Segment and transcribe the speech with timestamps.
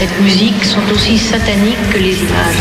[0.00, 2.56] cette musique sont aussi sataniques que les images.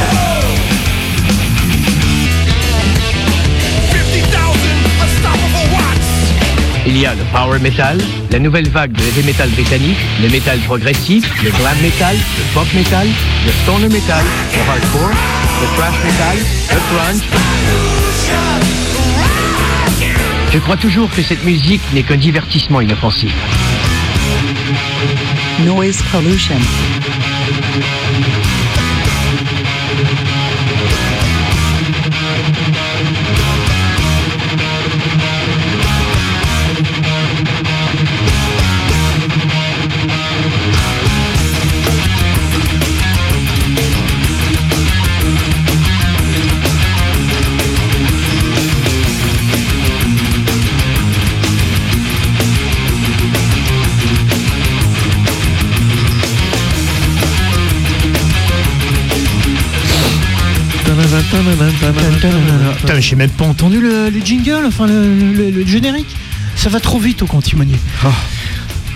[6.86, 7.98] Il y a le power metal,
[8.30, 12.68] la nouvelle vague de heavy metal britannique, le metal progressif, le glam metal, le pop
[12.74, 13.08] metal,
[13.46, 15.12] le stoner metal, le hardcore,
[15.62, 16.38] le thrash metal,
[16.72, 17.22] le grunge.
[20.52, 23.34] Je crois toujours que cette musique n'est qu'un divertissement inoffensif.
[25.66, 26.58] Noise pollution.
[62.78, 66.08] Putain, j'ai même pas entendu le, le jingle, enfin le, le- le générique.
[66.56, 67.76] Ça va trop vite au cantimonier.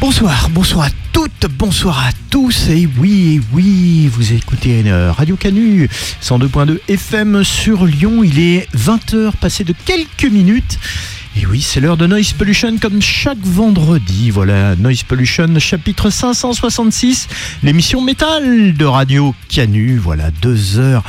[0.02, 2.67] Bonsoir, bonsoir à toutes, bonsoir à tous.
[2.70, 5.88] Et oui, oui, vous écoutez euh, Radio Canu
[6.22, 8.22] 102.2 FM sur Lyon.
[8.23, 10.78] Il est 20h passé de quelques minutes.
[11.36, 14.30] Et oui, c'est l'heure de Noise Pollution comme chaque vendredi.
[14.30, 17.28] Voilà, Noise Pollution chapitre 566,
[17.64, 19.98] l'émission métal de Radio Canu.
[19.98, 21.04] Voilà, deux heures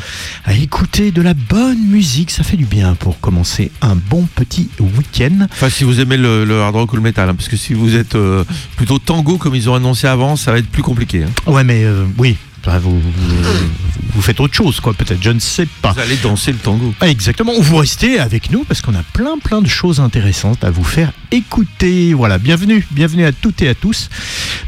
[0.46, 2.30] à écouter de la bonne musique.
[2.30, 5.46] Ça fait du bien pour commencer un bon petit week-end.
[5.52, 7.74] Enfin, si vous aimez le, le hard rock ou le métal, hein, parce que si
[7.74, 8.44] vous êtes euh,
[8.76, 11.24] plutôt tango comme ils ont annoncé avant, ça va être plus compliqué.
[11.24, 11.50] hein.
[11.52, 12.36] Ouais, mais euh, oui,
[12.66, 13.36] enfin, vous, vous,
[14.14, 15.92] vous faites autre chose, quoi, peut-être, je ne sais pas.
[15.92, 16.94] Vous allez danser le tango.
[17.00, 20.70] Ah, Exactement, vous restez avec nous parce qu'on a plein plein de choses intéressantes à
[20.70, 22.14] vous faire écouter.
[22.14, 24.08] Voilà, bienvenue, bienvenue à toutes et à tous.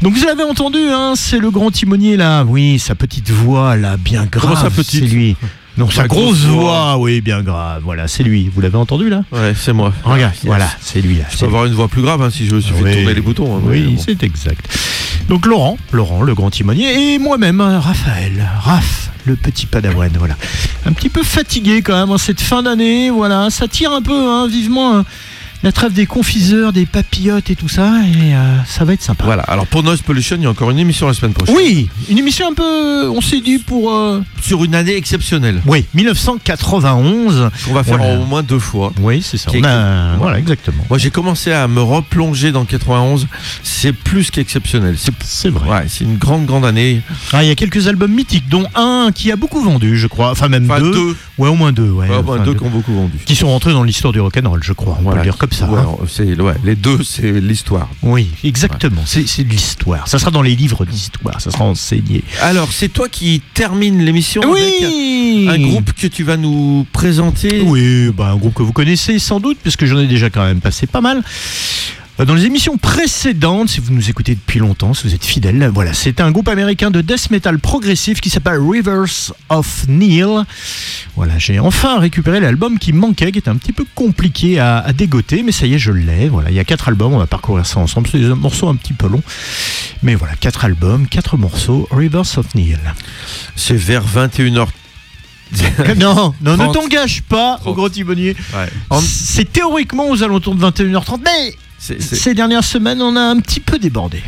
[0.01, 3.97] Donc vous l'avez entendu, hein, c'est le grand timonier là, oui, sa petite voix là,
[3.97, 4.41] bien grave.
[4.51, 5.35] Comment sa petite C'est lui.
[5.77, 6.97] Non, sa grosse grosse voix, voix.
[6.97, 7.83] oui, bien grave.
[7.85, 8.49] Voilà, c'est lui.
[8.51, 9.21] Vous l'avez entendu là?
[9.31, 9.93] Ouais, c'est moi.
[10.03, 10.45] Regarde, Yes.
[10.45, 11.25] voilà, c'est lui là.
[11.31, 12.89] Je peux avoir une voix plus grave hein, si je suffit Oui.
[12.89, 13.55] de tourner les boutons.
[13.57, 14.01] hein, Oui, bon.
[14.03, 14.67] c'est exact.
[15.29, 20.35] Donc Laurent, Laurent, le grand timonier, et moi-même, hein, Raphaël, Raph, le petit padawan, voilà.
[20.85, 23.49] Un petit peu fatigué quand même en cette fin d'année, voilà.
[23.49, 25.05] Ça tire un peu, hein, vivement, hein,
[25.63, 29.23] la trêve des confiseurs, des papillotes et tout ça, et euh, ça va être sympa.
[29.25, 31.55] Voilà, alors pour Noise Pollution, il y a encore une émission la semaine prochaine.
[31.55, 33.91] Oui, une émission un peu, on s'est dit pour...
[33.91, 35.61] euh, Sur une année exceptionnelle.
[35.65, 37.49] Oui, 1991.
[37.69, 38.19] On va faire Voilà.
[38.19, 38.91] au moins deux fois.
[39.01, 39.49] Oui, c'est ça.
[39.53, 40.83] On a- Voilà, exactement.
[40.89, 43.27] Moi, j'ai commencé à me replonger dans 91.
[43.63, 44.95] C'est plus qu'exceptionnel.
[45.21, 45.69] C'est vrai.
[45.69, 47.01] ouais, c'est une grande, grande année.
[47.33, 50.31] Ah, il y a quelques albums mythiques, dont un qui a beaucoup vendu, je crois.
[50.31, 50.91] Enfin, même Enfin, deux.
[50.91, 51.15] deux.
[51.37, 51.89] Ouais, au moins deux.
[51.89, 52.53] Ouais, Enfin, deux deux.
[52.55, 53.13] qui ont beaucoup vendu.
[53.25, 54.97] qui sont rentrés dans l'histoire du rock'n'roll, je crois.
[54.99, 55.21] On Voilà.
[55.21, 55.69] peut le dire comme ça.
[55.69, 56.05] Ouais, hein.
[56.07, 57.89] c'est, ouais, les deux, c'est l'histoire.
[58.03, 59.01] Oui, exactement.
[59.05, 60.07] C'est c'est de l'histoire.
[60.07, 61.39] Ça sera dans les livres d'histoire.
[61.41, 62.23] Ça sera enseigné.
[62.41, 67.61] Alors, c'est toi qui termine l'émission avec Oui un groupe que tu vas nous présenter.
[67.61, 70.61] Oui, bah, un groupe que vous connaissez sans doute, puisque j'en ai déjà quand même
[70.61, 71.23] passé pas mal.
[72.19, 75.69] Euh, Dans les émissions précédentes, si vous nous écoutez depuis longtemps, si vous êtes fidèles,
[75.73, 80.25] voilà, c'est un groupe américain de death metal progressif qui s'appelle Rivers of Neil.
[81.15, 84.93] Voilà, j'ai enfin récupéré l'album qui manquait, qui était un petit peu compliqué à, à
[84.93, 86.27] dégoter, mais ça y est, je l'ai.
[86.29, 88.07] Voilà, il y a quatre albums, on va parcourir ça ensemble.
[88.11, 89.23] C'est des morceaux un petit peu longs,
[90.01, 91.87] mais voilà, quatre albums, quatre morceaux.
[91.91, 92.79] Rivers of Neil.
[93.55, 94.67] C'est vers 21h.
[95.97, 96.73] non, non, ne 30.
[96.73, 97.75] t'engage pas au 30.
[97.75, 98.35] gros timonier.
[98.53, 98.99] Ouais.
[99.01, 103.77] C'est théoriquement aux alentours de 21h30, mais ces dernières semaines, on a un petit peu
[103.79, 104.21] débordé.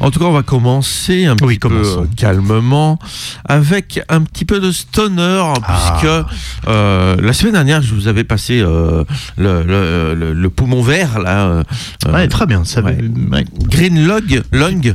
[0.00, 2.02] En tout cas, on va commencer un Oui, petit peu commençons.
[2.04, 2.98] euh, calmement
[3.44, 5.94] avec un petit peu de stoner, Ah.
[5.98, 6.12] puisque
[6.68, 9.04] euh, la semaine dernière, je vous avais passé euh,
[9.36, 11.62] le, le- le- le poumon vert, là, euh,
[12.12, 12.64] Ouais, très bien.
[12.64, 12.98] Ça, ouais.
[13.30, 13.44] ouais.
[13.64, 14.94] Green Log, Lung,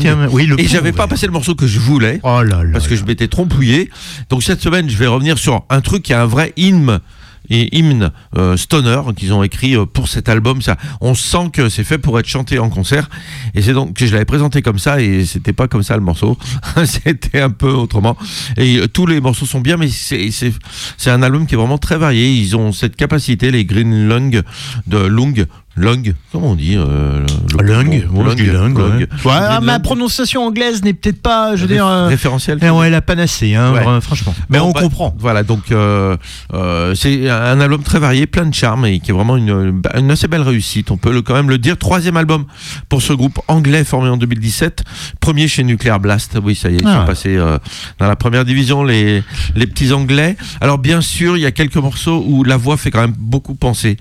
[0.00, 2.20] tiens- oui, le et j'avais pas passé le morceau que je voulais.
[2.22, 2.70] Oh là là.
[2.72, 3.00] parce que là.
[3.00, 3.90] je m'étais trompouillé.
[4.28, 7.00] Donc cette semaine, je vais revenir sur un truc qui a un vrai hymne
[7.48, 10.62] et hymne euh, stoner qu'ils ont écrit euh, pour cet album.
[10.62, 13.08] Ça, on sent que c'est fait pour être chanté en concert.
[13.54, 16.02] Et c'est donc que je l'avais présenté comme ça et c'était pas comme ça le
[16.02, 16.38] morceau.
[16.84, 18.16] c'était un peu autrement.
[18.56, 21.96] Et euh, tous les morceaux sont bien, mais c'est un album qui est vraiment très
[21.96, 22.32] varié.
[22.32, 24.42] Ils ont cette capacité, les Green Lung
[24.86, 25.46] de Lung.
[25.76, 27.24] Lung, comment on dit euh,
[27.58, 28.44] le- Lung, bon, lung, ouais.
[28.44, 29.82] Ouais, Green ma Lung.
[29.82, 32.58] prononciation anglaise n'est peut-être pas, je veux dire, euh, référentiel.
[32.60, 34.00] eh ouais, la panacée, hein, Ouais.
[34.00, 34.34] franchement.
[34.50, 35.14] Mais Bon, on bah, comprend.
[35.18, 36.16] Voilà, donc euh,
[36.52, 40.10] euh, c'est un album très varié, plein de charme et qui est vraiment une, une
[40.10, 40.90] assez belle réussite.
[40.90, 41.78] On peut le, quand même le dire.
[41.78, 42.46] Troisième album
[42.88, 44.82] pour ce groupe anglais formé en 2017.
[45.20, 46.36] Premier chez Nuclear Blast.
[46.42, 47.00] Oui, ça y est, ils Ah.
[47.00, 47.58] sont passés euh,
[47.98, 49.22] dans la première division, les,
[49.54, 50.36] les petits anglais.
[50.60, 53.54] Alors, bien sûr, il y a quelques morceaux où la voix fait quand même beaucoup
[53.54, 53.96] penser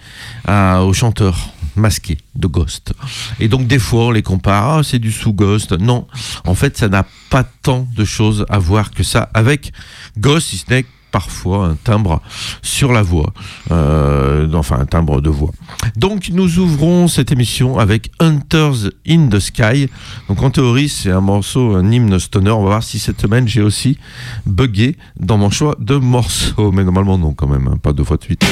[0.48, 1.38] à- au chanteur
[1.80, 2.94] masqué de Ghost.
[3.40, 5.74] Et donc des fois on les compare, ah, c'est du sous-Ghost.
[5.74, 6.08] Non,
[6.46, 9.72] en fait ça n'a pas tant de choses à voir que ça avec
[10.18, 12.22] Ghost, si ce n'est parfois un timbre
[12.62, 13.34] sur la voix,
[13.72, 15.52] euh, enfin un timbre de voix.
[15.96, 19.90] Donc nous ouvrons cette émission avec Hunters in the Sky.
[20.28, 22.52] Donc en théorie c'est un morceau, un hymne stoner.
[22.52, 23.98] On va voir si cette semaine j'ai aussi
[24.46, 27.78] buggé dans mon choix de morceau, mais normalement non quand même, hein.
[27.82, 28.46] pas deux fois de suite.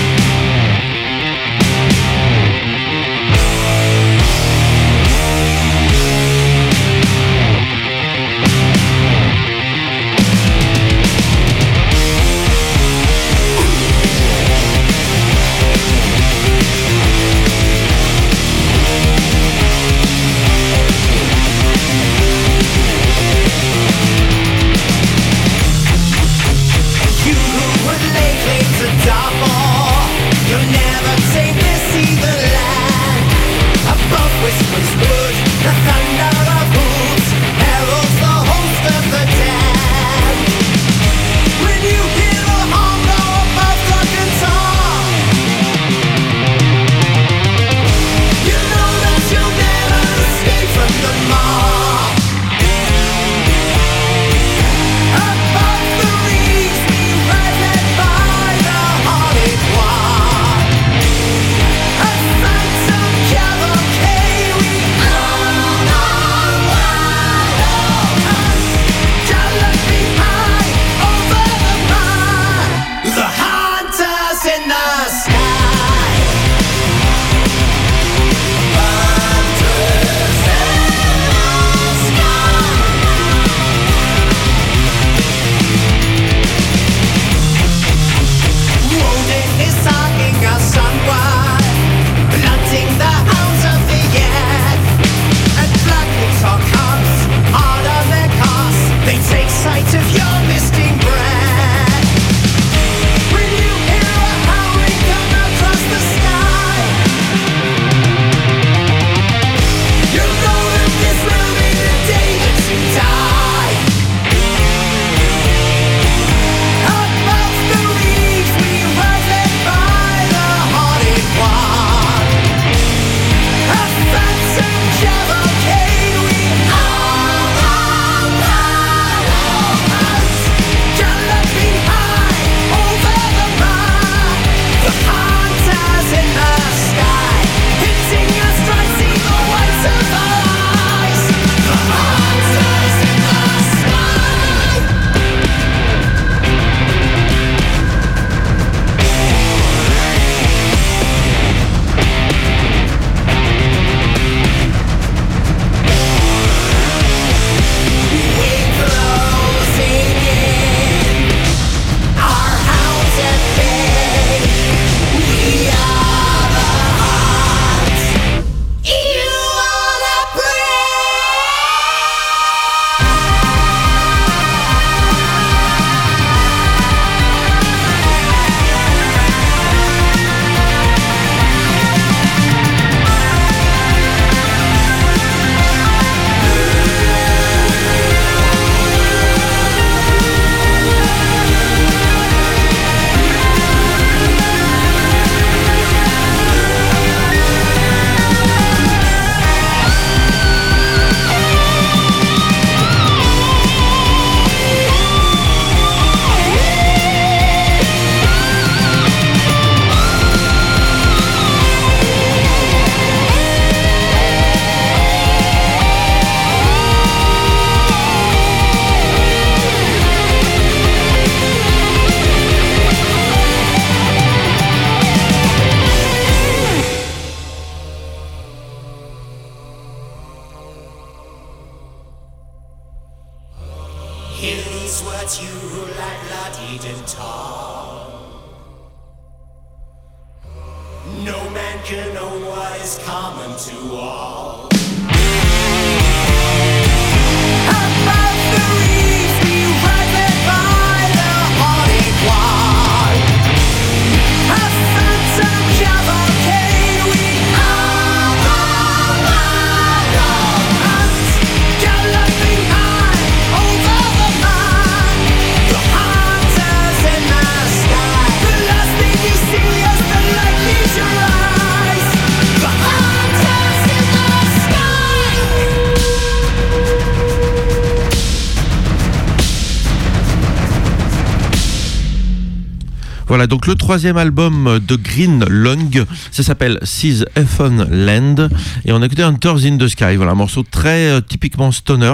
[283.48, 288.50] Donc le troisième album de Green Lung, ça s'appelle Seas Heaven Land,
[288.86, 292.14] et on a écouté Hunters in the Sky, voilà, un morceau très euh, typiquement stoner,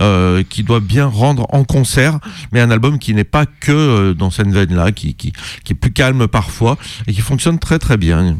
[0.00, 2.18] euh, qui doit bien rendre en concert,
[2.52, 5.32] mais un album qui n'est pas que euh, dans cette veine-là, qui, qui,
[5.70, 8.36] est plus calme parfois, et qui fonctionne très très bien.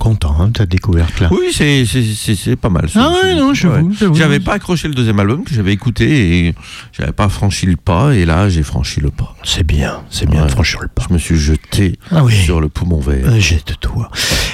[0.00, 1.28] Content hein, de ta découverte là.
[1.30, 2.88] Oui, c'est- c'est c'est- c'est pas mal.
[2.88, 3.12] ça.
[3.12, 4.14] Ah ouais, non, j'avoue, j'avoue.
[4.14, 6.54] J'avais pas accroché le deuxième album que j'avais écouté et
[6.92, 9.36] j'avais pas franchi le pas, et là j'ai franchi le pas.
[9.44, 10.46] C'est bien, c'est bien Ouais.
[10.46, 11.04] de franchir le pas.
[11.10, 12.34] Je me suis jeté Ah oui.
[12.34, 13.26] sur le poumon vert.
[13.28, 14.10] Euh, Jette-toi.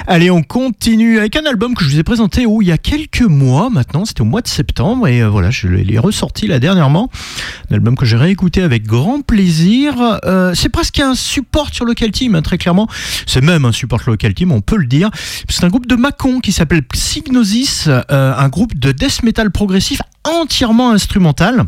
[0.08, 2.78] Allez, on continue avec un album que je vous ai présenté oh, il y a
[2.78, 6.58] quelques mois maintenant, c'était au mois de septembre, et euh, voilà, je l'ai ressorti là
[6.58, 7.08] dernièrement.
[7.70, 9.94] Un album que j'ai réécouté avec grand plaisir.
[10.24, 12.88] Euh, c'est presque un support sur Local Team, hein, très clairement.
[13.26, 15.10] C'est même un support Local Team, on peut le dire.
[15.48, 20.00] C'est un groupe de Macon qui s'appelle Psygnosis, euh, un groupe de death metal progressif
[20.24, 21.64] entièrement instrumental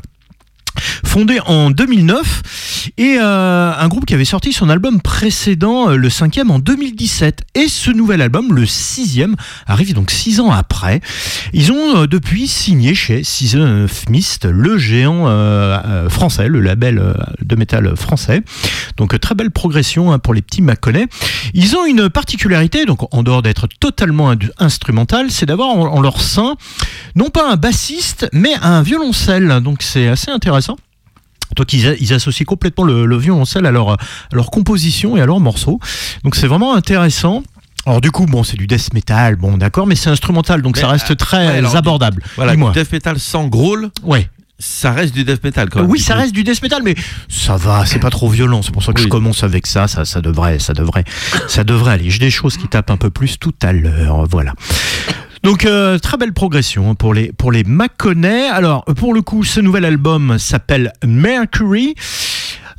[1.05, 6.11] fondé en 2009 et euh, un groupe qui avait sorti son album précédent, euh, le
[6.11, 7.43] cinquième, en 2017.
[7.55, 11.01] Et ce nouvel album, le sixième, arrive donc six ans après.
[11.53, 15.09] Ils ont euh, depuis signé chez Season of Mist, le géant
[16.09, 18.43] français, le label de métal français.
[18.97, 21.07] Donc très belle progression hein, pour les petits Maconnais.
[21.55, 26.57] Ils ont une particularité, donc en dehors d'être totalement instrumental, c'est d'avoir en leur sein
[27.15, 29.61] non pas un bassiste, mais un violoncelle.
[29.63, 30.68] Donc c'est assez intéressant.
[31.57, 33.97] Donc ils, ils associent complètement le, le violoncelle à leur, à
[34.33, 35.81] leur composition et à leurs morceaux.
[36.25, 37.43] Donc c'est vraiment intéressant.
[37.87, 40.83] Alors du coup, bon, c'est du death metal, bon d'accord, mais c'est instrumental, donc Mais,
[40.83, 42.23] ça reste euh, très ouais, alors, abordable.
[42.37, 44.29] Voilà, du death metal sans growl, Ouais.
[44.59, 45.91] ça reste du death metal quand même.
[45.91, 46.95] Oui, ça reste du death metal, mais
[47.29, 48.61] ça va, c'est pas trop violent.
[48.61, 49.89] C'est pour ça que je commence avec ça.
[49.89, 51.05] Ça, ça devrait, ça devrait,
[51.47, 52.11] ça devrait aller.
[52.11, 54.27] J'ai des choses qui tapent un peu plus tout à l'heure.
[54.29, 54.53] Voilà.
[55.43, 58.49] Donc euh, très belle progression hein, pour les pour les Maconnais.
[58.49, 61.95] Alors pour le coup, ce nouvel album s'appelle Mercury.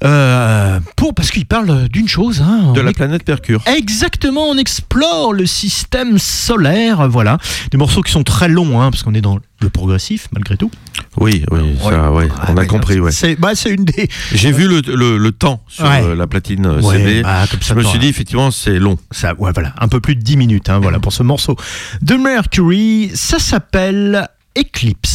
[0.04, 2.42] Euh, pour parce qu'il parle d'une chose.
[2.42, 3.62] Hein, De la planète Mercure.
[3.68, 7.38] Exactement, on explore le système solaire, voilà.
[7.72, 10.72] Des morceaux qui sont très longs, hein, parce qu'on est dans le progressif, malgré tout.
[11.20, 13.12] Oui, oui, ça, ouais, on a compris, ouais.
[13.12, 16.02] C'est bah, une des, J'ai vu le, le, le temps sur Ouais.
[16.04, 17.22] euh, la platine euh, CD.
[17.24, 18.98] bah, comme ça, je me suis dit, effectivement, c'est long.
[19.12, 21.56] Ça, ouais, voilà, un peu plus de 10 minutes, hein, voilà, pour ce morceau
[22.02, 23.12] de Mercury.
[23.14, 25.09] Ça s'appelle Eclipse.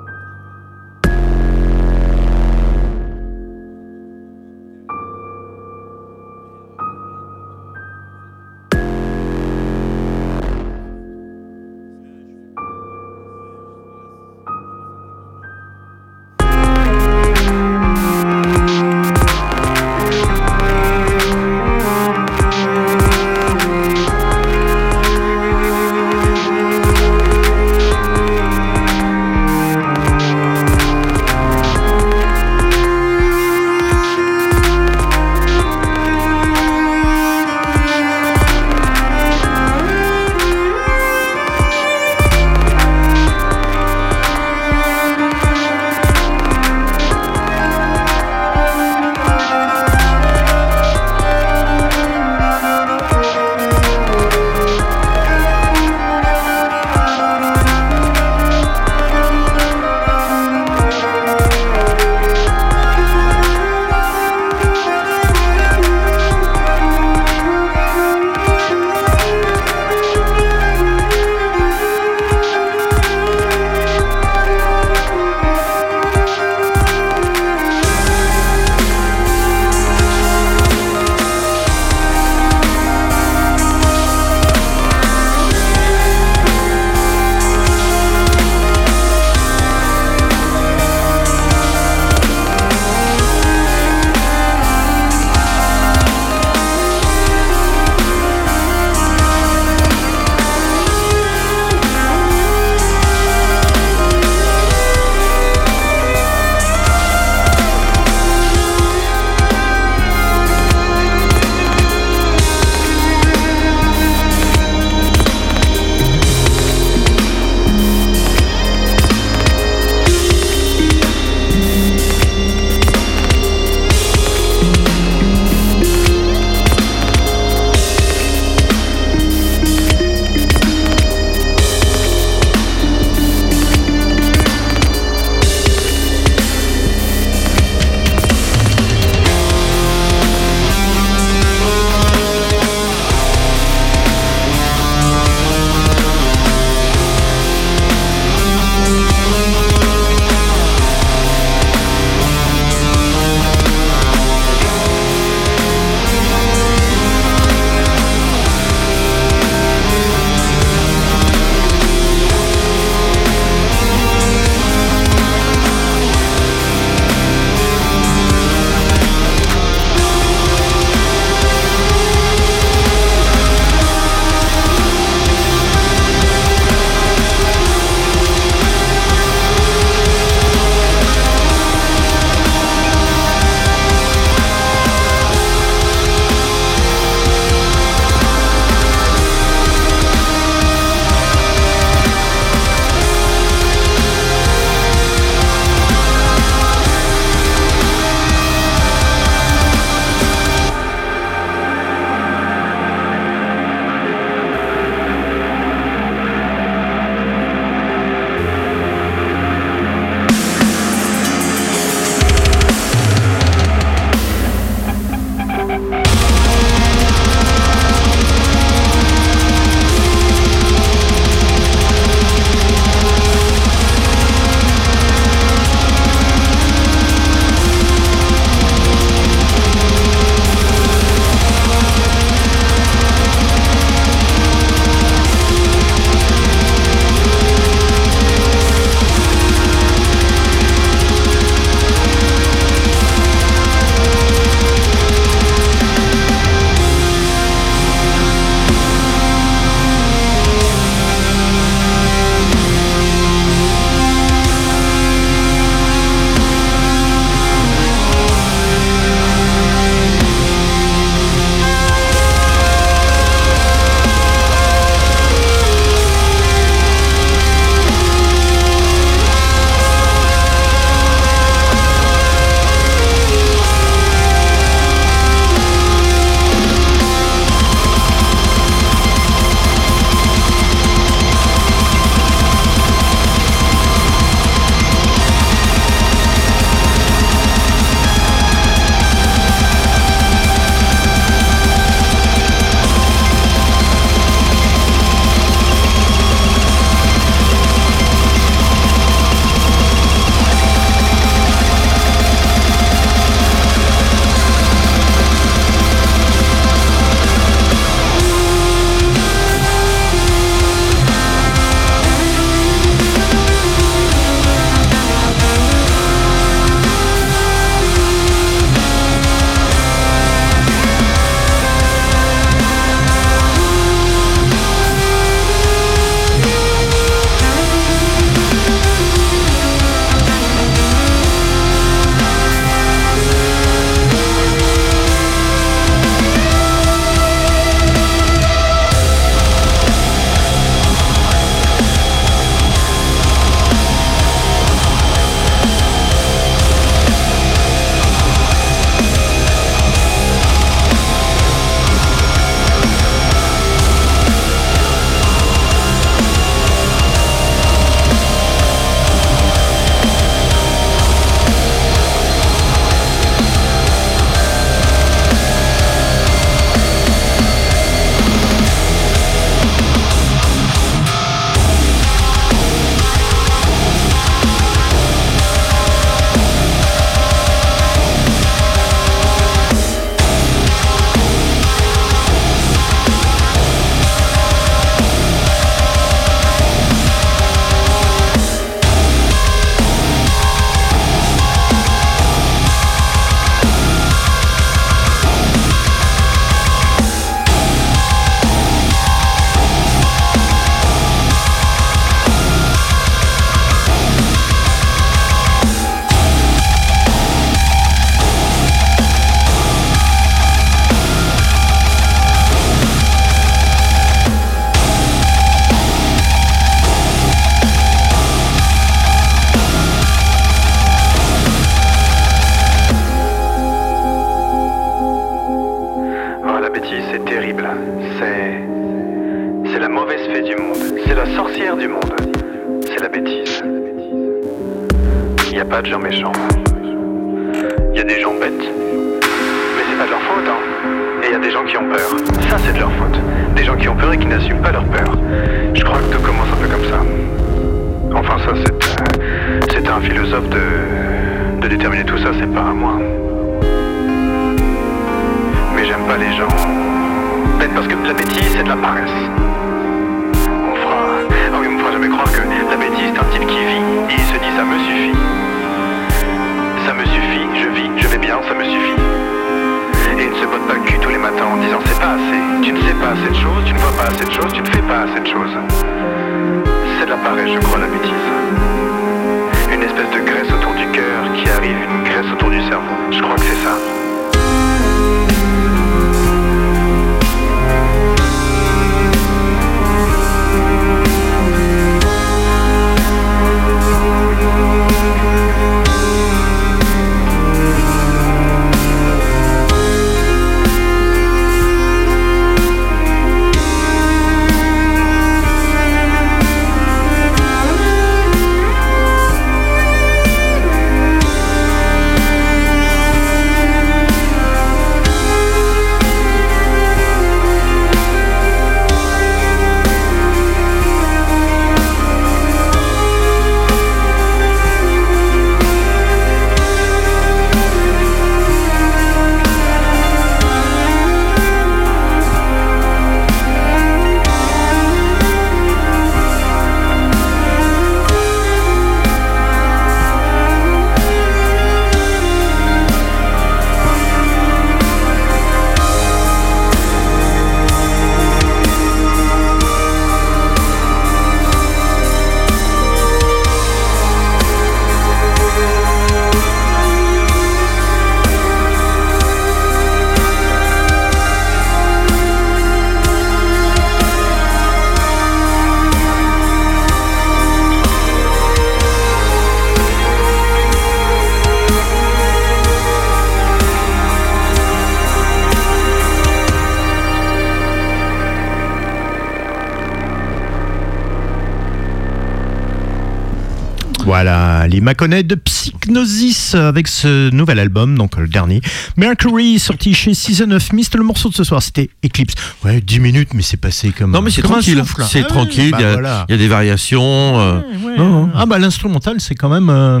[584.90, 588.60] Maconais de Psychnosis avec ce nouvel album, donc le dernier.
[588.96, 590.96] Mercury, sorti chez Season of Mist.
[590.96, 592.34] Le morceau de ce soir, c'était Eclipse.
[592.64, 594.10] Ouais, 10 minutes, mais c'est passé comme.
[594.10, 594.82] Non, mais c'est tranquille.
[595.08, 595.70] C'est Ah tranquille.
[595.70, 596.26] bah Il y, a- voilà.
[596.28, 597.00] il y a des variations.
[597.04, 597.96] euh, Ouais, ouais.
[597.98, 598.30] non, non.
[598.34, 599.70] Ah bah l'instrumental, c'est quand même.
[599.70, 600.00] euh,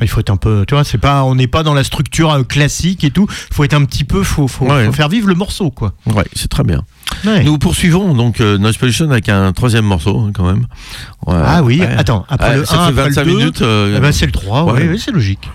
[0.00, 2.30] Il faut être un peu, tu vois, c'est pas, on n'est pas dans la structure
[2.30, 3.26] euh, classique et tout.
[3.52, 4.86] Faut être un petit peu, faut, faut, Ouais.
[4.86, 5.94] faut faire vivre le morceau, quoi.
[6.06, 6.84] Ouais, c'est très bien.
[7.24, 7.42] Ouais.
[7.42, 10.66] Nous poursuivons donc euh, Noise Pollution avec un troisième morceau hein, quand même.
[11.28, 11.86] Ouais, Ah oui, ouais.
[11.98, 13.62] attends, après Ouais, le ça 1, fait après 25 le 2, minutes.
[13.62, 14.88] euh, eh ben, c'est le 3, ouais, ouais.
[14.88, 15.48] ouais, c'est logique.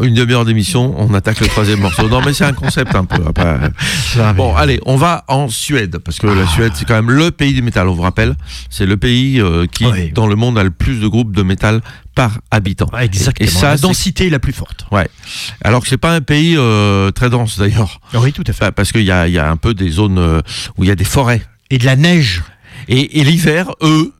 [0.00, 2.08] une demi-heure d'émission, on attaque le troisième morceau.
[2.08, 3.22] Non, mais c'est un concept un peu.
[3.26, 3.58] après.
[4.14, 7.30] Ça, Bon, allez, on va en Suède parce que la Suède c'est quand même le
[7.30, 7.88] pays du métal.
[7.88, 8.34] On vous rappelle,
[8.68, 11.80] c'est le pays euh, qui dans le monde a le plus de groupes de métal
[12.14, 12.88] par habitant.
[13.00, 13.46] Exactement.
[13.48, 14.86] Et ça, la densité est la plus forte.
[14.90, 15.08] Ouais.
[15.62, 18.70] Alors que c'est pas un pays euh, très dense d'ailleurs, Oui, tout à fait.
[18.72, 20.42] Parce qu'il y a, il y a un peu des zones
[20.76, 21.42] où il y a des forêts.
[21.70, 22.42] Et de la neige.
[22.88, 24.12] Et, et l'hiver, eux,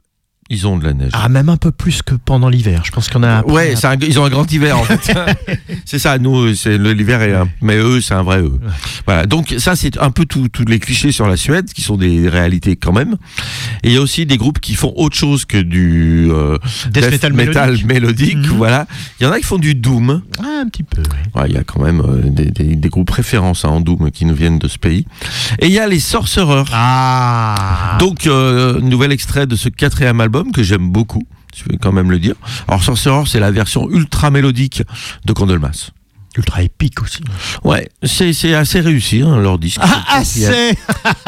[0.50, 1.11] ils ont de la neige.
[1.14, 2.83] Ah, même un peu plus que pendant l'hiver.
[2.85, 3.42] Je pense qu'on a.
[3.46, 5.14] Ouais, un- ils ont un grand hiver en fait.
[5.87, 8.59] c'est ça, nous, c'est l'hiver est un, mais eux, c'est un vrai eux.
[9.07, 12.28] Voilà, donc ça c'est un peu tous les clichés sur la Suède qui sont des
[12.28, 13.16] réalités quand même.
[13.83, 16.59] Et il y a aussi des groupes qui font autre chose que du euh,
[16.90, 17.87] Death metal mélodique.
[17.87, 18.57] mélodique, Mhm.
[18.57, 18.87] voilà.
[19.20, 20.22] Il y en a qui font du doom.
[20.38, 21.02] Ah, un petit peu.
[21.35, 24.11] Ouais, Il y a quand même euh, des, des- des groupes références hein, en doom
[24.11, 25.07] qui nous viennent de ce pays.
[25.61, 26.64] Et il y a les Sorcerers.
[26.72, 27.96] Ah.
[27.98, 31.22] Donc, euh, nouvel extrait de ce quatrième album que j'aime beaucoup,
[31.54, 32.34] je vais quand même le dire.
[32.68, 34.82] Alors, Sorcerer, c'est la version ultra mélodique
[35.24, 35.90] de Candlemas.
[36.38, 37.20] ultra épique aussi.
[37.62, 39.80] Ouais, c'est c'est assez réussi, hein, leur disque.
[39.82, 40.72] Ah, assez.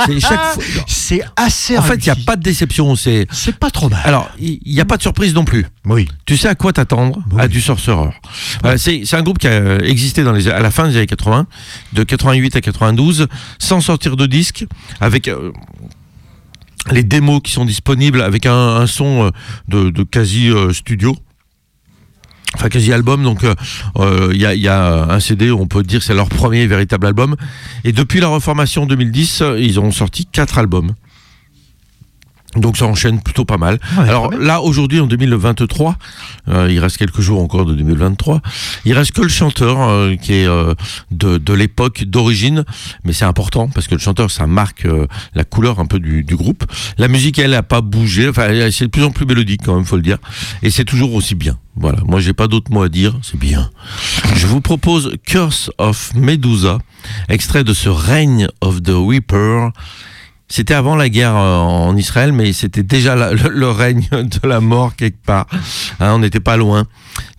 [0.87, 1.77] c'est assez.
[1.79, 2.97] En fait, il n'y a pas de déception.
[2.97, 4.01] C'est C'est pas trop mal.
[4.05, 5.67] alors, il n'y a pas de surprise non plus.
[5.85, 6.09] oui.
[6.27, 7.43] Tu sais à quoi t'attendre Oui.
[7.43, 8.11] À du Sorcerer.
[8.79, 11.07] C'est c'est un groupe qui a euh, existé dans les, à la fin des années
[11.07, 11.47] 80,
[11.93, 13.27] de 88 à 92,
[13.59, 14.65] sans sortir de disque,
[15.01, 15.53] avec euh,
[16.91, 19.31] les démos qui sont disponibles, avec un, son
[19.73, 21.17] euh, de, quasi euh, studio.
[22.55, 23.55] Enfin, quasi album, donc euh,
[23.99, 27.07] euh, il y, a, il un CD, on peut dire que c'est leur premier véritable
[27.07, 27.35] album.
[27.83, 30.93] Et depuis la reformation en 2010, euh, ils ont sorti quatre albums.
[32.57, 33.79] Donc ça enchaîne plutôt pas mal.
[33.99, 35.97] Ouais, Alors là, aujourd'hui, en 2023,
[36.49, 38.41] euh, il reste quelques jours encore de 2023,
[38.85, 40.75] il reste que le chanteur euh, qui est euh,
[41.11, 42.65] de, de l'époque d'origine,
[43.05, 46.23] mais c'est important parce que le chanteur, ça marque euh, la couleur un peu du,
[46.23, 46.65] du groupe.
[46.99, 49.75] La musique, elle, a pas bougé, enfin, elle- c'est de plus en plus mélodique quand
[49.75, 50.19] même, faut le dire,
[50.63, 51.59] et c'est toujours aussi bien.
[51.77, 53.71] Voilà, moi j'ai pas d'autres mots à dire, c'est bien.
[54.37, 56.79] Je vous propose Curse of Medusa,
[57.29, 59.71] extrait de ce Reign of the Reaper.
[60.57, 64.47] C'était avant la guerre euh, en Israël, mais c'était déjà la- le, le règne de
[64.49, 65.47] la mort quelque part.
[65.99, 66.85] Hein, on n'était pas loin.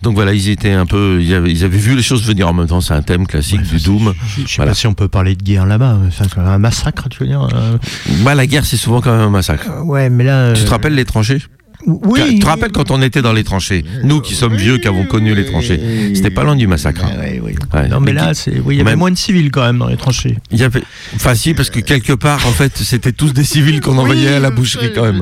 [0.02, 2.46] Donc voilà, ils étaient un peu, ils avaient, ils avaient vu les choses venir.
[2.46, 4.12] En même temps, c'est un thème classique du Doom.
[4.26, 4.72] Je je sais Voilà.
[4.72, 5.98] pas si on peut parler de guerre là-bas.
[6.36, 7.78] Un massacre, tu veux dire euh,
[8.22, 9.66] Bah, la guerre, c'est souvent quand même un massacre.
[9.70, 10.52] euh, Ouais, mais là.
[10.52, 11.40] Tu te rappelles les tranchées
[11.86, 12.20] Oui.
[12.34, 13.84] Tu te rappelles quand on était dans les tranchées?
[14.02, 15.80] Nous qui sommes vieux, qui avons connu les tranchées.
[16.14, 17.04] C'était pas loin du massacre.
[17.04, 17.12] hein.
[17.18, 17.88] Ouais, ouais, Ouais.
[17.88, 18.58] Non, mais Mais là, c'est.
[18.60, 20.36] Oui, il y avait même- moins de civils quand même dans les tranchées.
[20.50, 20.82] Il y avait,
[21.14, 24.40] enfin si, parce que quelque part, en fait, c'était tous des civils qu'on envoyait à
[24.40, 25.20] la boucherie quand même.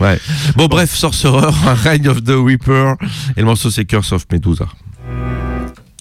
[0.00, 0.18] Ouais.
[0.56, 1.50] Bon, bref, Sorcerer,
[1.84, 2.94] Reign of the Reaper,
[3.36, 4.66] et le morceau c'est Curse of Medusa.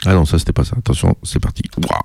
[0.05, 0.75] Ah non, ça c'était pas ça.
[0.77, 1.61] Attention, c'est parti.
[1.77, 1.99] Ouah.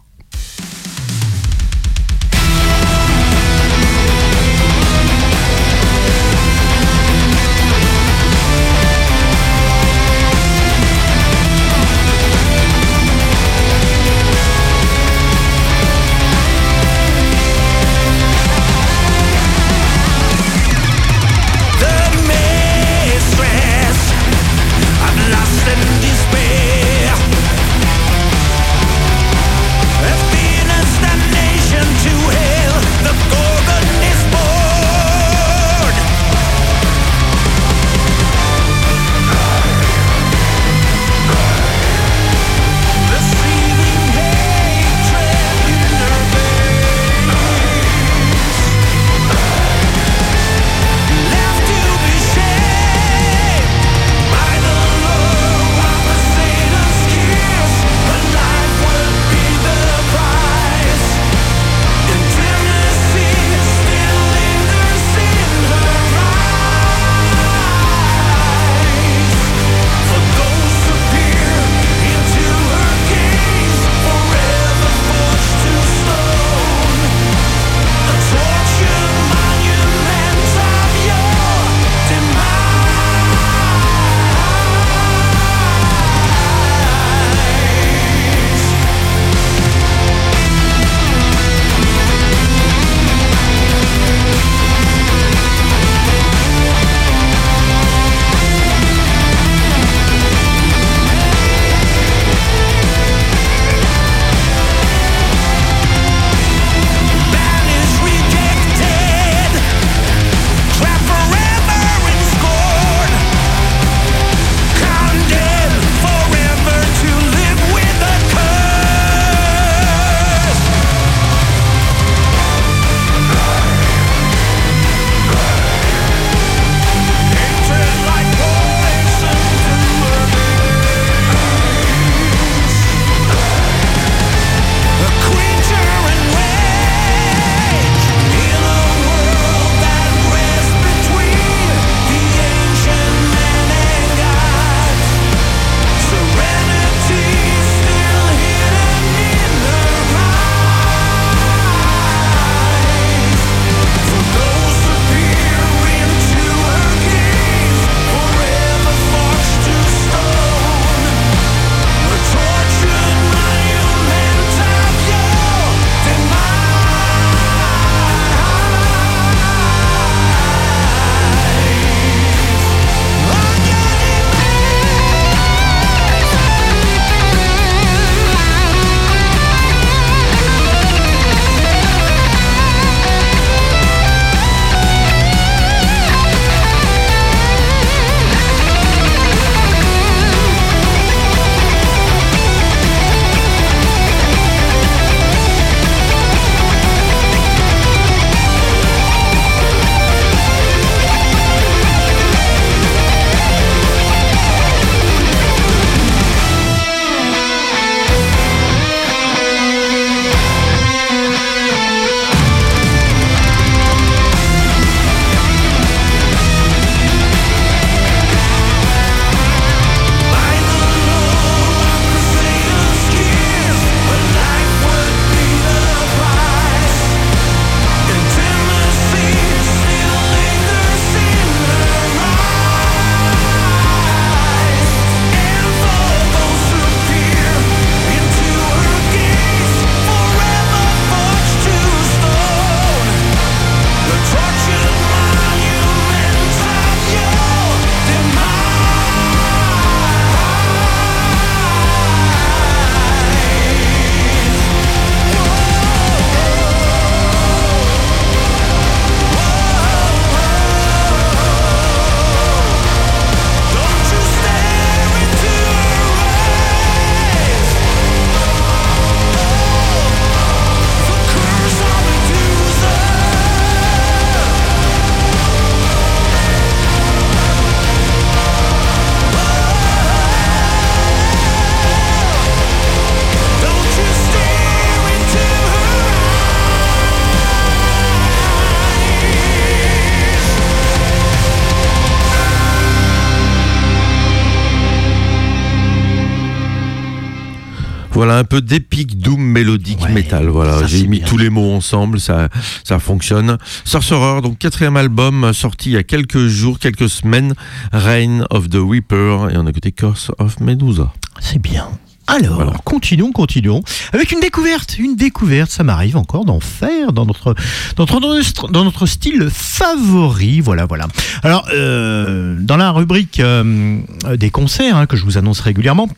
[298.24, 300.46] Voilà un peu d'épique doom mélodique Ouais, metal.
[300.48, 301.28] Voilà, j'ai mis bien.
[301.28, 302.48] tous les mots ensemble, ça,
[302.82, 303.58] ça fonctionne.
[303.84, 307.52] Sorcerer, donc quatrième album sorti il y a quelques jours, quelques semaines,
[307.92, 311.12] Reign of the Weeper, et on a écouté Curse of Medusa.
[311.38, 311.86] C'est bien.
[312.26, 312.72] Alors, Voilà.
[312.84, 313.82] continuons, continuons.
[314.14, 317.54] Avec une découverte, une découverte, ça m'arrive encore d'en faire dans notre,
[317.96, 320.62] dans notre, dans notre style favori.
[320.62, 321.08] Voilà, voilà.
[321.42, 323.98] Alors, euh, dans la rubrique euh,
[324.38, 326.08] des concerts hein, que je vous annonce régulièrement,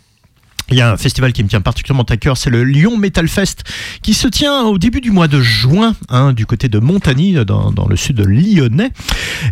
[0.71, 3.29] il y a un festival qui me tient particulièrement à cœur, c'est le Lyon Metal
[3.29, 3.65] Fest,
[4.03, 7.71] qui se tient au début du mois de juin, hein, du côté de Montagny, dans,
[7.71, 8.91] dans le sud de Lyonnais.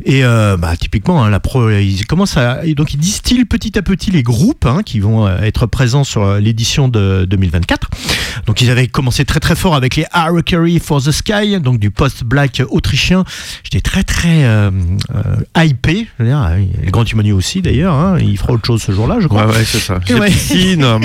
[0.04, 3.78] Et euh, bah, typiquement, hein, la pro, ils commencent à, et donc ils distillent petit
[3.78, 7.88] à petit les groupes hein, qui vont euh, être présents sur euh, l'édition de 2024.
[8.46, 11.90] Donc ils avaient commencé très très fort avec les Hurricane for the Sky, donc du
[11.90, 13.24] post-black autrichien.
[13.62, 14.70] J'étais très très euh,
[15.14, 16.06] euh, hypé.
[16.18, 16.50] Je veux dire,
[16.84, 18.18] le Grand Timonier aussi d'ailleurs.
[18.18, 19.46] il fera autre chose ce jour-là, je crois.
[19.46, 20.00] Ouais, ouais, c'est ça.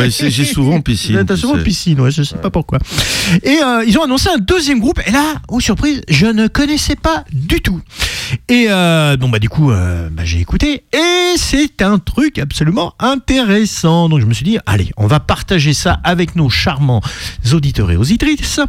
[0.08, 1.24] J'ai mais souvent piscine.
[1.26, 2.80] T'as souvent piscine, ouais, je sais pas pourquoi.
[3.44, 6.96] Et euh, ils ont annoncé un deuxième groupe, et là, oh surprise, je ne connaissais
[6.96, 7.82] pas du tout.
[8.48, 12.94] Et euh, bon, bah du coup, euh, bah, j'ai écouté, et c'est un truc absolument
[13.00, 14.10] intéressant.
[14.10, 17.02] Donc je me suis dit, allez, on va partager ça avec nos charmants
[17.54, 18.60] auditeurs et auditrices.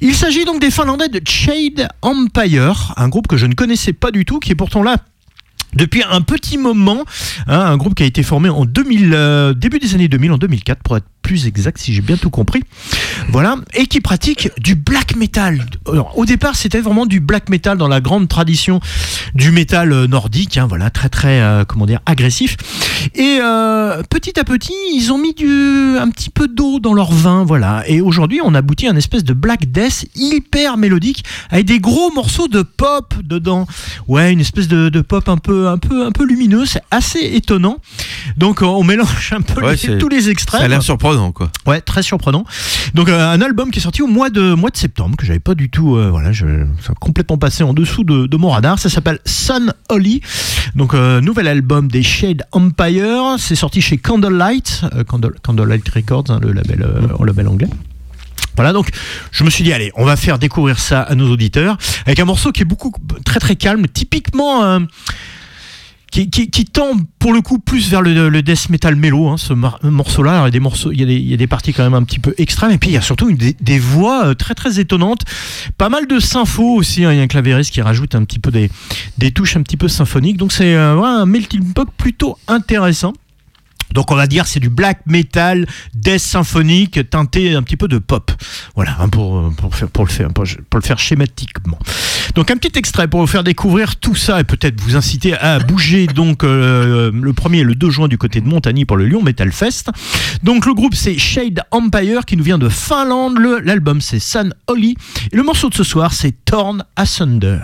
[0.00, 4.10] Il s'agit donc des Finlandais de Shade Empire, un groupe que je ne connaissais pas
[4.10, 4.96] du tout, qui est pourtant là
[5.74, 7.04] depuis un petit moment,
[7.46, 10.38] hein, un groupe qui a été formé en 2000, euh, début des années 2000, en
[10.38, 12.62] 2004 pour être plus exact, si j'ai bien tout compris.
[13.30, 15.64] Voilà, et qui pratique du black metal.
[16.14, 18.80] Au départ, c'était vraiment du black metal dans la grande tradition
[19.34, 22.56] du métal euh, nordique, hein, voilà, très très, euh, comment dire, agressif.
[23.14, 23.38] Et
[24.10, 27.82] petit à petit, ils ont mis du, un petit peu d'eau dans leur vin, voilà.
[27.86, 32.10] Et aujourd'hui, on aboutit à une espèce de black death hyper mélodique avec des gros
[32.12, 33.66] morceaux de pop dedans.
[34.08, 36.66] Ouais, une espèce de pop un peu, un peu, un peu lumineux.
[36.66, 37.78] C'est assez étonnant.
[38.36, 40.62] Donc, euh, on mélange un peu Ouais, les- c'est- tous les Ça extraits.
[40.62, 41.50] a l'air surprenant, quoi.
[41.66, 42.44] Ouais, très surprenant.
[42.94, 45.38] Donc euh, un album qui est sorti au mois de mois de septembre que j'avais
[45.40, 46.46] pas du tout, euh, voilà, je,
[46.84, 48.78] ça a complètement passé en dessous de, de mon radar.
[48.78, 50.20] Ça s'appelle Sun Holly.
[50.74, 53.36] Donc euh, nouvel album des Shade Empire.
[53.38, 57.68] C'est sorti chez Candlelight, euh, Candle- Candlelight Records, hein, le label, euh, le label anglais.
[58.56, 58.88] Voilà, donc
[59.32, 62.24] je me suis dit, allez, on va faire découvrir ça à nos auditeurs avec un
[62.24, 62.92] morceau qui est beaucoup
[63.24, 64.78] très très calme, typiquement.
[66.18, 69.52] Euh, qui, qui, tend pour le coup plus vers le, death metal mélo, hein, ce
[69.52, 70.40] mar- morceau-là.
[70.40, 72.34] Il y a des morceaux, il y a des, parties quand même un petit peu
[72.38, 75.22] extrêmes, et puis il y a surtout des, voix euh, très très étonnantes,
[75.78, 77.04] pas mal de symphos aussi.
[77.04, 77.12] hein.
[77.12, 78.70] Il y a un clavieriste qui rajoute un petit peu des,
[79.18, 83.12] des touches un petit peu symphoniques, donc c'est euh, un melting pot plutôt intéressant.
[83.94, 87.98] Donc on va dire c'est du black metal, death symphonique teinté un petit peu de
[87.98, 88.30] pop.
[88.74, 91.78] Voilà, hein, pour, pour, faire, pour, le faire, pour, le faire schématiquement.
[92.34, 95.60] Donc un petit extrait pour vous faire découvrir tout ça et peut-être vous inciter à
[95.60, 99.06] bouger donc euh, le 1er et le 2 juin du côté de Montagny pour le
[99.06, 99.90] Lyon Metal Fest.
[100.42, 103.38] Donc le groupe c'est Shade Empire qui nous vient de Finlande.
[103.64, 104.96] L'album c'est Sun Holly.
[105.32, 107.60] Et le morceau de ce soir c'est Torn Asunder.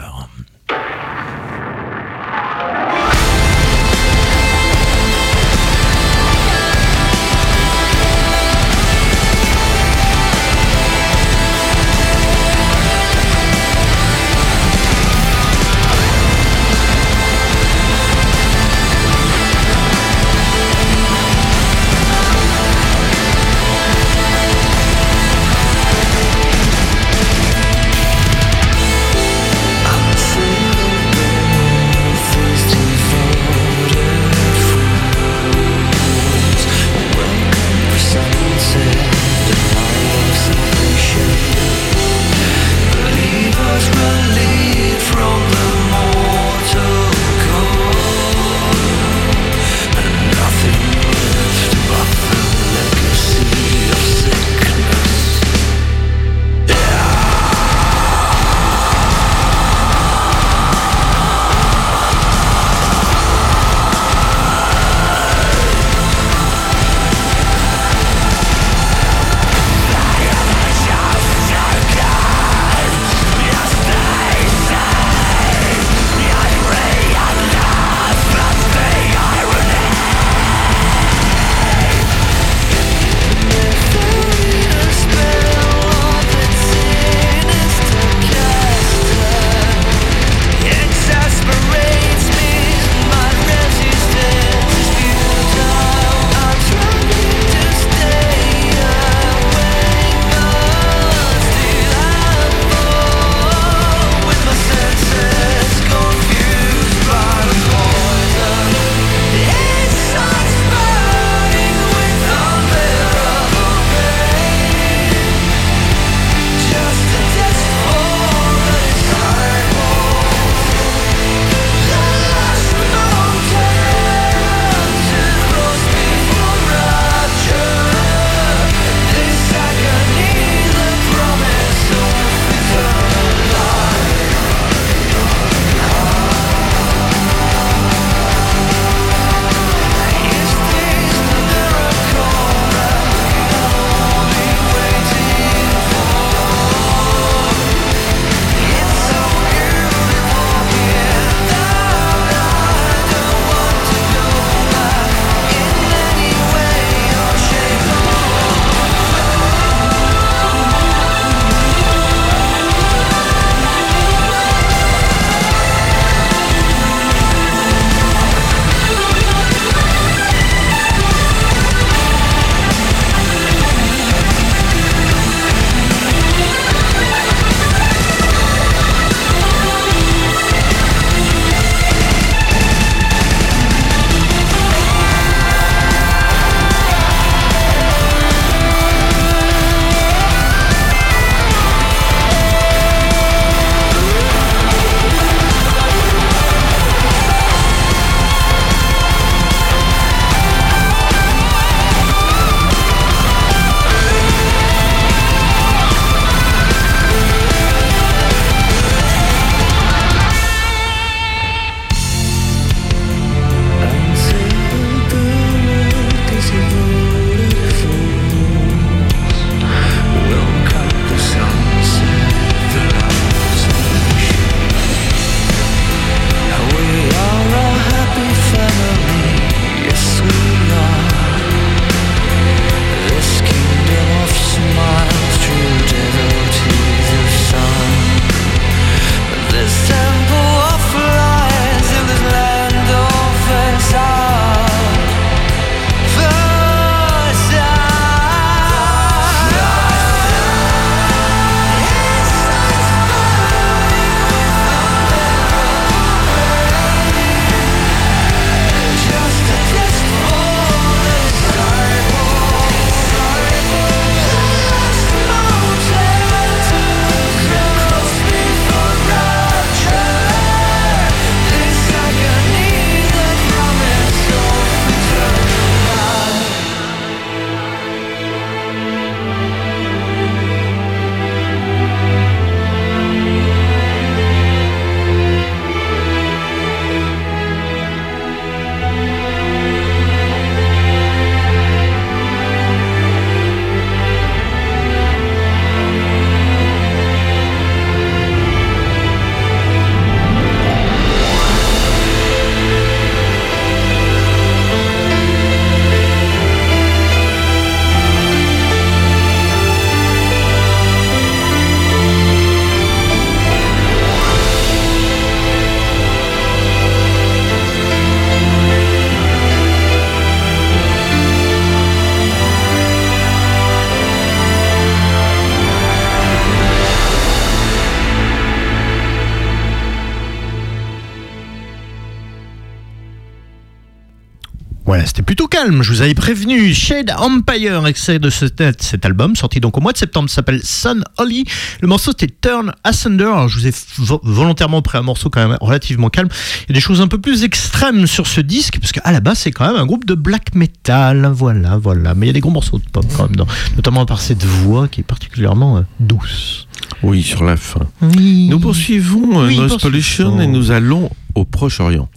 [335.63, 336.73] Calme, je vous avais prévenu.
[336.73, 338.47] Shade Empire, extrait de ce-
[338.79, 341.45] cet album, sorti donc au mois de septembre, s'appelle Sun Holly.
[341.81, 343.25] Le morceau c'était Turn Ascender.
[343.25, 346.29] Alors, je vous ai vo- volontairement pris un morceau quand même relativement calme.
[346.63, 349.21] Il y a des choses un peu plus extrêmes sur ce disque, parce qu'à la
[349.21, 351.31] base c'est quand même un groupe de black metal.
[351.35, 352.15] Voilà, voilà.
[352.15, 353.47] Mais il y a des gros morceaux de pop quand même, dans-
[353.77, 356.67] notamment par cette voix qui est particulièrement euh, douce.
[357.03, 357.87] Oui, sur la fin.
[358.01, 358.49] Oui.
[358.49, 359.77] Nous poursuivons euh, Oui, Noise.
[359.79, 362.09] Pollution et nous allons au Proche-Orient.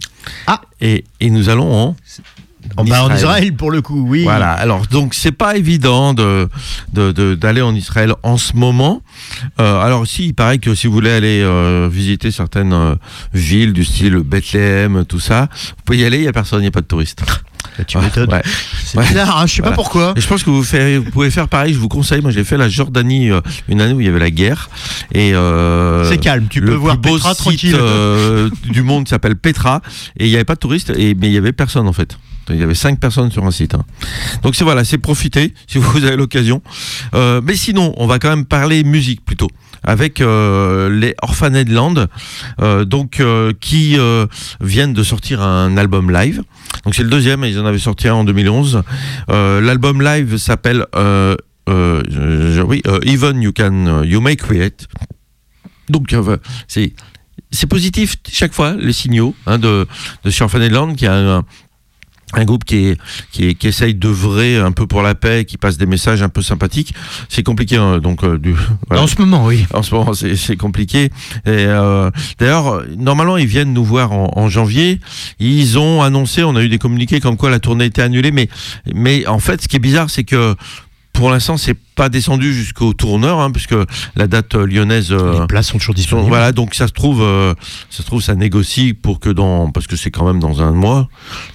[0.46, 0.62] Ah.
[0.80, 1.96] Et, et nous allons en.
[2.76, 4.24] Bah, en Israël pour le coup, oui.
[4.24, 4.50] Voilà.
[4.52, 6.48] Alors donc c'est pas évident de
[6.92, 9.02] de- de- d'aller en Israël en ce moment.
[9.60, 12.94] Euh, alors aussi, il paraît que si vous voulez aller euh, visiter certaines euh,
[13.32, 16.18] villes du style Bethléem, tout ça, vous pouvez y aller.
[16.18, 17.22] Il y a personne, il n'y a pas de touristes.
[17.88, 18.30] Tu m'étonnes.
[18.32, 18.42] Ouais.
[18.84, 19.04] C'est Ouais.
[19.08, 19.74] bizarre, hein, je sais Voilà.
[19.74, 20.12] pas pourquoi.
[20.16, 20.62] Et je pense que vous,
[21.10, 21.74] pouvez faire pareil.
[21.74, 22.20] Je vous conseille.
[22.20, 24.68] Moi, j'ai fait la Jordanie euh, une année où il y avait la guerre.
[25.12, 27.76] Et euh, C'est calme, tu le peux voir plus beau Petra site, tranquille.
[27.76, 29.80] euh, du monde s'appelle Petra
[30.20, 32.16] et il n'y avait pas de touristes et mais il y avait personne en fait.
[32.50, 33.74] Il y avait cinq personnes sur un site.
[33.74, 33.84] hein.
[34.42, 36.62] Donc c'est voilà, c'est profiter si vous avez l'occasion.
[37.14, 39.48] Euh, mais sinon, on va quand même parler musique plutôt
[39.84, 42.06] avec euh, les Orphaned Land,
[42.60, 43.22] euh, donc
[43.60, 43.96] qui
[44.60, 46.42] viennent de sortir un album live.
[46.84, 48.82] Donc c'est le deuxième, ils en avaient sorti un en 2011.
[49.30, 50.86] Euh, L'album live s'appelle
[51.66, 54.86] oui, Even You Can You May Create.
[55.88, 56.14] Donc
[56.66, 56.92] c'est
[57.50, 59.86] c'est positif chaque fois les signaux hein, de
[60.24, 61.44] de Orphaned Land qui a un,
[62.36, 62.98] un groupe qui, est,
[63.32, 66.28] qui, est- qui essaye d'œuvrer un peu pour la paix, qui passe des messages un
[66.28, 66.94] peu sympathiques.
[67.28, 68.54] C'est compliqué, hein, donc euh, du,
[68.88, 69.02] voilà.
[69.02, 69.66] En ce moment, oui.
[69.72, 71.04] En ce moment, c'est c'est compliqué.
[71.04, 71.10] Et
[71.46, 75.00] euh, d'ailleurs, normalement, ils viennent nous voir en, en janvier.
[75.38, 78.48] Ils ont annoncé, on a eu des communiqués comme quoi la tournée était annulée, mais
[78.94, 80.54] mais en fait, ce qui est bizarre, c'est que
[81.14, 83.74] pour l'instant, c'est pas descendu jusqu'au tourneur, hein, puisque
[84.16, 85.08] la date euh, lyonnaise.
[85.12, 86.28] euh, Les places sont toujours sont- disponibles.
[86.28, 87.54] voilà, donc ça se trouve, euh,
[87.88, 90.72] ça se trouve, ça négocie pour que dans, parce que c'est quand même dans un
[90.72, 91.08] mois,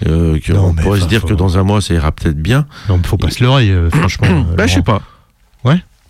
[0.07, 2.41] euh, que Non, on pourrait se dire faut- que dans un mois, ça ira peut-être
[2.41, 2.65] bien.
[2.87, 4.45] Non, faut pas se leurrer, franchement.
[4.57, 5.01] bah, je sais pas.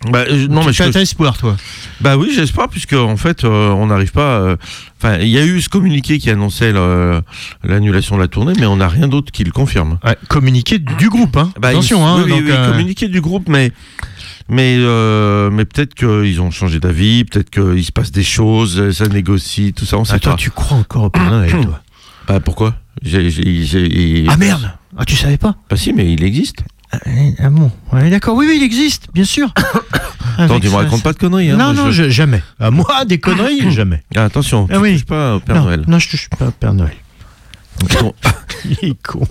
[0.08, 1.56] Bah, euh, non, mais je, espoir, toi.
[2.00, 4.40] bah oui, j'espère, puisque en fait, euh, on n'arrive pas.
[4.40, 4.56] euh,
[4.98, 6.72] Enfin, il y a eu ce communiqué qui annonçait
[7.64, 9.98] l'annulation de la tournée, mais on n'a rien d'autre qui le confirme.
[10.04, 11.52] Ouais, communiqué du groupe, hein.
[11.58, 12.14] Bah, Attention, il- hein.
[12.16, 13.72] oui, oui, donc, oui, euh, communiqué du groupe, mais
[14.48, 14.76] mais
[15.50, 19.84] mais peut-être qu'ils ont changé d'avis, peut-être qu'il se passe des choses, ça négocie, tout
[19.84, 20.38] ça, on sait ah, toi, pas.
[20.38, 21.80] tu crois encore au Père Noël, toi?
[22.26, 22.74] Bah pourquoi?
[24.28, 25.56] Ah merde Ah, tu savais pas?
[25.68, 26.62] Bah si, mais il existe.
[26.92, 26.98] Ah,
[27.38, 28.36] ah bon Ouais, d'accord.
[28.36, 29.52] Oui, oui, il existe, bien sûr.
[30.38, 31.50] Attends, tu me racontes pas de conneries.
[31.50, 32.42] Hein, Non, moi, non, je- je- jamais.
[32.58, 34.02] À moi, des conneries, jamais.
[34.16, 34.94] Ah, attention, tu Ah oui.
[34.94, 35.84] touches pas au Père non, Noël.
[35.86, 36.94] non, je touche pas au Père Noël.
[38.00, 38.14] Bon,
[38.82, 39.26] Il est con.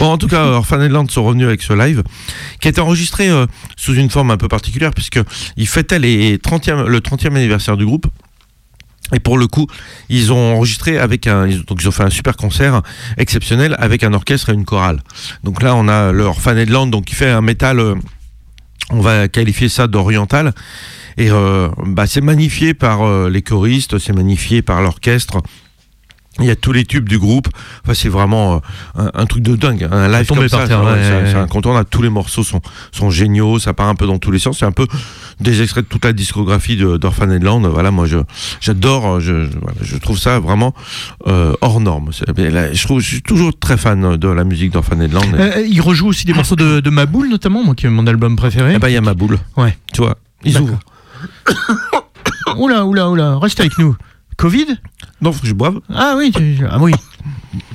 [0.00, 2.02] Bon, en tout cas, Orphaned Land sont revenus avec ce live
[2.60, 3.46] qui a été enregistré euh,
[3.76, 5.20] sous une forme un peu particulière puisque
[5.56, 8.06] il fêtait les 30e, le 30e anniversaire du groupe.
[9.12, 9.66] Et pour le coup,
[10.08, 12.82] ils ont enregistré avec un, donc ils ont fait un super concert
[13.18, 15.02] exceptionnel avec un orchestre et une chorale.
[15.42, 17.94] Donc là, on a le Orphaned Land, donc qui fait un métal, euh,
[18.90, 20.54] on va qualifier ça d'oriental.
[21.16, 25.42] Et euh, bah, c'est magnifié par euh, les choristes, c'est magnifié par l'orchestre.
[26.40, 27.46] Il y a tous les tubes du groupe.
[27.84, 29.88] Enfin, c'est vraiment euh, un, un truc de dingue.
[29.90, 31.86] Un live comme par ça, terre, c'est- ouais, incontournable.
[31.88, 32.60] Tous les morceaux sont,
[32.90, 33.60] sont géniaux.
[33.60, 34.58] Ça part un peu dans tous les sens.
[34.58, 34.86] C'est un peu
[35.40, 37.60] des extraits de toute la discographie d'Orphaned Land.
[37.60, 38.18] Voilà, moi, je
[38.60, 39.20] j'adore.
[39.20, 39.46] Je,
[39.80, 40.74] je, trouve ça vraiment
[41.28, 42.10] euh, hors norme.
[42.36, 45.22] Là, je trouve, je suis toujours très fan de la musique d'Orphaned Land.
[45.34, 48.34] Euh, il rejoue aussi des morceaux de, de Maboule, notamment, moi, qui est mon album
[48.34, 48.72] préféré.
[48.74, 49.38] Eh ben, il y a ma boule.
[49.56, 49.78] Ouais.
[49.92, 50.78] Tu vois, ils ouvrent.
[52.58, 53.96] Oula, oula, oula, reste avec nous.
[54.36, 54.66] Covid
[55.20, 55.80] Non, faut que je boive.
[55.92, 56.92] Ah oui, tu- ah oui.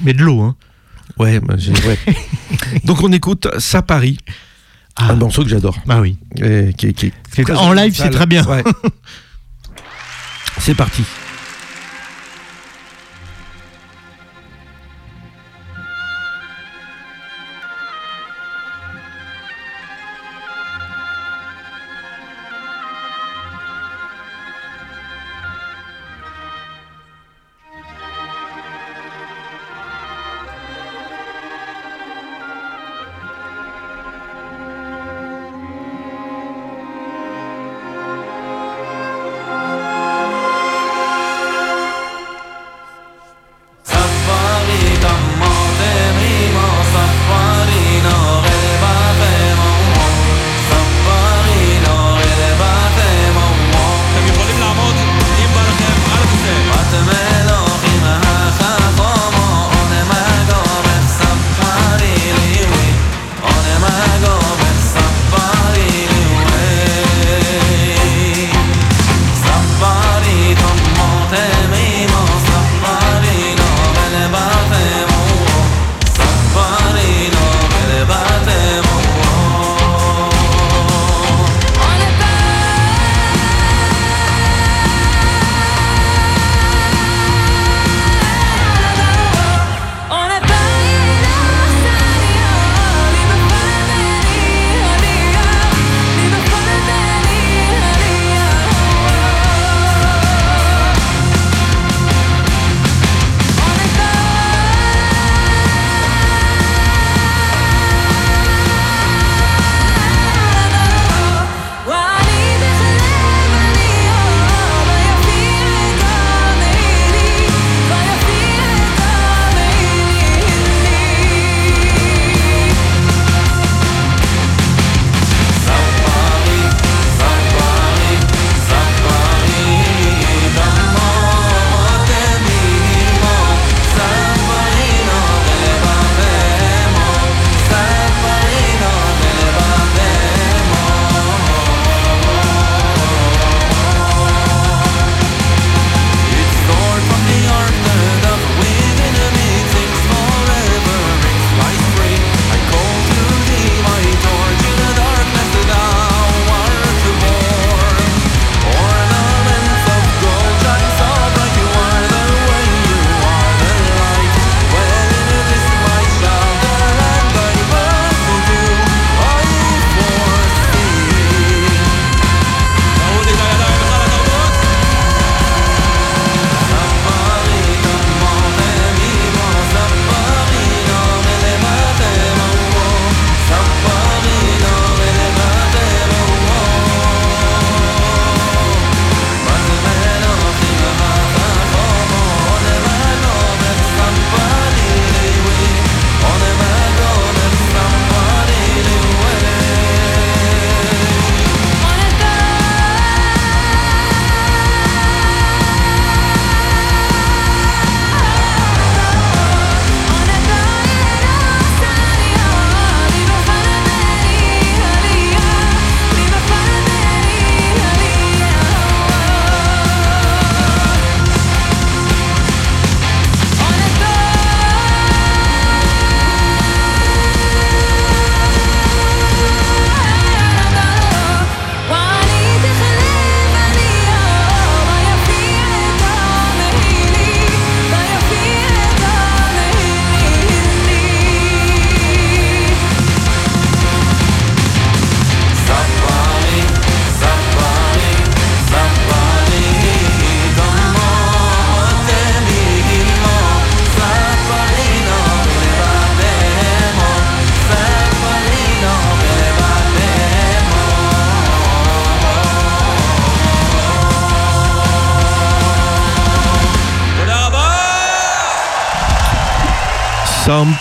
[0.04, 0.56] Mais de l'eau, hein.
[1.18, 1.98] Ouais, bah, j'ai- ouais.
[2.86, 4.18] Donc on écoute Ça Paris,
[4.96, 5.10] Ah.
[5.12, 5.78] un morceau que j'adore.
[5.88, 6.18] Ah oui.
[6.42, 7.14] Et qui- qui-
[7.56, 8.46] En live, c'est très bien.
[8.46, 8.64] Ouais.
[10.60, 11.04] C'est parti.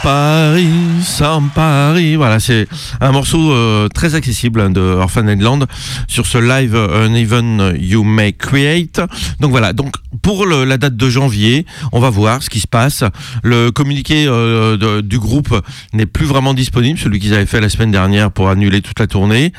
[0.02, 0.27] Sans
[0.58, 2.16] Paris, sans Paris.
[2.16, 2.66] Voilà, c'est
[3.00, 5.60] un morceau euh, très accessible hein, de Orphan Land
[6.08, 9.00] sur ce live euh, Uneven You May Create.
[9.38, 12.66] Donc voilà, donc pour le- la date de janvier, on va voir ce qui se
[12.66, 13.04] passe.
[13.44, 15.54] Le communiqué euh, de- du groupe
[15.92, 19.06] n'est plus vraiment disponible, celui qu'ils avaient fait la semaine dernière pour annuler toute la
[19.06, 19.52] tournée.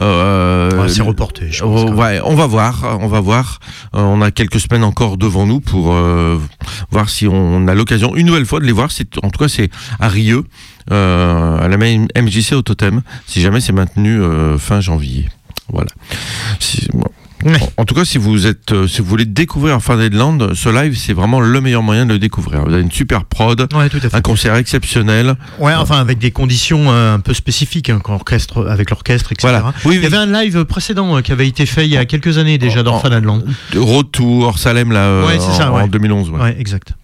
[0.00, 3.58] Euh, Ouais, c'est reporté, je pense, ouais, on va voir, on va voir.
[3.92, 5.94] On a quelques semaines encore devant nous pour
[6.90, 8.90] voir si on a l'occasion une nouvelle fois de les voir.
[8.90, 9.68] C'est en tout cas c'est
[10.00, 10.44] à Rieux,
[10.92, 13.02] euh, à la même MJC au Totem.
[13.26, 15.28] Si jamais c'est maintenu euh, fin janvier.
[15.72, 15.90] Voilà.
[16.60, 17.04] Si- bon.
[17.44, 17.60] Ouais.
[17.76, 19.78] En tout cas, si vous êtes, euh, si vous voulez découvrir
[20.12, 22.64] Land, ce live, c'est vraiment le meilleur moyen de le découvrir.
[22.64, 24.14] Vous avez une super prod, Ouais, tout à fait.
[24.14, 25.36] un concert exceptionnel.
[25.60, 29.52] Ouais, enfin avec des conditions euh, un peu spécifiques, hein, orchestre, avec l'orchestre, etc.
[29.52, 29.74] Voilà.
[29.84, 32.06] Oui, Il y avait un live précédent euh, qui avait été fait il y a
[32.06, 33.44] quelques années déjà dans Fanadland.
[33.76, 36.30] Road to Orsalem là, euh, Ouais, c'est ça, en, en 2011.
[36.30, 36.40] ouais.
[36.40, 36.94] Ouais, exact.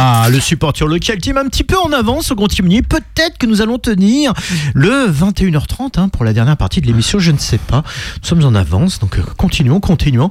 [0.00, 2.82] Ah, le support sur local team un petit peu en avance au Timonier.
[2.82, 4.32] Peut-être que nous allons tenir
[4.72, 7.82] le 21h30 hein, pour la dernière partie de l'émission, je ne sais pas.
[8.22, 10.30] Nous sommes en avance, donc euh, continuons, continuons.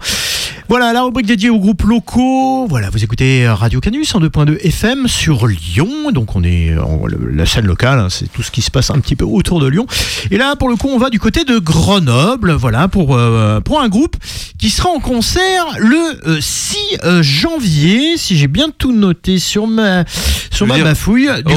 [0.70, 2.66] Voilà, la rubrique dédiée aux groupes locaux.
[2.70, 6.12] Voilà, vous écoutez Radio Canus en 2.2 FM sur Lyon.
[6.14, 8.90] Donc on est en, le- la scène locale, hein, c'est tout ce qui se passe
[8.90, 9.86] un petit peu autour de Lyon.
[10.32, 12.54] Et là, pour le coup, on va du côté de Grenoble.
[12.54, 14.16] Voilà, pour, euh, pour un groupe
[14.58, 19.57] qui sera en concert le euh, 6 euh, janvier, si j'ai bien tout noté sur
[19.66, 20.04] ma,
[20.52, 21.30] sur ma bafouille.
[21.46, 21.56] Du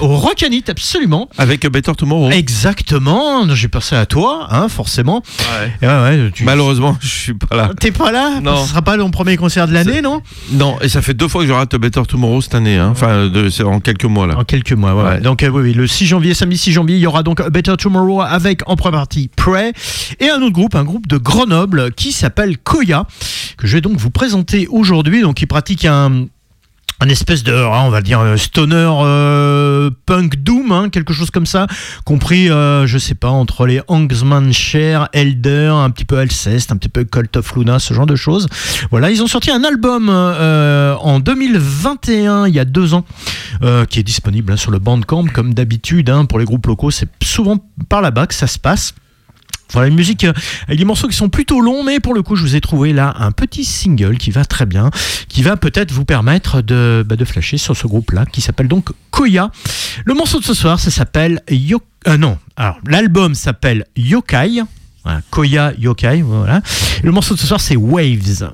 [0.00, 1.28] au Rockanit, absolument.
[1.38, 2.30] Avec Better Tomorrow.
[2.30, 5.22] Exactement, j'ai pensé à toi, hein, forcément.
[5.60, 5.72] Ouais.
[5.82, 7.70] Et ouais, ouais, tu- Malheureusement, je suis pas là.
[7.78, 8.62] T'es pas là Non.
[8.64, 10.22] Ce sera pas mon premier concert de l'année, non
[10.52, 12.76] Non, et ça fait deux fois que je rate Better Tomorrow cette année.
[12.78, 12.88] hein.
[12.90, 14.38] Enfin, de- c'est en quelques mois là.
[14.38, 14.94] En quelques mois.
[14.94, 15.20] Ouais.
[15.20, 17.76] Donc, euh, oui, oui, le 6 janvier, samedi 6 janvier, il y aura donc Better
[17.76, 19.72] Tomorrow avec en première partie Prey
[20.20, 23.06] et un autre groupe, un groupe de Grenoble qui s'appelle Koya,
[23.56, 25.20] que je vais donc vous présenter aujourd'hui.
[25.22, 26.26] Donc, il pratique un.
[27.00, 31.30] Un espèce de, hein, on va dire, euh, stoner euh, punk doom, hein, quelque chose
[31.30, 31.68] comme ça,
[32.04, 36.76] compris, euh, je sais pas, entre les Hangsman Share, Elder, un petit peu Alceste, un
[36.76, 38.48] petit peu Cult of Luna, ce genre de choses.
[38.90, 43.04] Voilà, ils ont sorti un album euh, en 2021, il y a deux ans,
[43.88, 47.58] qui est disponible hein, sur le Bandcamp, comme d'habitude, pour les groupes locaux, c'est souvent
[47.88, 48.94] par là-bas que ça se passe.
[49.72, 50.32] Voilà une musique euh,
[50.66, 52.92] avec des morceaux qui sont plutôt longs, mais pour le coup, je vous ai trouvé
[52.92, 54.90] là un petit single qui va très bien,
[55.28, 58.90] qui va peut-être vous permettre de, bah, de flasher sur ce groupe-là, qui s'appelle donc
[59.10, 59.50] Koya.
[60.04, 61.82] Le morceau de ce soir, ça s'appelle Yo...
[62.06, 64.62] euh, non, alors l'album s'appelle Yokai.
[65.30, 66.60] Koya Yokai, voilà.
[67.02, 67.76] Le morceau de ce soir, c'est.
[67.76, 68.50] Waves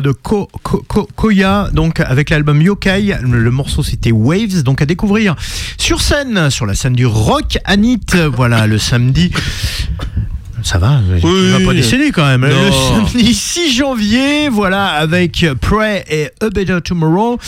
[0.00, 3.16] Grenoble de Ko- Ko- Ko- Koya, donc avec l'album Yokai.
[3.22, 5.36] Le, le morceau c'était Waves, donc à découvrir
[5.78, 8.00] sur scène, sur la scène du Rock Anit.
[8.34, 9.30] Voilà, le samedi.
[10.62, 11.50] Ça va, Oui.
[11.52, 12.44] vas pas décéder quand même.
[12.44, 12.70] Le
[13.08, 17.38] samedi 6 janvier, voilà, avec Pray et A Better Tomorrow.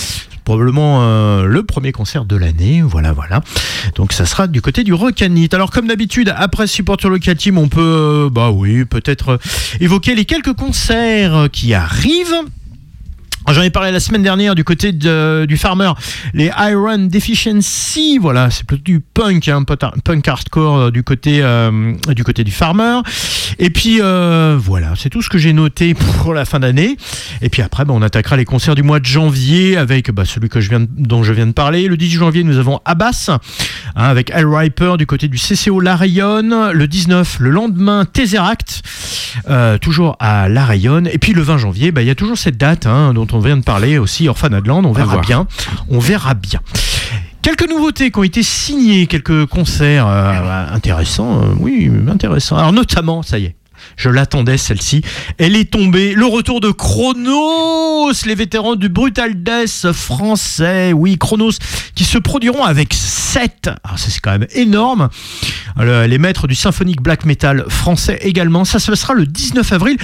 [0.45, 3.43] Probablement euh, le premier concert de l'année, voilà, voilà.
[3.95, 5.55] Donc ça sera du côté du It.
[5.55, 9.39] Alors comme d'habitude, après Supporter Local Team, on peut, euh, bah oui, peut-être euh,
[9.81, 12.43] évoquer les quelques concerts euh, qui arrivent.
[13.51, 15.91] J'en ai parlé la semaine dernière du côté du Farmer,
[16.33, 23.01] les Iron Deficiency, voilà, c'est plutôt du punk, hein, punk hardcore du côté du Farmer.
[23.59, 26.97] Et puis euh, voilà, c'est tout ce que j'ai noté pour la fin d'année.
[27.41, 30.49] Et puis après, bah, on attaquera les concerts du mois de janvier avec bah, celui
[30.49, 31.89] que je viens de- dont je viens de parler.
[31.89, 33.39] Le 10 janvier, nous avons Abbas hein,
[33.95, 36.71] avec Al Riper du côté du CCO La Rayonne.
[36.73, 38.83] Le 19, le lendemain, Tesseract,
[39.49, 41.09] euh, toujours à La Rayonne.
[41.13, 43.39] Et puis le 20 janvier, bah, il y a toujours cette date hein, dont on
[43.39, 44.85] vient de parler aussi, Orphanadland.
[44.87, 45.47] On verra bien.
[45.89, 46.61] On verra bien.
[47.43, 52.57] Quelques nouveautés qui ont été signées, quelques concerts euh, intéressants, euh, oui, intéressants.
[52.57, 53.57] Alors notamment, ça y est,
[53.97, 55.03] je l'attendais celle-ci,
[55.39, 56.15] elle est tombée.
[56.15, 61.51] Le retour de Chronos, les vétérans du Brutal Death français, oui, Chronos,
[61.97, 65.09] qui se produiront avec 7, alors ça c'est quand même énorme,
[65.81, 68.65] Le- les maîtres du symphonique black metal français également.
[68.65, 69.97] Ça se passera le 19 avril.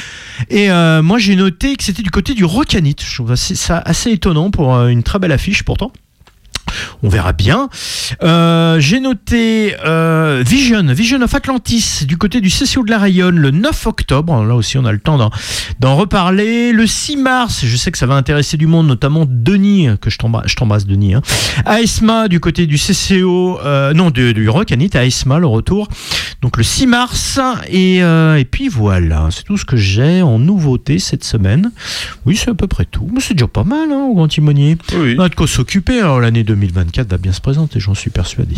[0.51, 3.05] Et euh, moi j'ai noté que c'était du côté du Rockanite.
[3.05, 5.93] Je trouve ça assez étonnant pour euh, une très belle affiche pourtant.
[7.03, 7.69] On verra bien.
[8.23, 13.39] Euh, J'ai noté euh, Vision, Vision of Atlantis, du côté du CCO de la Rayonne,
[13.39, 14.45] le 9 octobre.
[14.45, 16.73] Là aussi, on a le temps d'en- reparler.
[16.73, 20.19] Le 6 mars, je sais que ça va intéresser du monde, notamment Denis, que je
[20.19, 21.15] t'embrasse, Denis.
[21.15, 21.23] Hein.
[21.67, 25.89] AESMA, du côté du CCO, euh, non, du, du Rockanit, AESMA, le retour.
[26.43, 27.41] Donc le 6 mars.
[27.71, 31.71] Et, et puis voilà, c'est tout ce que j'ai en nouveauté cette semaine.
[32.27, 33.09] Oui, c'est à peu près tout.
[33.13, 34.77] Mais c'est déjà pas mal, hein, au Grand Timonier.
[34.95, 35.17] Oui.
[35.19, 35.99] On a de quoi s'occuper.
[36.01, 38.57] Alors l'année 2024 va bien se présenter, j'en suis persuadé.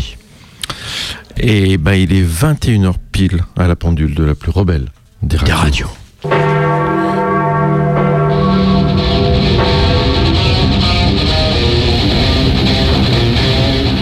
[1.37, 4.87] Et ben il est 21h pile à la pendule de la plus rebelle
[5.21, 5.47] des radios.
[5.47, 5.87] Des radios.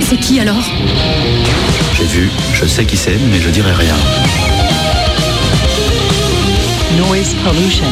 [0.01, 0.55] C'est qui alors?
[1.97, 3.95] J'ai vu, je sais qui c'est, mais je dirai rien.
[6.97, 7.85] Noise pollution.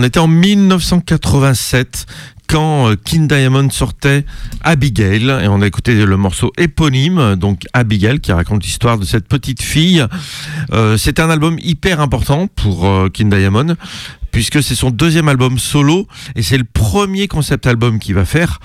[0.00, 2.06] On était en 1987
[2.46, 4.24] quand euh, King Diamond sortait
[4.62, 9.28] Abigail et on a écouté le morceau éponyme, donc Abigail, qui raconte l'histoire de cette
[9.28, 10.02] petite fille.
[10.72, 13.76] Euh, c'est un album hyper important pour euh, King Diamond
[14.32, 18.58] puisque c'est son deuxième album solo et c'est le premier concept album qu'il va faire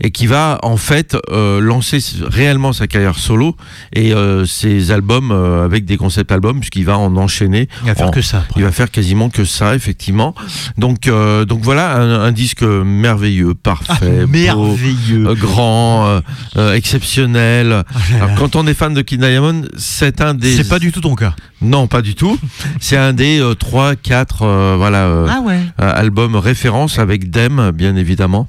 [0.00, 3.56] et qui va en fait euh, lancer réellement sa carrière solo
[3.92, 7.68] et euh, ses albums euh, avec des concept albums puisqu'il va en enchaîner.
[7.82, 8.38] Il va faire en- que ça.
[8.38, 8.60] après.
[8.60, 10.34] il va faire quasiment que ça, effectivement.
[10.78, 15.26] Donc, euh, donc voilà, un, un disque merveilleux, parfait, beau, Merveilleux.
[15.28, 16.20] euh, grand, euh,
[16.56, 17.84] euh, exceptionnel.
[17.94, 20.54] Oh là Alors, quand on est fan de Kid Diamond, c'est un des.
[20.56, 21.34] C'est pas du tout ton cas.
[21.62, 22.38] Non, pas du tout.
[22.80, 25.60] C'est un des euh, trois, quatre, euh, voilà, euh, Ah ouais.
[25.78, 28.48] albums référence avec Dem, bien évidemment.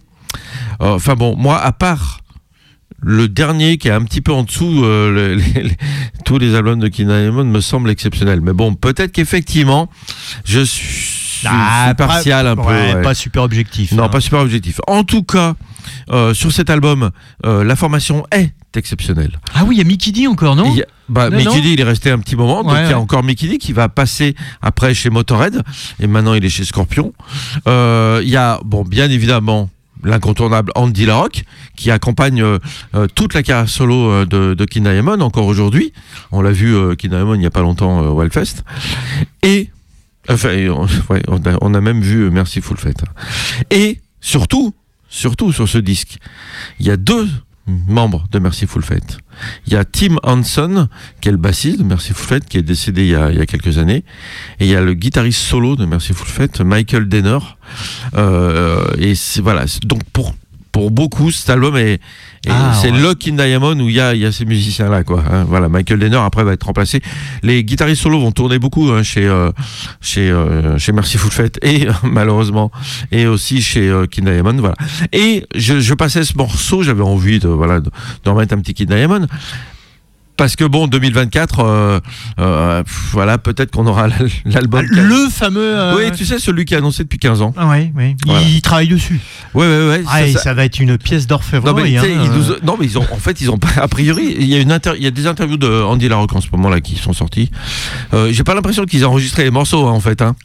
[0.82, 2.22] Euh, Enfin bon, moi, à part
[3.00, 5.78] le dernier qui est un petit peu en dessous, euh, le- les- les-
[6.26, 8.42] tous les albums de Diamond me semblent exceptionnels.
[8.42, 9.90] Mais bon, peut-être qu'effectivement,
[10.46, 11.48] je suis, suis
[11.96, 12.62] partial un peu.
[12.66, 13.02] Ah, Ouais, ouais.
[13.04, 13.92] Pas super objectif.
[13.92, 14.10] Non, hein.
[14.10, 14.80] pas super objectif.
[14.88, 15.54] En tout cas,
[16.10, 17.12] euh, sur cet album,
[17.46, 19.40] euh, la formation est exceptionnelle.
[19.56, 21.62] Ah oui, il y a Mickey D encore, non a- bah, Non, Mickey non.
[21.62, 23.58] D, il est resté un petit moment, donc Ouais, il y a encore Mickey D
[23.58, 25.64] qui va passer après chez Motorhead,
[26.00, 27.14] et maintenant il est chez Scorpion.
[27.68, 29.70] Euh, Il y a, bon, bien évidemment,
[30.04, 31.44] l'incontournable Andy LaRock,
[31.76, 32.60] qui accompagne euh,
[32.96, 35.94] euh, toute la carrière solo euh, de, de encore aujourd'hui.
[36.32, 38.64] On l'a vu, euh, il n'y a pas longtemps au Hellfest.
[39.44, 39.70] Et,
[40.30, 40.50] enfin,
[41.10, 41.22] ouais,
[41.62, 43.04] on a, même vu euh, Merciful Fate.
[43.72, 44.74] Et, surtout,
[45.10, 46.18] surtout sur ce disque,
[46.80, 47.28] il y a deux
[47.68, 49.18] membres de Merciful Fate.
[49.68, 50.88] Il y a Tim Hanson,
[51.22, 54.04] qui est le bassiste de Merciful Fate, qui est décédé il y a, quelques années.
[54.60, 57.40] Et il y a le guitariste solo de Merciful Fate, Michael Denner.
[58.16, 59.66] Euh, et c'est, voilà.
[59.84, 60.34] Donc, pour,
[60.78, 62.00] pour beaucoup, cet album est,
[62.48, 63.00] Ah, c'est ouais.
[63.02, 65.24] le King Diamond où il y a, il y a ces musiciens-là, quoi.
[65.30, 65.44] hein.
[65.48, 65.70] voilà.
[65.70, 67.02] Michael Denner, après, va être remplacé.
[67.42, 69.52] Les guitaristes solo vont tourner beaucoup hein, chez, euh,
[70.02, 72.72] chez, euh, chez Merciful Fate et, malheureusement,
[73.12, 74.76] et aussi chez euh, King Diamond, voilà.
[75.12, 77.90] Et je, je passais ce morceau, j'avais envie de, voilà, de,
[78.24, 79.26] d'en mettre un petit King Diamond.
[80.38, 82.00] Parce que bon, 2024, euh,
[82.40, 84.08] euh, voilà, peut-être qu'on aura
[84.46, 84.88] l'album.
[84.88, 85.60] qui a- Le fameux.
[85.78, 87.54] euh, Oui, tu sais, celui qui est annoncé depuis 15 ans.
[87.58, 88.16] Ah ouais, ouais.
[88.26, 88.42] Voilà.
[88.44, 89.20] Il travaille dessus.
[89.56, 90.04] Ouais, ouais, ouais.
[90.08, 91.94] Ah, et ça- ça, ça- va être une pièce Non mais, d'orfèvrerie.
[91.96, 93.88] tu sais, hein, ils nous- non mais ils ont en fait ils ont pas a
[93.88, 96.42] priori il y a une inter- il y a des interviews de Andy Larocque en
[96.42, 97.50] ce moment là qui sont sorties.
[98.14, 100.22] Euh, J'ai pas l'impression qu'ils ont enregistré les morceaux hein, en fait.
[100.22, 100.36] Hein.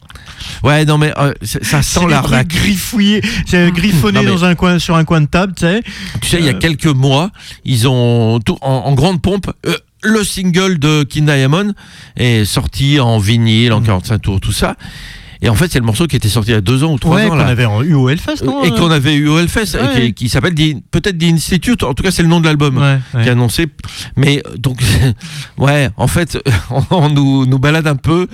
[0.63, 1.13] Ouais non mais
[1.43, 2.47] ça sent l'arnaque.
[2.47, 5.81] griffouillés, c'est griffonné Non, mais- dans un coin, sur un coin de table, tu sais.
[6.21, 7.29] Tu sais il y a quelques mois
[7.65, 9.51] ils ont tout, en, en grande pompe
[10.03, 11.73] le single de King Diamond
[12.15, 14.75] est sorti en vinyle en 45 tours tout ça.
[15.45, 16.97] Et en fait c'est le morceau qui était sorti il y a deux ans ou
[16.97, 19.37] trois Ouais, ans qu'on avait en- eu au Hellfest, non et qu'on avait eu au
[19.37, 20.05] Hellfest, Ouais.
[20.07, 20.55] qui, qui s'appelle
[20.89, 22.77] peut-être The Institute, en tout cas c'est le nom de l'album.
[22.77, 23.67] Ouais, qui est annoncé.
[24.15, 24.81] Mais euh, donc,
[25.57, 26.41] ouais, en fait,
[26.89, 28.27] on, nous, nous balade un peu.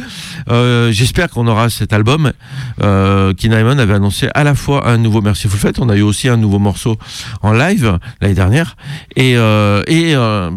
[0.50, 2.32] Euh, J'espère qu'on aura cet album.
[2.82, 3.34] Euh,
[3.80, 6.60] avait annoncé à la fois un nouveau Merciful Fate, on a eu aussi un nouveau
[6.60, 6.98] morceau
[7.42, 8.76] en live l'année dernière,
[9.16, 10.52] et, euh, et euh,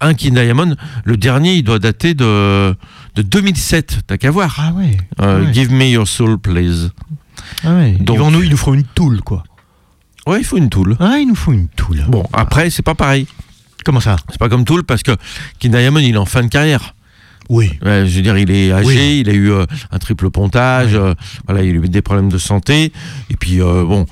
[0.00, 0.74] un King Diamond,
[1.04, 2.74] le dernier, il doit dater de,
[3.14, 4.54] de 2007, t'as qu'à voir.
[4.58, 4.96] Ah ouais.
[5.20, 5.52] Euh, ouais.
[5.52, 6.90] Give me your soul, please.
[7.64, 7.92] Ah ouais.
[8.00, 9.42] Donc- Ils, nous, ils nous feront une toule, quoi.
[10.26, 10.96] Ouais, il faut une toule.
[11.00, 12.04] Ah, il nous faut une toule.
[12.08, 13.26] Bon, après, c'est pas pareil.
[13.84, 14.16] Comment ça?
[14.30, 15.10] C'est pas comme Tool parce que
[15.58, 16.94] King Diamond, il est en fin de carrière.
[17.48, 17.72] Oui.
[17.84, 19.18] Ouais, je veux dire, il est âgé, Oui.
[19.26, 20.98] il a eu euh, un triple pontage, Oui.
[21.00, 21.14] euh,
[21.48, 22.92] voilà, il a eu des problèmes de santé,
[23.30, 24.06] et puis euh, bon,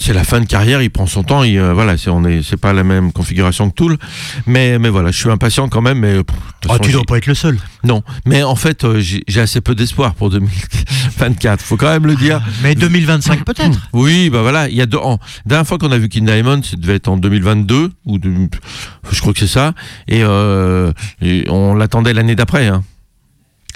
[0.00, 2.42] c'est la fin de carrière, il prend son temps, il, euh, voilà, c'est on est,
[2.42, 3.98] c'est pas la même configuration que Tool,
[4.46, 7.18] mais mais voilà, je suis impatient quand même, mais pff, Ah, façon, tu dois pas
[7.18, 7.58] être le seul.
[7.84, 12.06] non, mais en fait, euh, j'ai j'ai assez peu d'espoir pour 2024, faut quand même
[12.06, 12.40] le dire.
[12.62, 13.78] Mais 2025 peut-être.
[13.92, 15.18] Oui, bah voilà, il y a deux ans.
[15.44, 18.48] La dernière fois qu'on a vu King Diamond, ça devait être en 2022 ou de-
[19.12, 19.74] je crois que c'est ça,
[20.08, 20.92] et, euh,
[21.22, 22.66] et on l'attendait l'année d'après.
[22.68, 22.82] Hein.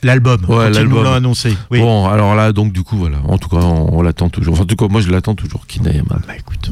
[0.05, 0.40] L'album.
[0.48, 1.57] Ouais, quand ils nous l'ont annoncé.
[1.70, 1.80] Oui.
[1.80, 3.16] Bon, alors là, donc du coup, voilà.
[3.26, 4.55] En tout cas, on, on l'attend toujours.
[4.55, 6.05] Enfin, en tout cas, moi, je l'attends toujours, Diamond.
[6.09, 6.70] Bah écoute,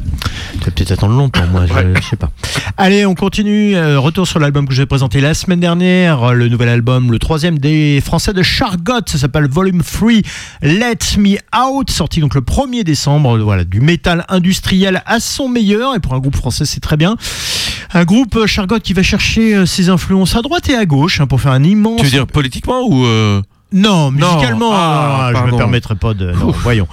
[0.53, 2.29] tu vas peut-être attendre longtemps, moi, je, je sais pas.
[2.77, 3.75] Allez, on continue.
[3.75, 7.19] Euh, retour sur l'album que j'ai présenté la semaine dernière, euh, le nouvel album, le
[7.19, 10.11] troisième des Français de Chargot, ça s'appelle Volume 3,
[10.61, 13.37] Let Me Out, sorti donc le 1er décembre.
[13.39, 17.15] Voilà, du métal industriel à son meilleur, et pour un groupe français, c'est très bien.
[17.93, 21.19] Un groupe euh, Chargot qui va chercher euh, ses influences à droite et à gauche
[21.21, 21.97] hein, pour faire un immense.
[21.99, 25.57] Tu veux dire politiquement ou euh, Non, musicalement, Ah, non, je me pardon.
[25.57, 26.31] permettrai pas de.
[26.31, 26.87] Non, voyons.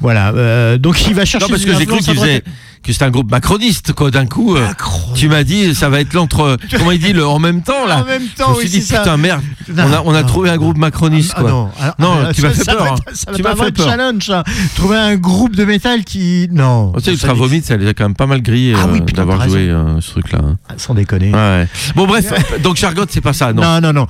[0.00, 0.30] Voilà.
[0.32, 1.46] euh, donc il va chercher.
[1.46, 2.42] Non, parce que j'ai cru qu'il faisait
[2.86, 4.10] que c'était un groupe macroniste, quoi.
[4.10, 4.66] D'un coup, euh,
[5.14, 6.56] tu m'as dit, ça va être l'entre.
[6.76, 8.02] Comment il dit le en même temps là?
[8.02, 9.00] En même temps, Je me oui, suis dit c'est ça.
[9.00, 11.50] putain merde, Non, on a on a non, trouvé un groupe macroniste Ah quoi.
[11.50, 12.96] non, Non, alors, tu m'as fait peur, va hein.
[13.12, 13.86] Ça va Tu m'as fait peur.
[13.88, 14.44] challenge, ça.
[14.76, 16.48] Trouver un groupe de métal qui.
[16.52, 16.92] Non.
[16.96, 19.00] Tu sais, Ultra Ça- Vomit, ça les a quand même pas mal grillés Ah oui,
[19.00, 20.38] euh, d'avoir joué euh, ce truc-là.
[20.44, 20.56] hein.
[20.68, 21.32] Ah, Sans déconner.
[21.34, 21.68] Ouais.
[21.96, 22.32] Bon bref,
[22.62, 23.62] donc Chargot, c'est pas ça, non?
[23.62, 24.06] Non, non, non,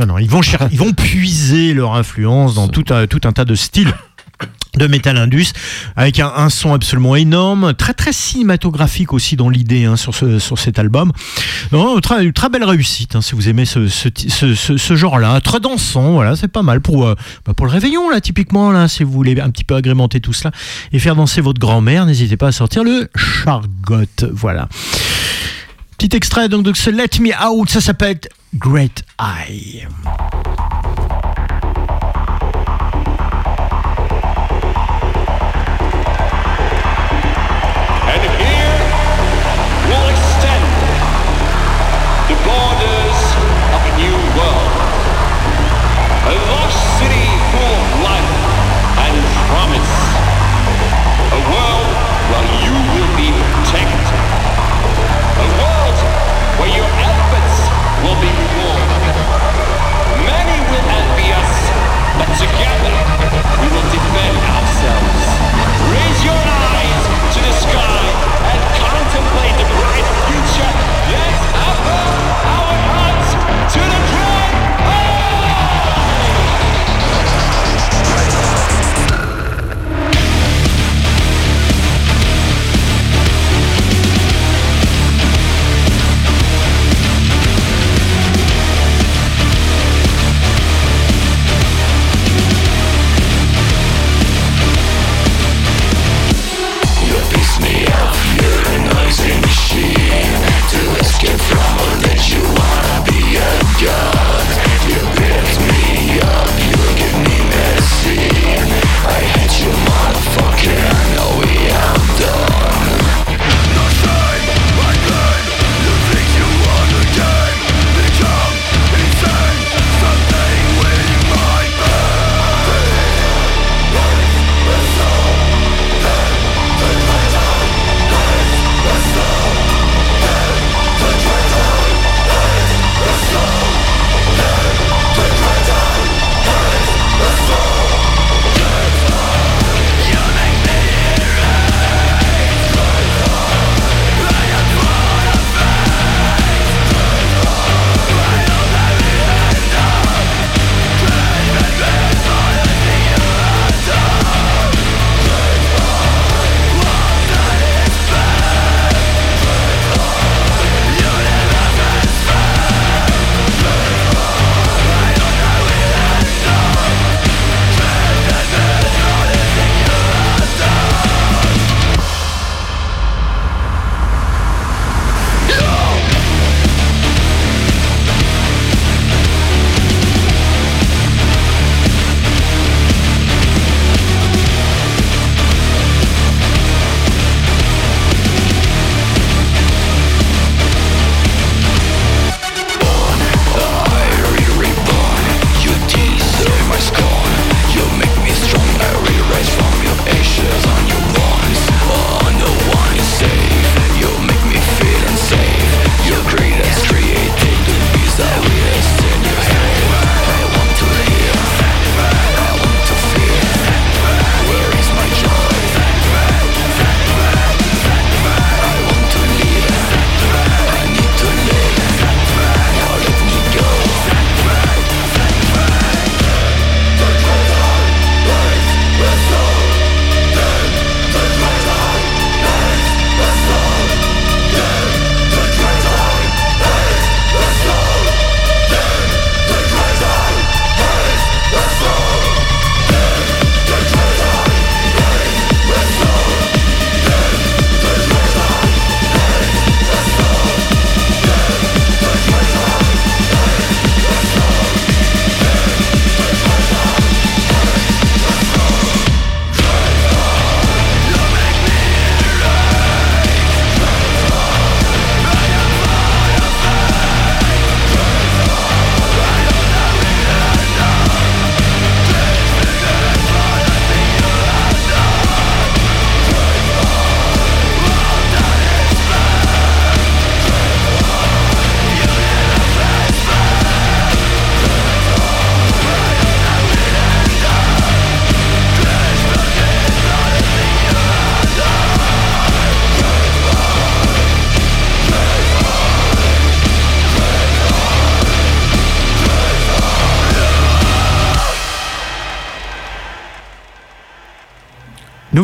[0.00, 3.32] non, non, Ils vont cher- ils vont puiser leur influence dans tout un, tout un
[3.32, 3.94] tas de styles.
[4.76, 5.46] De Metal Indus
[5.96, 10.78] avec un, son absolument énorme très très cinématographique aussi dans l'idée hein, sur, sur cet
[10.78, 11.12] album.
[12.02, 15.40] Très, très belle réussite hein, si vous aimez ce, ce, ce, genre-là.
[15.40, 17.14] Très dansant voilà c'est pas mal pour, euh,
[17.44, 20.32] bah, pour le réveillon là typiquement là si vous voulez un petit peu agrémenter tout
[20.32, 20.52] cela
[20.92, 24.68] et faire danser votre grand-mère n'hésitez pas à sortir le chargot voilà.
[25.96, 28.20] Petit extrait donc de ce Let Me Out ça s'appelle
[28.54, 29.86] Great Eye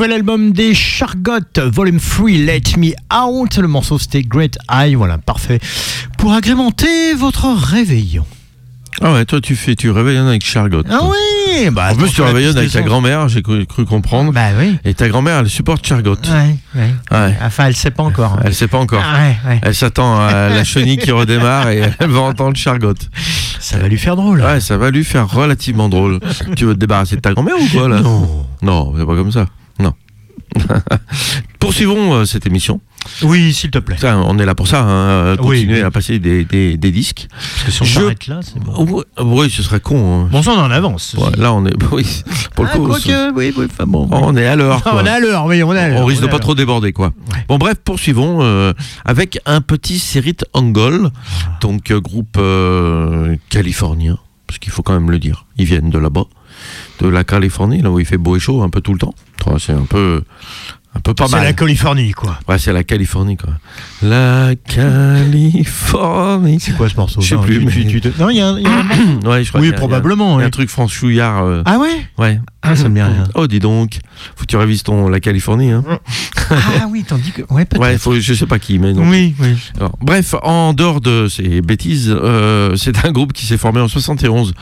[0.02, 3.56] Nouvel album des Chargot, Volume 3, Let Me Out.
[3.58, 5.60] Le morceau c'était Great Eye, voilà, parfait.
[6.18, 8.26] Pour agrémenter votre réveillon.
[9.00, 10.82] Ah ouais, toi tu fais, tu réveillonnes avec Chargot.
[10.90, 14.32] Ah oui bah, En plus, tu réveillonnes avec ta grand-mère, j'ai cru, cru comprendre.
[14.32, 14.76] Bah oui.
[14.84, 16.16] Et ta grand-mère, elle supporte Chargot.
[16.16, 16.94] Ouais, ouais.
[17.12, 17.36] Ouais.
[17.40, 18.32] Enfin, elle sait pas encore.
[18.32, 18.42] hein.
[18.44, 19.04] Elle sait pas encore.
[19.06, 19.60] Ah ouais, ouais.
[19.62, 22.94] Elle s'attend à la chenille qui redémarre et elle va entendre Chargot.
[23.60, 24.40] Ça va lui faire drôle.
[24.42, 26.18] Ouais, ça va lui faire relativement drôle.
[26.56, 28.00] tu veux te débarrasser de ta grand-mère ou quoi là?
[28.00, 28.46] Non.
[28.62, 29.46] Non, c'est pas comme ça.
[31.58, 32.80] Poursuivons euh, cette émission.
[33.22, 33.96] Oui, s'il te plaît.
[33.98, 35.82] Ça, on est là pour ça, hein, euh, Oui, continuer oui.
[35.84, 37.26] à passer des, des- des disques.
[37.30, 38.84] Parce que si on Je- s'arrête là, c'est bon.
[38.88, 40.24] Oui, oui, ce serait con.
[40.24, 40.28] hein.
[40.30, 41.14] Bon, ça, on en avance.
[41.18, 41.72] Ouais, là, on est.
[41.92, 42.06] Oui,
[42.54, 44.08] pour le Ah, coup, quoique, oui, oui, enfin bon.
[44.10, 44.82] on est à l'heure.
[44.84, 46.00] Ah, on est à l'heure, oui, on est à l'heure.
[46.00, 47.12] On risque est de pas trop déborder, quoi.
[47.48, 48.72] Bon, bref, poursuivons euh,
[49.04, 51.10] avec un petit Serit Angol,
[51.60, 55.46] donc euh, groupe euh, californien, parce qu'il faut quand même le dire.
[55.58, 56.24] Ils viennent de là-bas,
[57.00, 59.14] de la Californie, là où il fait beau et chaud un peu tout le temps.
[59.59, 60.23] C'est un peu,
[60.94, 61.44] un peu pas C'est mal.
[61.44, 62.39] la Californie, quoi.
[62.48, 63.51] Ouais, c'est la Californie, quoi.
[64.02, 66.60] La Californie.
[66.60, 68.36] C'est quoi ce morceau Je sais Non, plus, tu- mais- tu- tu te- Non, il
[68.36, 68.59] y a un.
[68.59, 68.81] il y a un-
[69.31, 70.69] Ouais, je crois Oui, qu'il y a- il y a- probablement, y a un truc
[70.70, 71.44] franchouillard.
[71.44, 72.40] euh, Ah ouais Ouais.
[72.62, 73.24] Ah, ça me dit rien.
[73.35, 73.98] Oh, dis donc.
[74.36, 75.82] Faut que tu révises ton la Californie, hein.
[76.51, 77.43] Ah oui, tandis que.
[77.51, 77.81] Ouais, peut-être.
[77.81, 79.09] Ouais, faut, je sais pas qui, mais non.
[79.09, 79.56] Oui, oui.
[79.78, 83.89] Alors, bref, en dehors de ces bêtises, euh, c'est un groupe qui s'est formé en
[83.89, 84.52] 71.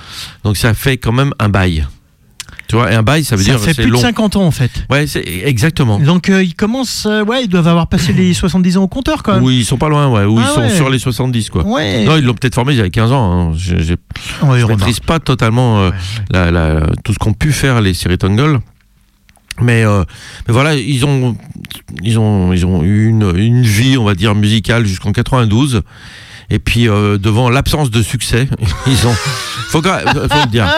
[0.44, 1.86] Donc ça fait quand même un bail.
[2.70, 3.98] Tu vois, et un bail, ça veut Ça dire fait c'est plus long.
[3.98, 4.70] de 50 ans, en fait.
[4.88, 5.98] Ouais, c'est exactement.
[5.98, 7.06] Donc, euh, ils commencent.
[7.06, 9.42] euh, ouais, ils doivent avoir passé les 70 ans au compteur, quand même.
[9.42, 10.24] Oui, ils sont pas loin, ouais.
[10.24, 10.70] Ou Ah ils sont ouais.
[10.70, 11.66] sur les 70, quoi.
[11.66, 12.04] Ouais.
[12.04, 13.32] Non, ils l'ont peut-être formé il y a 15 ans.
[13.50, 13.52] Hein.
[13.56, 13.96] Je, j'ai-
[14.42, 15.90] Ouais, maîtrise pas totalement euh,
[16.30, 18.60] la- la- tout ce qu'ont pu faire les séries Tungle.
[19.60, 20.04] Mais, euh,
[20.48, 21.36] mais voilà, ils ont,
[22.02, 25.82] ils ont, ils ont eu une, une vie, on va dire, musicale jusqu'en 92.
[26.50, 28.48] Et puis, euh, devant l'absence de succès,
[28.86, 29.14] ils ont.
[29.70, 30.68] Faut, quand faut le dire.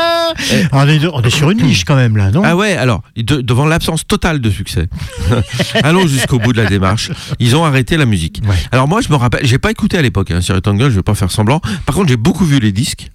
[0.72, 2.40] On, est, on est sur une niche, quand même, là, non?
[2.42, 4.88] Ah ouais, alors, de- devant l'absence totale de succès,
[5.82, 8.40] allons jusqu'au bout de la démarche, ils ont arrêté la musique.
[8.48, 8.54] Ouais.
[8.72, 11.02] Alors moi, je me rappelle, j'ai pas écouté à l'époque, hein, Sherry Tangle, je vais
[11.02, 11.60] pas faire semblant.
[11.84, 13.10] Par contre, j'ai beaucoup vu les disques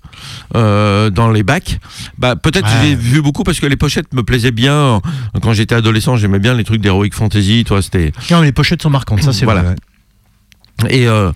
[0.55, 1.79] euh, dans les bacs.
[2.19, 2.89] Bah, peut-être que Ouais.
[2.89, 5.01] j'ai vu beaucoup parce que les pochettes me plaisaient bien.
[5.41, 8.11] Quand j'étais adolescent, j'aimais bien les trucs d'Heroic Fantasy, toi, c'était...
[8.29, 9.63] Non, les pochettes sont marquantes, ça, c'est Voilà.
[9.63, 9.75] vrai.
[10.91, 11.31] Et, euh,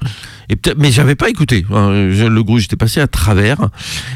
[0.77, 1.65] mais j'avais pas écouté.
[1.69, 3.69] le groupe, j'étais passé à travers.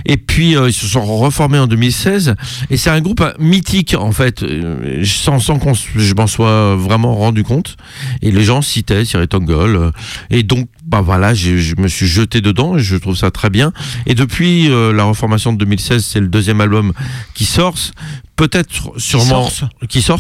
[0.06, 2.36] Et puis euh, ils se sont reformés en 2016.
[2.70, 6.76] Et c'est un groupe euh, mythique en fait, euh, sans, sans qu'on je m'en sois
[6.76, 7.78] vraiment rendu compte.
[8.22, 9.92] Et les gens citaient Cyril Tongol.
[10.30, 12.78] et donc, bah voilà, j'ai- je me suis jeté dedans.
[12.78, 13.72] Et je trouve ça très bien.
[14.06, 16.94] Et depuis euh, la reformation de 2016, c'est le deuxième album
[17.34, 17.76] qui sort.
[18.36, 19.48] Peut-être sûrement
[19.88, 20.20] qui sort.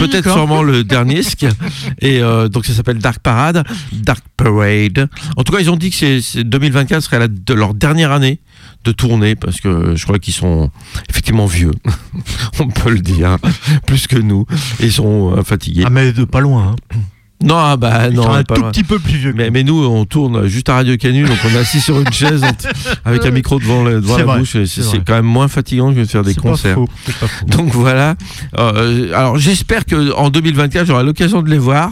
[0.00, 1.20] Peut-être sûrement le dernier.
[2.00, 5.08] Et euh, donc ça s'appelle Dark Parade, Dark Parade.
[5.36, 8.10] En tout cas, ils ont dit que c'est- c'est 2024 serait la, de leur dernière
[8.10, 8.40] année
[8.82, 10.70] de tournée parce que je crois qu'ils sont
[11.08, 11.70] effectivement vieux.
[12.58, 13.38] On peut le dire,
[13.86, 14.46] plus que nous.
[14.80, 15.84] Ils sont euh, fatigués.
[15.86, 16.74] Ah, mais de pas loin.
[16.92, 16.98] Hein.
[17.42, 18.70] Non, ah bah non, un tout loin.
[18.70, 19.34] petit peu plus vieux.
[19.36, 22.10] Mais, mais nous, on tourne juste à Radio Canu, donc on est assis sur une
[22.10, 22.42] chaise
[23.04, 24.56] avec un micro devant, le- devant C'est la vrai, bouche.
[24.64, 26.74] c'est quand même moins fatigant que de faire des pas concerts.
[26.76, 26.88] faux,
[27.20, 27.46] pas faux.
[27.46, 28.14] Donc voilà.
[28.58, 31.90] Euh, alors j'espère que en 2024 j'aurai l'occasion de les voir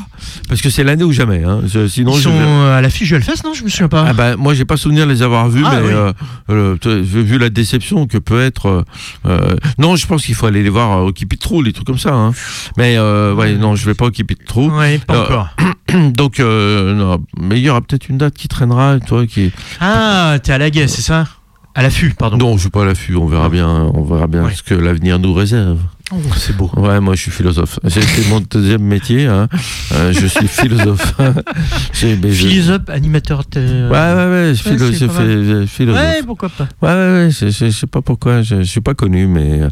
[0.48, 1.42] parce que c'est l'année ou jamais.
[1.44, 1.60] Hein.
[1.66, 4.06] Je- sinon Ils je sont vais- à l'affiche du Hellfest, non Je me souviens pas.
[4.08, 6.12] Ah bah, moi j'ai pas souvenir de les avoir vus, Ah, mais oui.
[6.50, 8.84] euh, vu la déception que peut être.
[9.26, 11.86] euh, non, je pense qu'il faut aller les voir au Keep It True, les trucs
[11.86, 12.14] comme ça.
[12.14, 12.32] Hein.
[12.78, 14.68] Mais ouais, non, je vais pas au Keep It True.
[14.70, 15.41] Ouais, pas
[16.14, 19.52] Donc, euh, non, mais il y aura peut-être une date qui traînera, toi qui.
[19.80, 21.26] Ah, t'es à la guet, c'est ça?
[21.74, 22.36] À l'affût, pardon.
[22.36, 23.16] Non, je suis pas à l'affût.
[23.16, 23.68] On verra bien.
[23.94, 24.54] On verra bien Ouais.
[24.54, 25.78] ce que l'avenir nous réserve.
[26.14, 26.70] Oh, c'est beau.
[26.76, 27.78] Ouais, moi je suis philosophe.
[27.88, 29.26] C'est mon deuxième métier.
[29.26, 29.48] hein.
[29.92, 31.14] Euh, je suis philosophe.
[31.92, 33.44] Philosophe, animateur.
[33.50, 35.96] de- Ouais, ouais, ouais, je Ouais, philosophe.
[35.96, 36.68] Ouais, pourquoi pas.
[36.82, 39.68] Ouais, ouais, ouais, je, sais pas pourquoi, je, je suis pas connu, mais, euh,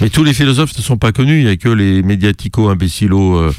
[0.00, 3.36] mais tous les philosophes ne sont pas connus, il y a que les médiatico imbécilos,
[3.38, 3.52] euh,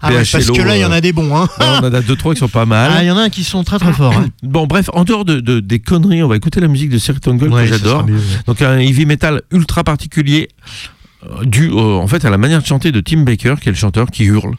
[0.00, 1.36] Ah ouais, parce que là, il y en a des bons.
[1.36, 1.48] Hein.
[1.60, 2.90] on en a deux, trois qui sont pas mal.
[2.94, 4.16] Ah, il y en a un qui sont très très forts.
[4.16, 4.26] Hein.
[4.42, 7.14] Bon, bref, en dehors de, de- des conneries, on va écouter la musique de Sir
[7.26, 8.06] Ouais, que j'adore.
[8.46, 10.95] Donc un heavy metal ultra particulier, euh,
[11.44, 13.78] dû euh, en fait à la manière de chanter de Tim Baker, qui est le
[13.78, 14.54] chanteur qui hurle.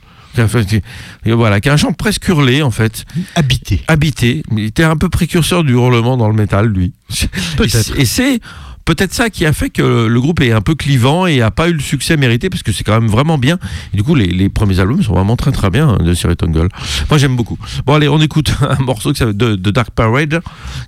[1.25, 3.05] Et voilà, qui a un chant presque hurlé en fait,
[3.35, 3.81] Habité.
[3.87, 4.43] habité.
[4.51, 6.93] Il était un peu précurseur du hurlement dans le métal, lui.
[7.57, 7.97] Peut-être.
[7.97, 8.39] Et c'est
[8.85, 11.69] peut-être ça qui a fait que le groupe est un peu clivant et a pas
[11.69, 13.57] eu le succès mérité parce que c'est quand même vraiment bien.
[13.93, 16.35] Et du coup, les, les premiers albums sont vraiment très très bien hein, de Sir
[16.37, 16.69] Tungle.
[17.09, 17.57] Moi, j'aime beaucoup.
[17.85, 20.41] Bon, allez, on écoute un morceau de, de Dark Parade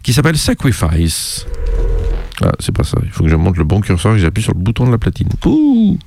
[0.03, 1.45] qui s'appelle Sacrifice.
[2.41, 2.97] Ah, c'est pas ça.
[3.03, 4.91] Il faut que je monte le bon curseur et que j'appuie sur le bouton de
[4.91, 5.29] la platine.
[5.45, 5.97] Ouh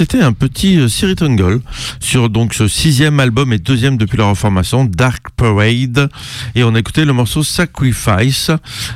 [0.00, 1.60] c'était un petit euh, Siri Tungle
[2.00, 6.08] sur donc ce sixième album et deuxième depuis la reformation, Dark Parade.
[6.54, 8.50] Et on a écouté le morceau Sacrifice,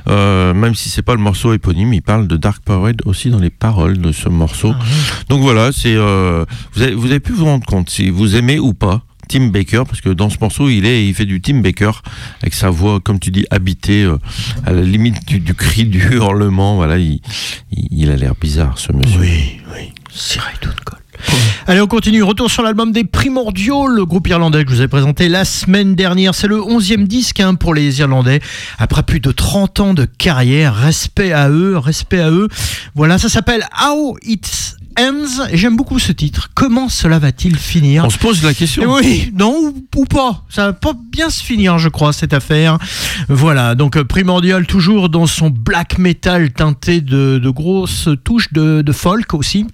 [0.09, 3.39] euh, même si c'est pas le morceau éponyme, il parle de Dark Parade aussi dans
[3.39, 4.73] les paroles de ce morceau.
[5.29, 8.59] Donc voilà, c'est euh, vous, avez, vous avez pu vous rendre compte si vous aimez
[8.59, 9.03] ou pas.
[9.29, 11.93] Tim Baker, parce que dans ce morceau, il est, il fait du Tim Baker
[12.41, 14.17] avec sa voix, comme tu dis, habitée euh,
[14.65, 16.77] à la limite du, du cri, du hurlement.
[16.77, 17.21] Voilà, il,
[17.73, 19.21] il, il a l'air bizarre, ce monsieur.
[19.21, 19.93] Oui, oui.
[21.67, 22.23] Allez, on continue.
[22.23, 25.95] Retour sur l'album des Primordiaux, le groupe irlandais que je vous ai présenté la semaine
[25.95, 26.35] dernière.
[26.35, 28.41] C'est le 11e disque hein, pour les Irlandais.
[28.79, 32.49] Après plus de 30 ans de carrière, respect à eux, respect à eux.
[32.95, 35.47] Voilà, ça s'appelle How It Ends.
[35.51, 36.51] Et j'aime beaucoup ce titre.
[36.55, 38.05] Comment cela va-t-il finir?
[38.05, 38.93] On se pose la question.
[38.93, 40.45] Oui, non ou, ou pas.
[40.51, 42.79] Ça va pas bien se finir, je crois, cette affaire.
[43.29, 48.83] Voilà, donc euh, Primordial toujours dans son black metal teinté de, de grosses touches de,
[48.83, 49.67] de folk aussi.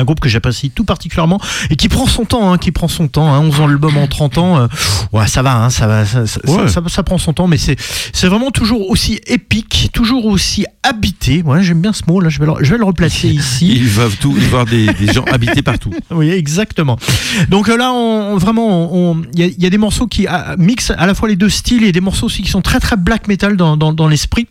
[0.00, 3.06] Un groupe que j'apprécie tout particulièrement et qui prend son temps, hein, qui prend son
[3.08, 3.32] temps.
[3.34, 4.66] Hein, 11 ans l'album en 30 ans, euh,
[5.12, 6.68] ouais, ça va, hein, ça va, ça, ça, Ouais.
[6.68, 7.76] ça- ça prend son temps, mais c'est
[8.12, 11.42] c'est vraiment toujours aussi épique, toujours aussi habité.
[11.42, 13.68] Ouais, j'aime bien ce mot là, je vais le, je vais le replacer ici.
[13.76, 15.90] Il va tout, il va y avoir des, des gens habités partout.
[16.10, 16.98] Oui, exactement.
[17.48, 20.26] Donc euh, là, on, vraiment, on- il y, a- il y a des morceaux qui
[20.26, 22.80] ah, mixent à la fois les deux styles et des morceaux aussi qui sont très
[22.80, 24.46] très black metal dans, dans, dans l'esprit.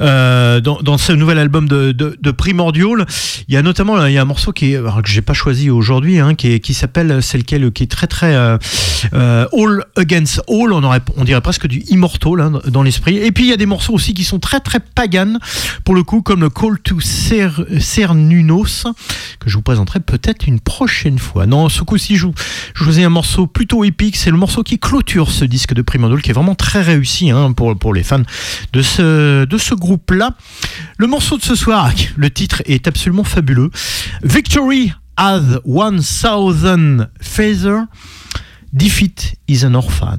[0.00, 3.06] Euh, dans, ce nouvel album de, Primordial,
[3.48, 5.34] il y a notamment il y a un morceau qui est, alors, que j'ai pas
[5.34, 8.56] choisi aujourd'hui, hein, qui, qui s'appelle, c'est lequel, qui est très très euh,
[9.14, 13.18] euh, All Against All, on, dirait presque du Immortal hein, dans l'esprit.
[13.18, 15.34] Et puis il y a des morceaux aussi qui sont très très pagan
[15.84, 18.86] pour le coup, comme le Call to Cer- Cernunos,
[19.38, 21.46] que je vous présenterai peut-être une prochaine fois.
[21.46, 22.26] Non, ce coup-ci, je
[22.74, 24.16] je vous ai un morceau plutôt épique.
[24.16, 27.52] C'est le morceau qui clôture ce disque de Primordial, qui est vraiment très réussi hein,
[27.52, 28.22] pour, pour les fans
[28.72, 30.36] de ce, de ce groupe-là.
[30.98, 33.70] Le morceau de ce soir, le titre est absolument fabuleux.
[34.22, 37.86] Victory has 1000 feather.
[38.72, 40.18] Defeat is an orphan.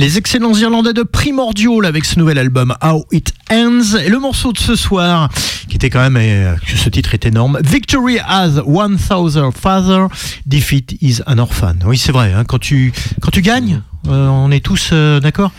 [0.00, 3.98] Les excellents Irlandais de Primordial avec ce nouvel album How It Ends.
[4.02, 5.28] Et le morceau de ce soir,
[5.68, 7.58] qui était quand même, euh, ce titre est énorme.
[7.62, 10.06] Victory has one thousand father,
[10.46, 11.74] defeat is an orphan.
[11.84, 12.32] Oui, c'est vrai.
[12.32, 12.94] hein, quand tu
[13.42, 15.52] gagnes, euh, on est tous euh, d'accord?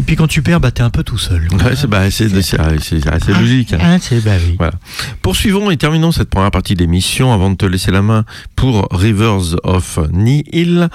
[0.00, 1.46] Et puis quand tu perds, bah t'es un peu tout seul.
[1.52, 3.74] Ouais, c'est bah, c'est- c'est- assez logique.
[3.74, 3.78] hein.
[3.82, 4.54] Ah, bah oui.
[4.56, 4.72] Voilà.
[5.20, 8.24] Poursuivons et terminons cette première partie d'émission avant de te laisser la main
[8.56, 10.88] pour Rivers of Nihil.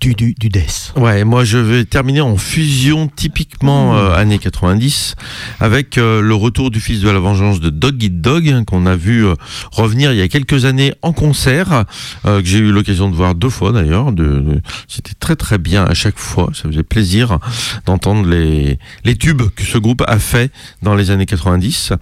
[0.00, 0.92] Du du du, du death.
[0.96, 5.14] Ouais, moi je vais terminer en fusion typiquement euh, années 90
[5.60, 8.86] avec euh, le retour du fils de la vengeance de Dog Eat Dog hein, qu'on
[8.86, 9.34] a vu euh,
[9.70, 11.84] revenir il y a quelques années en concert
[12.26, 14.10] euh, que j'ai eu l'occasion de voir deux fois d'ailleurs.
[14.10, 16.50] De, de- C'était très très bien à chaque fois.
[16.54, 17.38] Ça faisait plaisir
[17.86, 18.47] d'entendre les,
[19.04, 20.52] les tubes que ce groupe a fait
[20.82, 21.92] dans les années 90.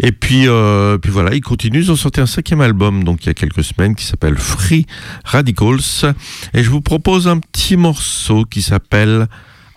[0.00, 1.80] Et puis, euh, puis voilà, ils continuent.
[1.80, 4.86] Ils ont sorti un cinquième album donc il y a quelques semaines qui s'appelle Free
[5.24, 6.14] Radicals.
[6.54, 9.28] Et je vous propose un petit morceau qui s'appelle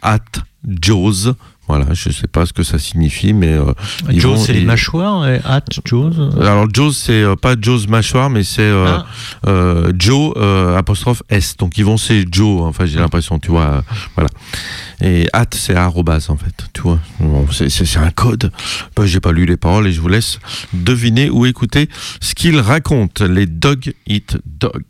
[0.02, 0.20] At
[0.68, 1.34] Jaws.
[1.68, 3.74] Voilà, je sais pas ce que ça signifie, mais euh,
[4.20, 6.14] vont- c'est les ils- mâchoires et Hat Joe.
[6.40, 9.06] alors Jaws, c'est euh, pas Jaws mâchoire, mais c'est euh, Ah.
[9.48, 11.58] euh, Joe euh, apostrophe S.
[11.58, 12.62] Donc ils vont c'est Joe.
[12.64, 13.82] Enfin j'ai l'impression, tu vois, euh,
[14.16, 14.30] voilà.
[15.02, 17.00] Et at c'est arrobas en fait, tu vois.
[17.20, 18.52] Bon, c'est un code.
[18.96, 20.40] Bah, j'ai pas lu les paroles et je vous laisse
[20.74, 21.90] deviner ou écouter
[22.22, 23.26] ce qu'ils racontent.
[23.26, 24.84] Les Dog Eat Dog.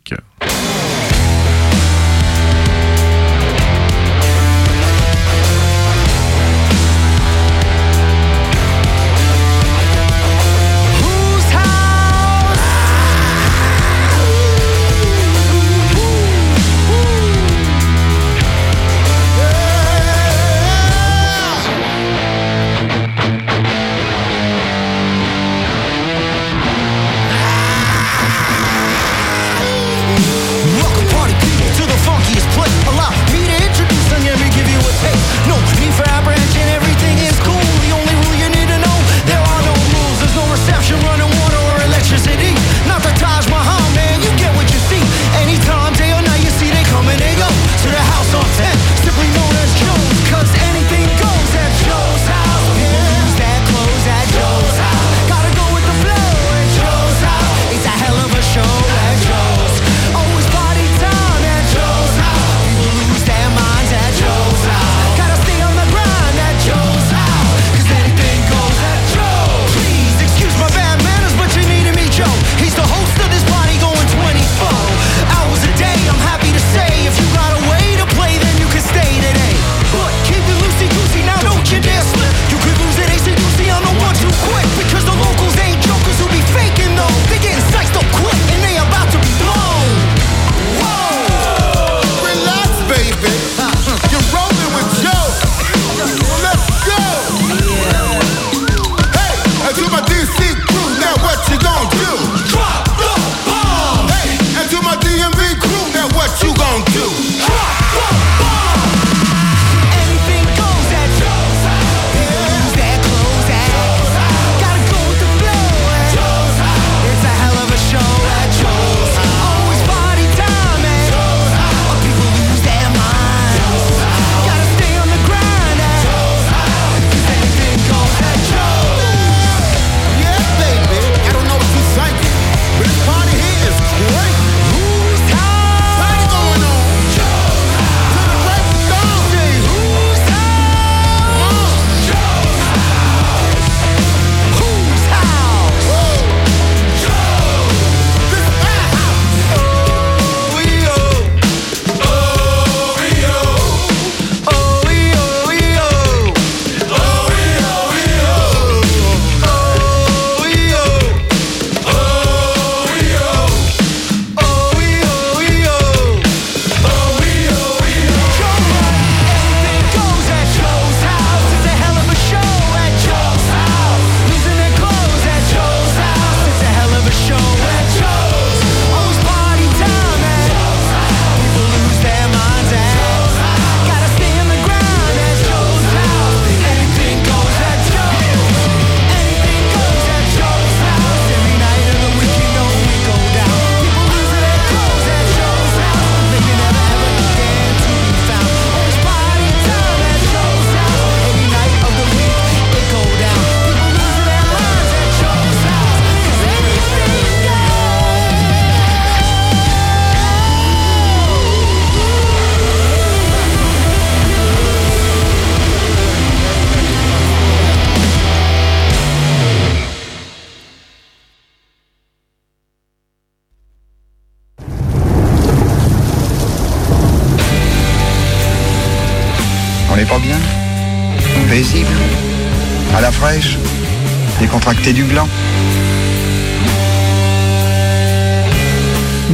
[234.94, 235.28] Du gland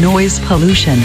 [0.01, 0.99] Noise pollution.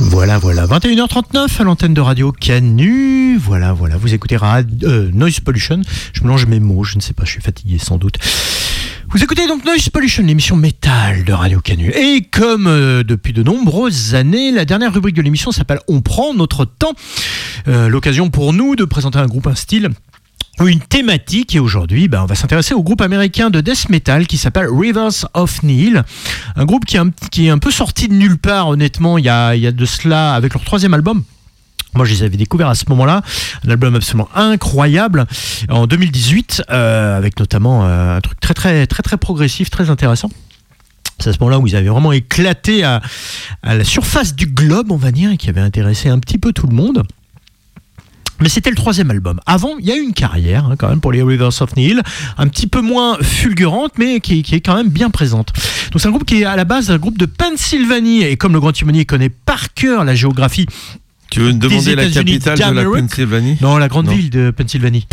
[0.00, 0.66] Voilà, voilà.
[0.66, 3.36] 21h39 à l'antenne de Radio Canu.
[3.38, 3.96] Voilà, voilà.
[3.96, 5.82] Vous écoutez Rad- euh, Noise Pollution.
[6.12, 8.16] Je mélange mes mots, je ne sais pas, je suis fatigué sans doute.
[9.10, 10.54] Vous écoutez donc Noise Pollution, l'émission
[11.18, 11.90] métal de Radio Canu.
[11.90, 16.34] Et comme euh, depuis de nombreuses années, la dernière rubrique de l'émission s'appelle On prend
[16.34, 16.92] notre temps.
[17.66, 19.90] Euh, L'occasion pour nous de présenter un groupe, un style
[20.60, 24.36] une thématique et aujourd'hui ben, on va s'intéresser au groupe américain de death metal qui
[24.36, 26.02] s'appelle Rivers of Neil
[26.56, 26.96] un groupe qui
[27.46, 30.64] est un, peu sorti de nulle part honnêtement il y a, de cela avec leur
[30.64, 31.22] troisième album
[31.94, 33.22] moi, je les avais découverts à ce moment-là.
[33.66, 35.26] Un album absolument incroyable
[35.70, 40.28] en 2018, euh, avec notamment un truc très, très, très, très progressif, très intéressant.
[41.20, 43.00] C'est à ce moment-là où ils avaient vraiment éclaté à,
[43.62, 46.52] à la surface du globe, on va dire, et qui avait intéressé un petit peu
[46.52, 47.02] tout le monde.
[48.40, 49.40] Mais c'était le troisième album.
[49.46, 52.00] Avant, il y a eu une carrière hein, quand même pour les Rivers of Neil,
[52.36, 55.52] un petit peu moins fulgurante, mais qui, qui est quand même bien présente.
[55.90, 58.52] Donc c'est un groupe qui est à la base un groupe de Pennsylvanie, et comme
[58.52, 60.66] le Grand Timonier connaît par cœur la géographie
[61.30, 62.84] Tu veux me demander la capitale de la.
[62.84, 64.12] Pennsylvanie Non, la grande Non.
[64.12, 65.08] ville de Pennsylvanie.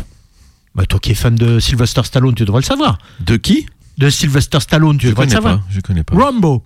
[0.76, 3.00] Bah, toi qui es fan de Sylvester Stallone, tu devrais le savoir.
[3.22, 3.66] De qui?
[3.98, 5.58] De Sylvester Stallone, tu Je connais savoir.
[5.60, 5.64] pas.
[5.70, 6.16] Je connais pas.
[6.16, 6.64] Rambo.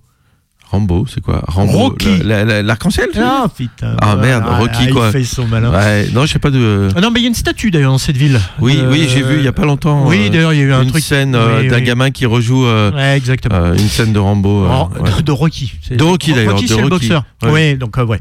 [0.72, 1.44] Rambo, c'est quoi?
[1.48, 1.72] Rambo.
[1.72, 2.18] Rocky.
[2.24, 3.96] la- la- L'arc-en-ciel Ah putain.
[4.02, 5.12] Ah, merde, Rocky, il quoi.
[5.12, 5.72] fait son malin.
[5.72, 6.90] Ouais, non, je sais pas de.
[6.96, 8.40] Ah non, mais il y a une statue d'ailleurs dans cette ville.
[8.60, 10.06] Oui, Euh, oui, j'ai vu il y a pas longtemps.
[10.08, 11.04] Oui, euh, d'ailleurs, il y a eu un une truc.
[11.04, 11.84] scène euh, Oui, d'un oui.
[11.84, 13.56] gamin qui rejoue euh, Ouais, exactement.
[13.56, 14.66] euh, une scène de Rambo.
[14.66, 15.24] euh, ouais.
[15.24, 15.74] de, Rocky.
[15.90, 16.90] De Rocky, d'ailleurs, Rocky, c'est le Rocky.
[17.10, 17.24] boxeur.
[17.44, 18.20] Oui, donc euh, ouais.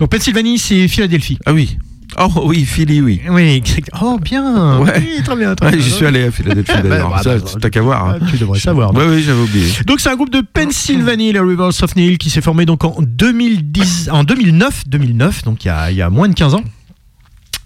[0.00, 1.38] Donc Pennsylvanie, c'est Philadelphie.
[1.46, 1.78] Ah oui.
[2.18, 3.20] Oh oui, Philly, oui.
[3.28, 3.62] Oui.
[4.00, 4.78] Oh bien.
[4.78, 4.92] Ouais.
[4.98, 5.54] Oui, très bien.
[5.54, 7.10] Très Ouais, j'y suis allé à Philadelphie d'ailleurs.
[7.10, 8.08] bah, Ça, bah, t'as qu'à voir.
[8.08, 8.18] hein.
[8.20, 8.94] Ah, Tu devrais savoir.
[8.94, 9.66] Ouais, oui, j'avais oublié.
[9.86, 12.96] Donc c'est un groupe de Pennsylvanie, les Rivers of Neil, qui s'est formé donc en
[13.00, 16.62] 2010, en 2009, 2009, donc il y a, y a moins de 15 ans.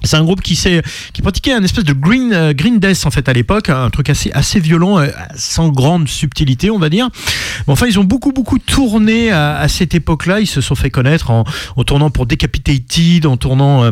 [0.05, 0.81] C'est un groupe qui s'est
[1.13, 4.09] qui pratiquait un espèce de green euh, green death en fait à l'époque, un truc
[4.11, 7.09] assez assez violent, euh, sans grande subtilité on va dire.
[7.67, 10.39] Mais enfin ils ont beaucoup beaucoup tourné à, à cette époque-là.
[10.39, 11.43] Ils se sont fait connaître en,
[11.77, 13.91] en tournant pour Decapitated, en tournant euh,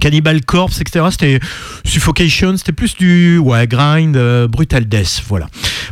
[0.00, 1.06] Cannibal Corpse, etc.
[1.10, 1.40] C'était
[1.84, 5.46] Suffocation, c'était plus du ouais, grind, euh, brutal death, voilà.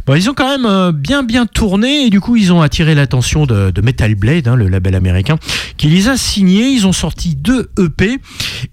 [0.06, 2.94] Bon, ils ont quand même euh, bien bien tourné et du coup ils ont attiré
[2.94, 5.36] l'attention de, Metal Blade, hein, le label américain,
[5.76, 6.70] qui les a signés.
[6.70, 8.18] Ils ont sorti deux EP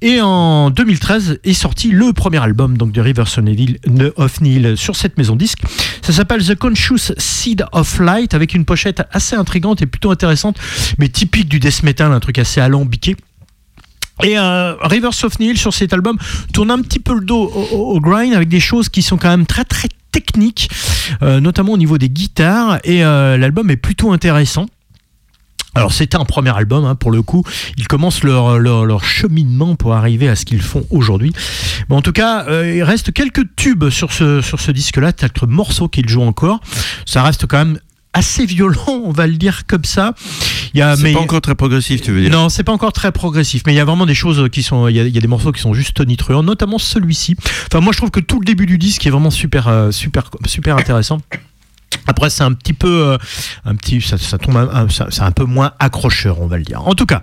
[0.01, 3.01] et en 2013 est sorti le premier album donc de
[3.41, 3.79] Neil,
[4.15, 5.59] of Neil sur cette maison disque.
[6.01, 10.57] Ça s'appelle The Conscious Seed of Light avec une pochette assez intrigante et plutôt intéressante,
[10.97, 13.15] mais typique du death metal, un truc assez alambiqué.
[14.23, 16.17] Et euh, Rivers of Neil sur cet album
[16.53, 19.45] tourne un petit peu le dos au, grind avec des choses qui sont quand même
[19.45, 20.69] très très techniques,
[21.21, 22.79] euh, notamment au niveau des guitares.
[22.83, 24.65] Et euh, l'album est plutôt intéressant.
[25.75, 27.43] Alors c'était un premier album hein, pour le coup,
[27.77, 31.31] ils commencent leur, leur, leur cheminement pour arriver à ce qu'ils font aujourd'hui.
[31.89, 35.43] Mais en tout cas, euh, il reste quelques tubes sur ce, sur ce disque-là, quelques
[35.43, 36.59] morceaux qu'ils jouent encore.
[37.05, 37.79] Ça reste quand même
[38.13, 40.13] assez violent, on va le dire comme ça.
[40.73, 42.71] Il y a, C'est mais- pas encore très progressif, tu veux dire non, c'est pas
[42.71, 44.87] encore très progressif, mais il y a vraiment des choses qui sont.
[44.87, 47.35] Il y a, il y a des morceaux qui sont juste tonitruants, notamment celui-ci.
[47.67, 50.29] Enfin, moi, je trouve que tout le début du disque est vraiment super, euh, super,
[50.45, 51.19] super intéressant.
[52.07, 53.17] Après, c'est un petit peu, euh,
[53.65, 56.63] un petit, ça, ça tombe, un- ça- c'est un peu moins accrocheur, on va le
[56.63, 56.87] dire.
[56.87, 57.21] En tout cas.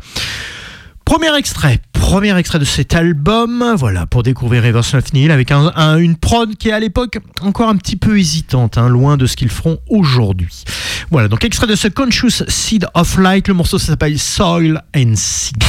[1.06, 5.72] Premier extrait, premier extrait de cet album, voilà, pour découvrir Rivers of Neil avec un-
[5.76, 9.26] un- une prod qui est à l'époque encore un petit peu hésitante, hein, loin de
[9.26, 10.64] ce qu'ils feront aujourd'hui.
[11.12, 15.62] Voilà, donc extrait de ce Conscious Seed of Light, le morceau s'appelle Soil and Seed.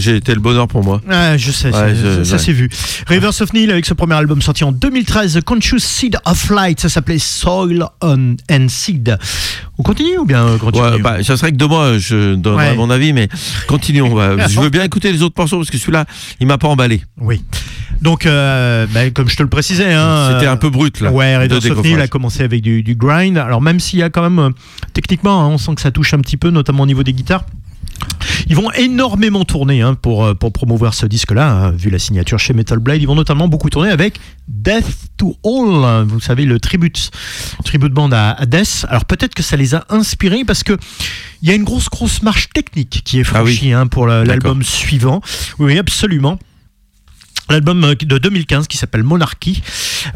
[0.00, 1.00] J'ai été le bonheur pour moi.
[1.08, 2.38] Ah, je sais, Ouais, c'est- je- ça ouais.
[2.38, 2.68] s'est vu.
[3.06, 6.80] Rivers of Nile avec ce premier album sorti en 2013, The Conscious Seed of Light,
[6.80, 9.16] ça s'appelait Soil on and Seed.
[9.78, 10.84] On continue ou bien euh, continue?
[10.84, 13.28] Ouais, bah, ça serait que de moi, je donnerai mon avis, mais
[13.66, 14.16] continuons.
[14.48, 16.04] je veux bien écouter les autres morceaux parce que celui-là,
[16.40, 17.02] il m'a pas emballé.
[17.20, 17.42] Oui.
[18.00, 21.12] Donc, euh, bah, comme je te le précisais, hein, C'était euh, un peu brut là.
[21.12, 22.00] Ouais, de Raiders of Nile décoffrage.
[22.02, 23.36] a commencé avec du, du grind.
[23.36, 24.50] Alors même s'il y a quand même, euh,
[24.94, 27.44] techniquement, hein, on sent que ça touche un petit peu, notamment au niveau des guitares.
[28.48, 32.38] Ils vont énormément tourner hein, pour, euh, pour promouvoir ce disque-là, hein, vu la signature
[32.38, 33.00] chez Metal Blade.
[33.02, 34.18] Ils vont notamment beaucoup tourner avec
[34.48, 34.86] Death
[35.16, 37.10] to All, hein, vous savez, le tribute,
[37.64, 38.86] tribute band à, à Death.
[38.88, 40.76] Alors peut-être que ça les a inspirés parce que
[41.42, 43.54] il y a une grosse, grosse marche technique qui est Ah oui.
[43.54, 45.20] franchie hein, pour l'album suivant.
[45.58, 46.38] Oui, absolument.
[47.50, 49.62] L'album euh, de 2015 qui s'appelle Monarchy.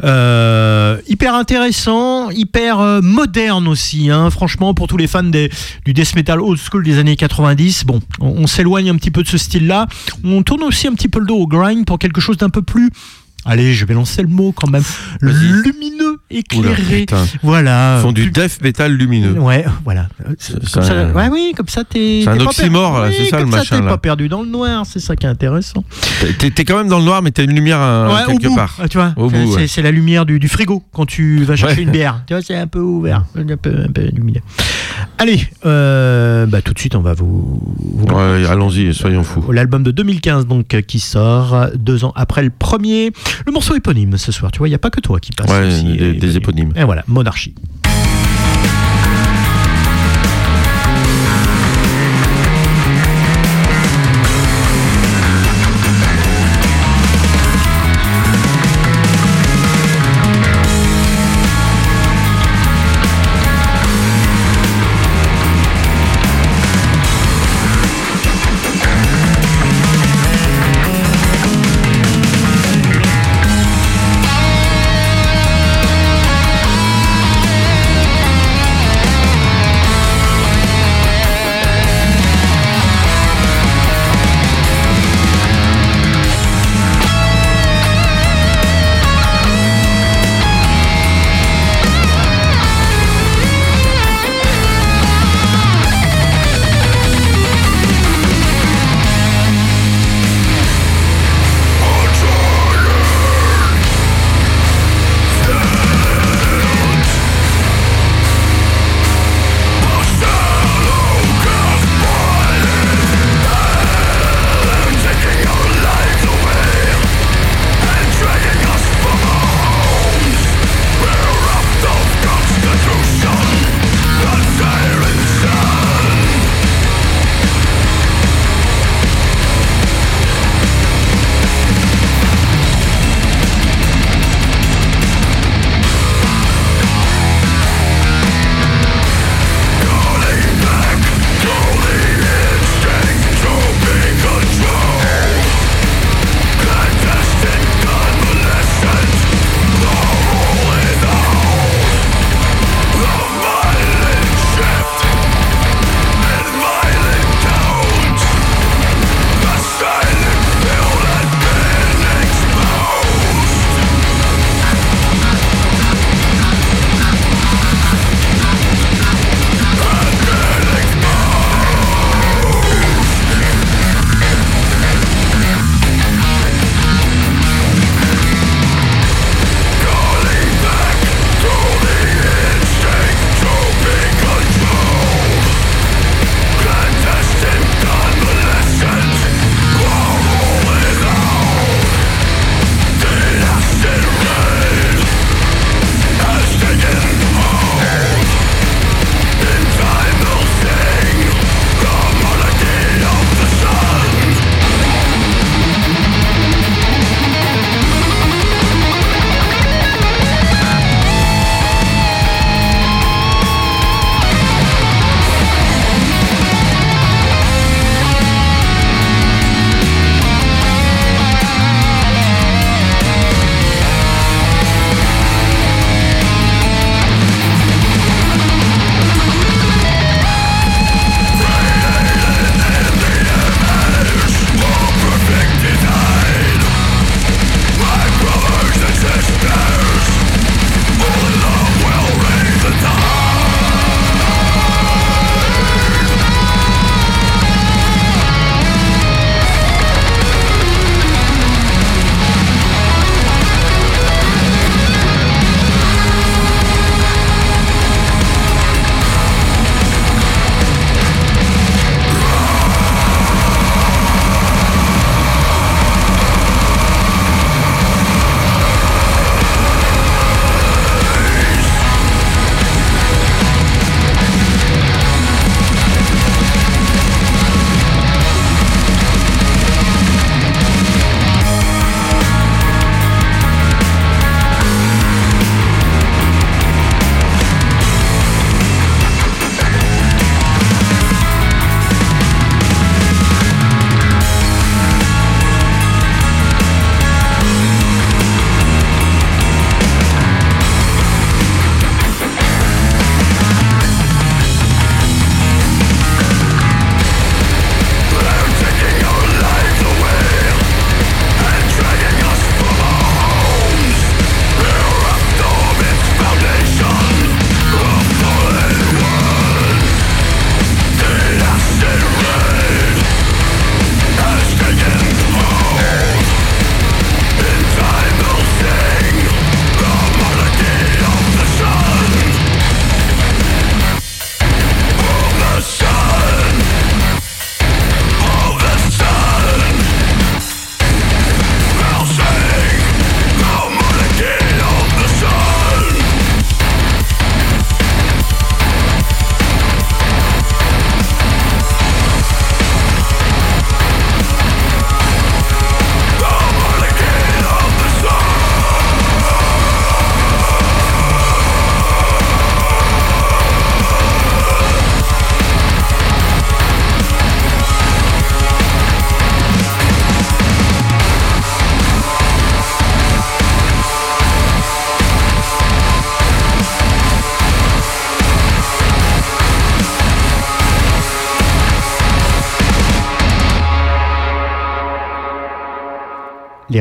[0.03, 4.09] Euh, hyper intéressant, hyper euh, moderne aussi.
[4.09, 4.29] hein.
[4.29, 5.51] Franchement, pour tous les fans des-
[5.85, 9.21] du death metal old school des années 90, bon, on, on s'éloigne un petit peu
[9.23, 9.87] de ce style-là.
[10.23, 12.61] On tourne aussi un petit peu le dos au grind pour quelque chose d'un peu
[12.61, 12.89] plus.
[13.45, 14.83] Allez, je vais lancer le mot quand même.
[15.21, 17.05] Lumineux, éclairé.
[17.43, 17.97] voilà.
[17.99, 19.33] Ils font du death metal lumineux.
[19.39, 20.07] Ouais, voilà.
[20.23, 22.21] Comme ça, un- ouais, oui, comme ça, t'es.
[22.23, 23.89] C'est un oxymore, oui, c'est ça, le comme machin, T'es là.
[23.91, 25.83] pas perdu dans le noir, c'est ça qui est intéressant.
[26.39, 28.55] T'es- T'es quand même dans le noir, mais t'as une lumière euh, au quelque bout,
[28.55, 28.79] part.
[28.89, 29.61] tu vois, Au c'est- bout, ouais.
[29.61, 32.23] c'est c'est la lumière du, du frigo quand tu vas chercher une bière.
[32.27, 34.41] Tu vois, c'est un peu ouvert, un peu, un peu illuminé.
[35.17, 37.61] Allez, euh, bah, tout de suite, on va vous.
[37.77, 39.51] vous allons-y, soyons fous.
[39.51, 43.11] L'album de 2015 donc euh, qui sort euh, deux ans après le premier.
[43.45, 44.51] Le morceau éponyme ce soir.
[44.51, 45.49] Tu vois, il n'y a pas que toi qui passe.
[45.49, 46.71] Ouais, aussi, des- euh, des éponymes.
[46.75, 47.53] Et voilà, Monarchie.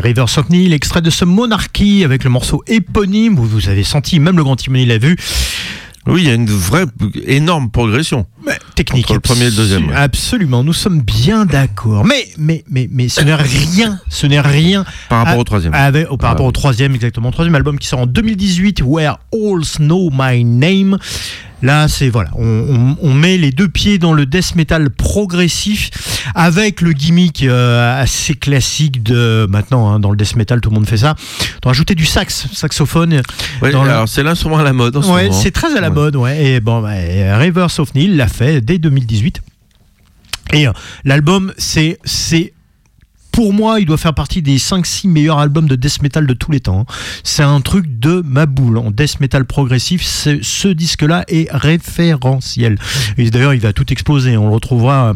[0.05, 3.85] Les Rivers of Neil, extrait de ce Monarchy avec le morceau éponyme où vous avez
[3.85, 5.17] senti, même le grand Timoni l'a vu.
[6.07, 6.85] Oui, il y a une vraie
[7.27, 8.27] énorme progression.
[8.75, 9.05] Technique.
[9.07, 9.89] Entre le premier et le deuxième.
[9.89, 9.95] ouais.
[9.95, 12.05] Absolument, nous sommes bien d'accord.
[12.05, 14.85] Mais, mais, mais, mais ce n'est rien, ce n'est rien.
[15.09, 15.75] Par rapport à- au troisième.
[15.75, 17.31] avec- par Ah, rapport au troisième, exactement.
[17.31, 20.99] Troisième album qui sort en 2018, Where All Know My Name.
[21.63, 25.91] Là, c'est voilà, on, on- on met les deux pieds dans le death metal progressif
[26.35, 30.75] avec le gimmick euh, assez classique de maintenant hein, dans le death metal, tout le
[30.75, 31.15] monde fait ça.
[31.63, 33.23] De rajouter du sax, saxophone.
[33.63, 35.81] Ouais, dans le- alors c'est l'instrument à la mode en ce Ouais, c'est très à
[35.81, 35.95] la Ouais.
[35.95, 36.45] mode, ouais.
[36.45, 39.43] Et bon, bah, et Rivers of Neil l'a fait dès 2018.
[40.53, 40.73] Et euh,
[41.05, 42.53] l'album, c'est, c'est,
[43.35, 46.53] pour moi, il doit faire partie des 5-6 meilleurs albums de death metal de tous
[46.53, 46.87] les temps.
[47.25, 48.79] C'est un truc de ma boule.
[48.79, 52.79] En death metal progressif, ce disque-là est référentiel.
[53.19, 54.37] D'ailleurs, il va tout exploser.
[54.37, 55.15] On le retrouvera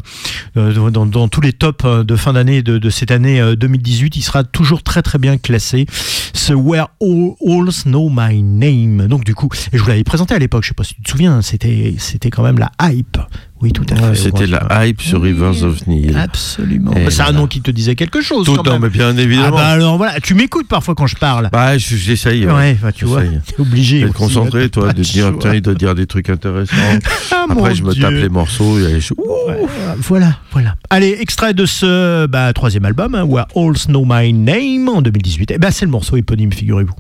[0.57, 4.16] euh, dans, tous les tops euh, de fin d'année de, cette année euh, 2018.
[4.16, 5.86] Il sera toujours très très bien classé.
[6.35, 9.07] Ce Where All, Know My Name.
[9.07, 10.65] Donc du coup, je vous l'avais présenté à l'époque.
[10.65, 11.40] Je sais pas si tu te souviens.
[11.40, 13.19] C'était c'était quand même la hype.
[13.60, 14.02] Oui, tout à fait.
[14.10, 16.14] Ouais, C'était la hype sur Rivers of Neil.
[16.16, 16.93] Absolument.
[16.93, 18.47] Bah, c'est un nom qui te disait quelque chose.
[18.47, 18.82] Tout, quand même.
[18.82, 19.56] mais bien Ah évidemment.
[19.56, 21.48] bah alors voilà, tu m'écoutes parfois quand je parle.
[21.52, 22.47] Bah, je- j'essaye.
[22.47, 24.05] Ouais, bah, tu vois, t'es obligé.
[24.05, 25.32] Aussi, concentré, toi, de dire, choix.
[25.32, 26.76] putain, il doit dire des trucs intéressants.
[27.32, 28.02] Ah, Après, je me Dieu.
[28.02, 28.78] tape les morceaux.
[28.78, 29.60] Et je- Ouais,
[29.98, 30.74] voilà, voilà.
[30.90, 35.52] Allez, extrait de ce bah, troisième album, hein, Where All Know My Name, en 2018.
[35.52, 36.94] Et ben, c'est le morceau éponyme, figurez-vous.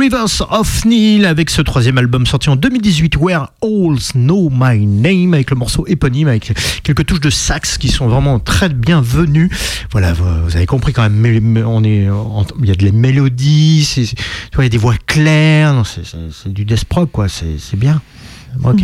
[0.00, 5.34] Rivers of Nile avec ce troisième album sorti en 2018, Where Alls Know My Name,
[5.34, 9.50] avec le morceau éponyme, avec quelques touches de sax qui sont vraiment très bienvenues.
[9.92, 13.86] Voilà, vous, avez compris quand même, on est, en- il y a de la mélodie,
[13.98, 18.00] il y a des voix claires, c'est- du death quoi, c'est c'est bien.
[18.64, 18.80] Ok.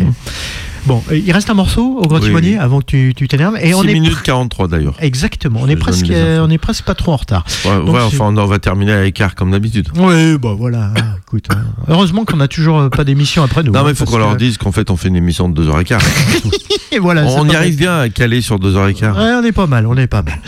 [0.87, 2.57] Bon, euh, il reste un morceau au Grand Oui, Timonier oui.
[2.57, 3.57] avant que tu t'énerves.
[3.61, 4.95] Et 6 on est minutes 43 d'ailleurs.
[4.99, 7.45] Exactement, on est presque, euh, on est presque pas trop en retard.
[7.65, 9.89] Ouais, Donc, ouais, c'est- enfin, on va terminer à l'écart comme d'habitude.
[9.97, 10.93] Oui, bah voilà.
[10.97, 11.65] hein, écoute, hein.
[11.89, 13.73] heureusement qu'on n'a toujours euh, pas d'émission après nous.
[13.73, 15.61] Non, hein, mais il faut qu'on leur dise qu'en fait, on fait une émission de
[15.65, 15.99] 2h15.
[16.93, 19.11] Et voilà, on y arrive bien à caler sur 2h15.
[19.13, 20.39] Ouais, on est pas mal, on est pas mal.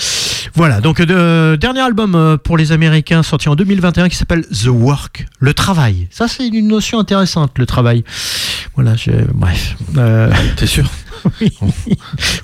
[0.56, 5.28] Voilà, donc euh, dernier album pour les Américains sorti en 2021 qui s'appelle The Work,
[5.40, 6.08] le travail.
[6.12, 8.04] Ça, c'est une notion intéressante, le travail.
[8.76, 9.76] Voilà, je- bref.
[9.98, 10.90] Euh, T'es sûr
[11.42, 11.52] oui.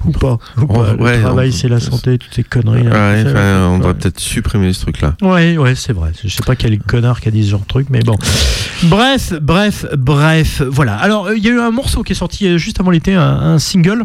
[0.06, 0.34] ou pas.
[0.58, 0.94] Ou On- pas.
[0.94, 2.84] Le ouais, travail, c'est la santé, toutes ces conneries.
[2.84, 2.92] là.
[2.92, 4.00] Ouais, enfin, on devrait ouais.
[4.00, 5.16] peut-être supprimer ce truc-là.
[5.22, 6.12] Ouais, ouais, c'est vrai.
[6.24, 8.18] Je sais pas quel connard qui a dit ce genre de truc, mais bon.
[8.84, 10.62] Bref, bref, bref.
[10.68, 10.96] Voilà.
[10.98, 13.16] Alors, euh, il y a eu un morceau qui est sorti euh, juste avant l'été,
[13.16, 14.04] un, un single.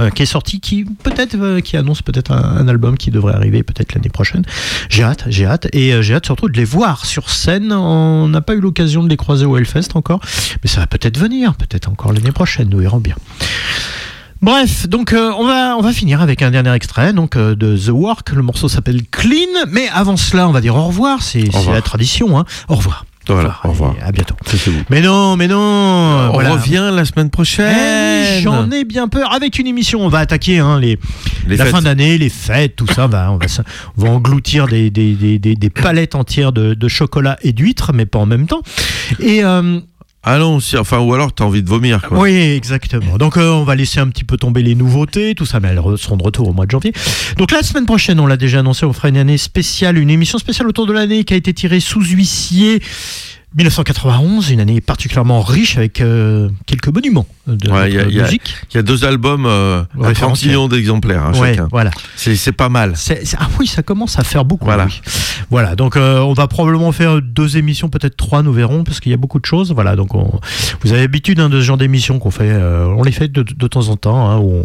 [0.00, 3.34] Euh, qui est sorti, qui peut-être, euh, qui annonce peut-être un, un album qui devrait
[3.34, 4.44] arriver peut-être l'année prochaine.
[4.88, 7.72] J'ai hâte, j'ai hâte, et euh, j'ai hâte surtout de les voir sur scène.
[7.72, 10.20] On n'a pas eu l'occasion de les croiser au Hellfest encore,
[10.62, 12.68] mais ça va peut-être venir, peut-être encore l'année prochaine.
[12.68, 13.16] Nous verrons bien.
[14.40, 17.76] Bref, donc euh, on va on va finir avec un dernier extrait donc euh, de
[17.76, 18.30] The Work.
[18.30, 21.22] Le morceau s'appelle Clean, mais avant cela, on va dire au revoir.
[21.22, 22.38] C'est la tradition.
[22.38, 22.44] Hein.
[22.68, 23.04] Au revoir.
[23.34, 23.94] Voilà, au revoir.
[24.04, 24.34] À bientôt.
[24.90, 25.58] Mais non, mais non.
[25.58, 26.50] On voilà.
[26.52, 27.76] revient la semaine Eh prochaine.
[28.36, 29.32] oui, J'en ai bien peur.
[29.32, 30.98] Avec une émission, on va attaquer hein, les,
[31.46, 31.74] Les la fêtes.
[31.74, 33.06] fin d'année, les fêtes, tout ça.
[33.06, 33.62] Va, on, va, se-
[33.96, 37.92] on va engloutir des, des, des, des, des palettes entières de, de chocolat et d'huîtres,
[37.92, 38.62] mais pas en même temps.
[39.20, 39.80] Et euh,
[40.28, 42.02] Allons, si, enfin, ou alors t'as envie de vomir.
[42.02, 42.18] Quoi.
[42.18, 43.16] oui, exactement.
[43.16, 45.80] Donc euh, on va laisser un petit peu tomber les nouveautés, tout ça, mais elles
[45.96, 46.92] seront de retour au mois de janvier.
[47.38, 50.36] Donc la semaine prochaine, on l'a déjà annoncé, on fera une année spéciale, une émission
[50.36, 52.82] spéciale autour de l'année qui a été tirée sous huissier.
[53.56, 58.54] 1991, une année particulièrement riche avec euh, quelques monuments de Ouais, notre y a- musique.
[58.70, 60.48] Il y a deux albums euh, à 30 Référentiels.
[60.50, 61.68] millions d'exemplaires hein, Ouais, chacun.
[61.70, 61.90] voilà.
[62.16, 62.94] C'est pas mal.
[63.38, 64.66] Ah oui, ça commence à faire beaucoup.
[64.66, 64.84] Voilà.
[64.86, 65.00] oui.
[65.50, 65.76] Voilà.
[65.76, 69.14] Donc euh, on va probablement faire deux émissions, peut-être trois, nous verrons, parce qu'il y
[69.14, 69.72] a beaucoup de choses.
[69.72, 69.96] Voilà.
[69.96, 70.40] Donc on-
[70.82, 72.50] vous avez l'habitude hein, de ce genre d'émissions qu'on fait.
[72.50, 74.28] euh, on les fait de, de temps en temps.
[74.30, 74.62] hein, où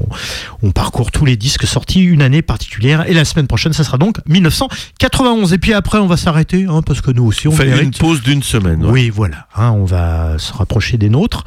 [0.61, 3.05] on, on parcourt tous les disques sortis une année particulière.
[3.09, 5.53] Et la semaine prochaine, ça sera donc 1991.
[5.53, 8.43] Et puis après, on va s'arrêter, parce que nous aussi, on fait une pause d'une
[8.43, 8.72] semaine.
[8.81, 9.47] Oui, voilà.
[9.55, 11.43] hein, on va se rapprocher des nôtres,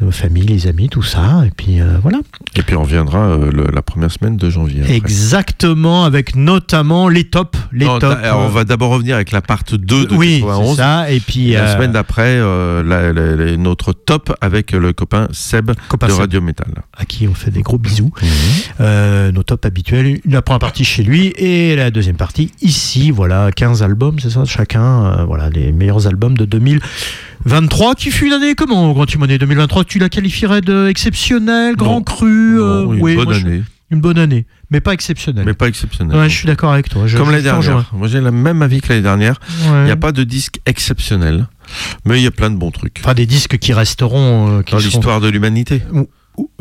[0.00, 1.42] nos familles, les amis, tout ça.
[1.46, 2.18] Et puis euh, voilà.
[2.56, 4.82] Et puis on reviendra euh, le- la première semaine de janvier.
[4.82, 4.94] après.
[4.94, 7.58] Exactement, avec notamment les tops.
[7.72, 8.16] Les Non, tops.
[8.34, 10.70] on va d'abord revenir avec la part 2 de oui, 91.
[10.70, 11.10] c'est ça.
[11.10, 14.92] Et puis Et la euh, semaine d'après, euh, la- la- la- notre top avec le
[14.92, 16.20] copain Seb Copain de Seb.
[16.20, 16.72] Radio Metal.
[16.96, 18.10] à qui on fait des gros bisous.
[18.80, 20.20] Euh, nos tops habituels.
[20.28, 23.10] La première partie chez lui et la deuxième partie ici.
[23.10, 25.04] Voilà, 15 albums, c'est ça, chacun.
[25.06, 26.44] euh, voilà, les meilleurs albums de
[27.46, 27.94] 2023.
[27.94, 32.02] Qui fut une année comment, Grand Timonet 2023 Tu la qualifierais de exceptionnelle, grand Non.
[32.02, 35.44] cru euh, Non, une oui, bonne je- année, Une bonne année, mais pas exceptionnelle.
[35.46, 36.16] mais pas exceptionnelle.
[36.18, 37.06] Ouais, je suis d'accord avec toi.
[37.06, 37.88] Je- Comme l'année dernière.
[37.92, 39.38] Moi j'ai le même avis que l'année dernière.
[39.64, 39.84] Il Ouais.
[39.84, 41.46] n'y a pas de disque exceptionnel,
[42.04, 42.98] mais il y a plein de bons trucs.
[43.00, 44.58] Enfin, des disques qui resteront.
[44.58, 45.82] euh, qui Dans seront- l'histoire de l'humanité.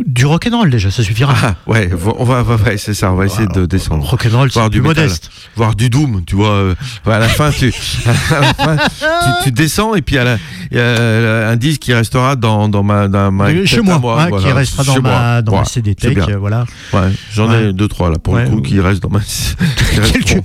[0.06, 1.34] Du rock'n'roll déjà, ça suffira.
[1.44, 4.06] Ah, ouais, on va, va- ouais, c'est ça, on va essayer de descendre.
[4.06, 5.30] Rock'n'roll, c'est du modeste.
[5.56, 6.50] Voir du doom, tu vois.
[6.52, 6.76] euh,
[7.06, 7.74] à la fin, tu,
[8.32, 10.38] à la fin, tu, tu descends et puis à la-
[10.72, 13.82] il y a un disque qui restera dans, dans ma, dans ma Euh, Chez à
[13.82, 15.12] moi, hein, qui voilà, restera dans chez moi.
[15.12, 16.66] ma, dans ma Ouais, CD c'est Tech, euh, voilà.
[16.94, 17.00] Ouais,
[17.34, 17.74] j'en ai Ouais.
[17.74, 19.20] deux trois là pour le coup qui restent dans ma.
[20.26, 20.36] qui.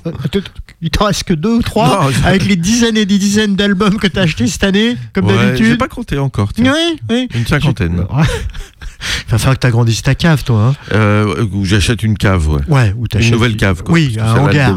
[0.82, 3.54] Il t'en reste que deux ou trois Non, je- avec les dizaines et des dizaines
[3.54, 5.78] d'albums que t'as achetés cette année, comme Ouais, J'ai d'habitude.
[5.78, 6.52] pas compté encore.
[6.54, 6.72] tiens.
[6.74, 7.28] Oui, oui.
[7.34, 8.06] Une cinquantaine.
[8.10, 8.16] Il
[9.30, 10.68] va falloir que t'agrandisses ta cave, toi.
[10.68, 10.74] Hein.
[10.92, 12.62] Euh, où j'achète une cave, ouais.
[12.68, 13.92] Ouais, ou Une nouvelle cave, quoi.
[13.94, 14.74] Oui, un hangar.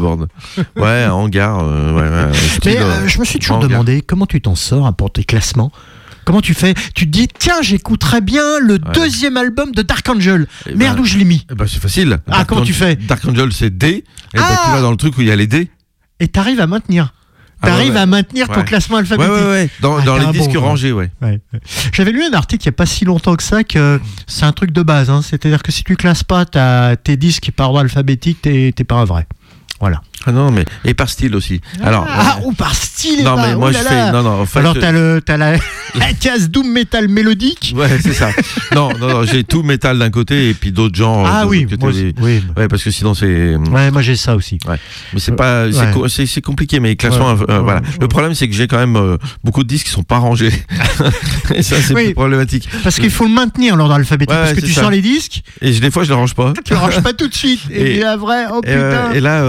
[0.76, 1.60] Ouais, un hangar.
[1.62, 2.02] euh, ouais,
[2.32, 3.70] ouais, Mais euh, je me suis toujours hangar.
[3.70, 5.72] demandé comment tu t'en sors hein, pour tes classements.
[6.26, 6.72] Comment tu fais?
[6.94, 10.46] Tu te dis, tiens, j'écouterais bien le deuxième album de Dark Angel.
[10.66, 11.46] Eh Merde, ben, où je l'ai mis?
[11.50, 12.18] eh ben, c'est facile.
[12.28, 12.96] Ah, Dark comment tu fais?
[12.96, 13.86] Dark Angel, c'est D.
[13.88, 14.04] Et
[14.34, 15.68] ben, Ah tu vas dans le truc où il y a les D.
[16.20, 17.12] Et t'arrives à maintenir.
[17.62, 18.00] Ah, T'arrives ouais.
[18.00, 19.32] à maintenir ton classement alphabétique.
[19.32, 19.70] ouais, ouais.
[19.80, 21.10] Dans, Ah, dans les disques bon, rangés, ouais.
[21.92, 24.52] J'avais lu un article il n'y a pas si longtemps que ça que c'est un
[24.52, 25.08] truc de base.
[25.08, 25.22] hein.
[25.22, 26.44] C'est-à-dire que si tu classes pas
[26.96, 29.26] tes disques par ordre alphabétique, t'es t'es pas un vrai.
[29.80, 30.02] Voilà.
[30.26, 30.64] Ah non, mais.
[30.84, 31.60] Et par style aussi.
[31.82, 32.06] Alors.
[32.08, 34.12] ah, euh, ou par style et non, par- mais oh moi, là je fais.
[34.12, 34.58] Non, non, en fait.
[34.60, 35.52] Alors euh, t'as le t'as la,
[35.94, 37.74] la case doom metal mélodique?
[37.76, 38.30] Ouais, c'est ça.
[38.74, 41.26] non, non, non, j'ai tout métal d'un côté et puis d'autres genres.
[41.26, 42.14] Ah oui, côté, moi aussi.
[42.20, 42.42] oui.
[42.56, 43.56] Ouais, parce que sinon c'est.
[43.56, 44.58] Ouais, moi j'ai ça aussi.
[44.66, 44.76] Ouais.
[45.12, 45.90] Mais c'est pas, c'est Ouais.
[45.92, 46.80] co- c'est c'est compliqué.
[46.80, 47.44] Mais les classements, Ouais.
[47.50, 47.80] euh, voilà.
[47.80, 47.86] Ouais.
[48.00, 50.52] Le problème, c'est que j'ai quand même euh, beaucoup de disques qui sont pas rangés.
[51.54, 52.04] et ça, c'est Oui.
[52.06, 52.68] plus problématique.
[52.82, 54.30] Parce qu'il faut le maintenir l'ordre alphabétique.
[54.34, 54.82] Ouais, parce que tu ça.
[54.82, 56.52] sors les disques, Et des fois, je les range pas.
[56.64, 57.60] tu le ranges pas tout de suite.
[57.70, 59.12] Et, Et- la vraie, oh Et, euh, putain.
[59.14, 59.42] et là,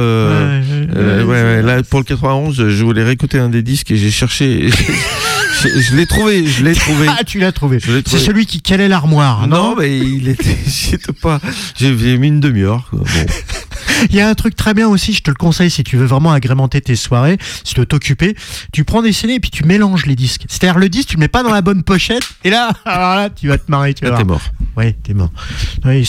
[0.72, 0.98] euh, Ouais.
[0.98, 4.12] Euh, ouais, ouais, là, pour le 91, je voulais réécouter un des disques et j'ai
[4.12, 4.70] cherché.
[5.64, 7.08] je je l'ai trouvé, je l'ai trouvé.
[7.10, 7.80] Ah, tu l'as trouvé.
[8.06, 10.58] C'est celui qui calait l'armoire, non, Non, mais il était,
[11.22, 11.40] pas.
[11.78, 12.90] J'ai mis une demi-heure.
[12.92, 13.04] Bon.
[14.10, 16.06] Il y a un truc très bien aussi, je te le conseille si tu veux
[16.06, 18.36] vraiment agrémenter tes soirées, si tu veux t'occuper,
[18.74, 20.44] tu prends des CD et puis tu mélanges les disques.
[20.50, 23.30] C'est-à-dire le disque, tu le mets pas dans la bonne pochette et là, alors là,
[23.30, 24.22] tu vas te marrer, tu vas Là, voir.
[24.22, 24.42] t'es mort.
[24.76, 25.32] Ouais, t'es mort.
[25.86, 26.06] Oui,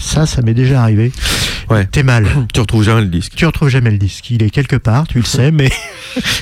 [0.00, 1.12] ça, ça m'est déjà arrivé.
[1.68, 1.84] Ouais.
[1.86, 2.26] T'es mal.
[2.52, 3.34] Tu retrouves jamais le disque.
[3.36, 4.28] Tu retrouves jamais le disque.
[4.30, 5.70] Il est quelque part, tu le sais, mais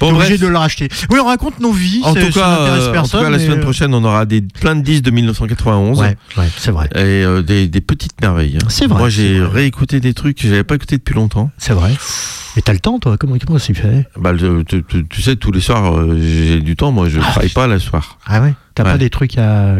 [0.00, 0.88] Bon, t'es obligé de le racheter.
[1.10, 2.00] Oui, on raconte nos vies.
[2.02, 4.24] En c'est- tout, cas, euh, en tout personne, cas, la semaine euh, prochaine, on aura
[4.24, 5.98] des, plein de disques de 1991.
[6.00, 6.88] Ouais, ouais, c'est vrai.
[6.94, 8.56] Et euh, des, des petites merveilles.
[8.62, 8.66] hein.
[8.70, 11.50] C'est vrai, Moi, j'ai réécouté des trucs que j'avais pas écouté depuis longtemps.
[11.58, 11.92] C'est vrai.
[12.56, 14.32] Mais t'as le temps, toi Comment comment tu fais Bah,
[14.66, 16.90] tu, tu- tu sais, tous les soirs, euh, j'ai du temps.
[16.90, 18.18] Moi, je travaille pas le soir.
[18.26, 18.54] Ah ouais?
[18.74, 18.92] T'as Ouais.
[18.92, 19.74] pas des trucs à.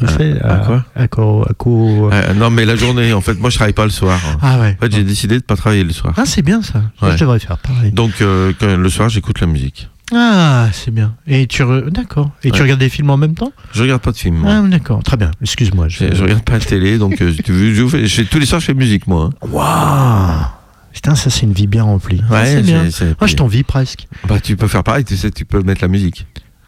[0.00, 3.20] Tu À- sais, à quoi à co- à co- Euh, non, mais la journée, en
[3.20, 4.18] fait, moi, je travaille pas le soir.
[4.42, 4.76] Ah ouais.
[4.80, 6.14] En fait, j'ai décidé de pas travailler le soir.
[6.16, 6.82] Ah, c'est bien ça.
[6.98, 7.12] Ça, Ouais.
[7.14, 7.92] Je devrais faire pareil.
[7.92, 9.88] Donc, euh, quand- le soir, j'écoute la musique.
[10.12, 11.14] Ah, c'est bien.
[11.28, 11.62] Et tu.
[11.62, 12.30] re- D'accord.
[12.42, 12.62] Et tu Ouais.
[12.62, 13.52] regardes des films en même temps?
[13.72, 14.38] Je regarde pas de film.
[14.38, 14.50] moi.
[14.64, 15.02] Ah, d'accord.
[15.04, 15.30] Très bien.
[15.40, 15.86] Excuse-moi.
[15.88, 16.12] Je...
[16.12, 18.74] Je, regarde pas la télé, donc euh, je fais, fais- tous les soirs, je fais
[18.74, 19.30] musique, moi.
[19.42, 19.46] hein.
[19.48, 20.46] Waouh
[20.92, 22.20] Putain, ça, c'est une vie bien remplie.
[22.28, 22.84] Ah, Ouais, c'est bien.
[22.86, 24.08] c'est- c'est- Moi, je t'envie presque.
[24.26, 26.26] Bah, tu peux faire pareil, tu sais, tu peux mettre la musique.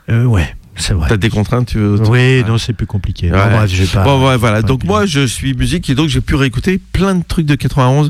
[0.09, 1.09] Euh, ouais, c'est vrai.
[1.09, 2.01] T'as des contraintes, tu veux.
[2.09, 3.31] Oui, non, c'est plus compliqué.
[3.31, 3.36] Ouais.
[3.39, 4.05] Bon, bref, j'ai pas.
[4.05, 4.62] Bon, ouais, voilà.
[4.62, 8.09] Donc, moi, je suis musique et donc j'ai pu réécouter plein de trucs de 91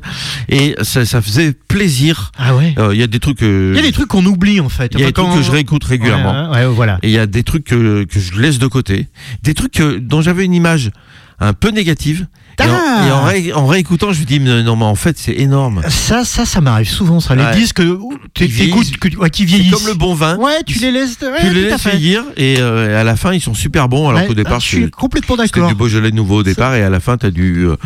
[0.48, 2.32] et ça, ça faisait plaisir.
[2.38, 3.72] Ah ouais Euh, Il y a des trucs que.
[3.72, 4.92] Il y a des trucs qu'on oublie en fait.
[4.94, 6.50] il y a des trucs que je réécoute régulièrement.
[6.52, 6.98] Ouais, ouais, voilà.
[7.02, 9.08] Et il y a des trucs que, que je laisse de côté.
[9.42, 10.90] Des trucs que- dont j'avais une image
[11.40, 12.26] un peu négative.
[12.60, 15.16] Et, en, et en ré- en réécoutant, je me dis, mais non, mais en fait,
[15.18, 15.82] c'est énorme.
[15.88, 17.18] Ça, ça, ça m'arrive souvent.
[17.20, 17.54] Ça, les Ouais.
[17.54, 17.82] disques
[18.34, 18.90] tu Qui vieillissent.
[18.98, 19.72] que, ouais, qui C'est vieillissent.
[19.74, 20.36] comme le bon vin.
[20.36, 21.16] Ouais, tu les laisses.
[21.22, 24.08] ouais, Tu les laisses vieillir et euh, à la fin, ils sont super bons.
[24.10, 25.68] Alors qu'au départ, ah, je suis complètement d'accord.
[25.68, 27.66] du Beaujolais nouveau au départ et à la fin, t'as du.
[27.66, 27.76] euh,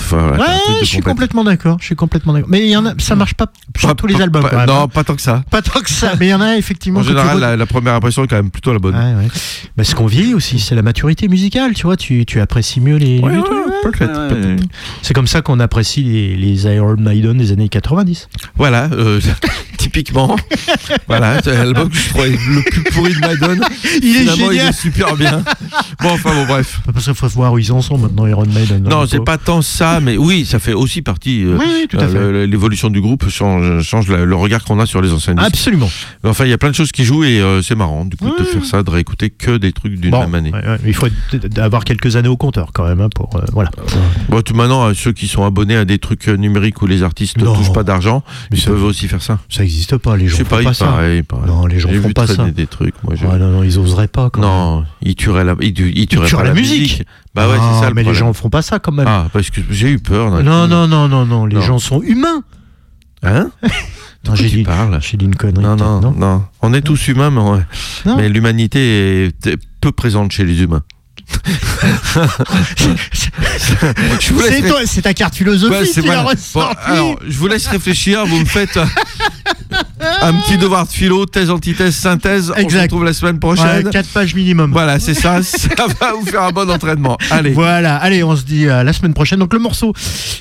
[0.00, 0.44] Enfin, Ouais,
[0.80, 1.76] je suis complète- complètement d'accord.
[1.80, 2.48] Je suis complètement d'accord.
[2.50, 3.46] Mais il y en a, ça marche pas
[3.78, 4.42] sur Pas- tous les albums.
[4.48, 4.88] pas- non, hein.
[4.88, 5.42] pas tant que ça.
[5.50, 6.12] pas tant que ça.
[6.20, 7.00] Mais il y en a effectivement.
[7.00, 8.94] En tu général, la, la première impression est quand même plutôt la bonne.
[9.76, 11.72] Bah, ce qu'on vieillit aussi, c'est la maturité musicale.
[11.74, 13.20] Tu vois, tu, tu apprécies mieux les.
[13.82, 14.03] trucs.
[14.08, 14.56] Ouais.
[15.02, 18.28] C'est comme ça qu'on apprécie les, les Iron Maiden des années 90.
[18.56, 19.20] Voilà, euh,
[19.78, 20.36] typiquement.
[21.08, 23.60] voilà, c'est l'album que je trouvais le plus pourri de Maiden.
[24.02, 24.68] Il est il génial.
[24.68, 25.42] est super bien.
[26.02, 26.80] Bon, enfin, bon, bref.
[26.92, 28.82] Parce qu'il faut voir où ils en sont maintenant, Iron Maiden.
[28.82, 29.24] Non, hein, c'est quoi.
[29.26, 31.44] pas tant ça, mais oui, ça fait aussi partie.
[31.44, 34.80] euh, Oui, oui, tout à euh, L'évolution du groupe change, change la- le regard qu'on
[34.80, 35.34] a sur les anciens.
[35.38, 35.88] Absolument.
[36.22, 38.16] Mais Enfin, il y a plein de choses qui jouent et euh, c'est marrant, du
[38.16, 40.52] coup, de faire ça, de réécouter que des trucs d'une Bon, même année.
[40.52, 41.06] ouais, ouais, il faut
[41.58, 43.70] avoir quelques années au compteur quand même hein, pour euh, voilà.
[44.28, 47.02] Bon, tout maintenant, euh, ceux qui sont abonnés à des trucs euh, numériques où les
[47.02, 49.38] artistes ne touchent pas d'argent, ils ça- peuvent aussi faire ça.
[49.48, 50.84] Ça n'existe pas, les gens font pas, pas, ça.
[50.86, 51.46] paraît, il paraît.
[51.46, 52.44] Non, les gens font vu pas ça.
[52.50, 53.14] des trucs, moi.
[53.14, 54.30] je- Ouais, non, non, ils oseraient pas.
[54.30, 54.48] Quand même.
[54.50, 57.02] Non, ils tueraient la, ils, ils tueraient tueraient pas la musique.
[57.34, 59.06] Bah ouais, c'est ça le mais les gens font pas ça quand même.
[59.08, 60.30] Ah, parce que j'ai eu peur.
[60.42, 62.42] non, non, non, non, non, les gens sont humains.
[63.22, 63.50] Hein
[64.26, 65.62] Non, j'ai dit, dit une connerie.
[65.62, 67.30] Non, non, non, On est tous humains,
[68.16, 70.82] mais, l'humanité est peu présente chez les humains.
[74.40, 75.96] C'est toi, c'est ta carte philosophique.
[75.96, 76.24] Ouais, voilà.
[76.54, 78.24] Bon, alors, je vous laisse réfléchir.
[78.26, 78.84] Vous me faites euh,
[80.22, 82.50] un petit devoir de philo, thèse, antithèse, synthèse.
[82.50, 82.82] On se Exact.
[82.84, 83.90] retrouve la semaine Ouais, prochaine.
[83.90, 84.70] quatre pages minimum.
[84.72, 85.42] Voilà, c'est ça.
[85.42, 87.16] Ça va vous faire un bon entraînement.
[87.30, 87.50] Allez.
[87.52, 89.38] Voilà, allez, on se dit à la semaine prochaine.
[89.38, 89.92] Donc le morceau,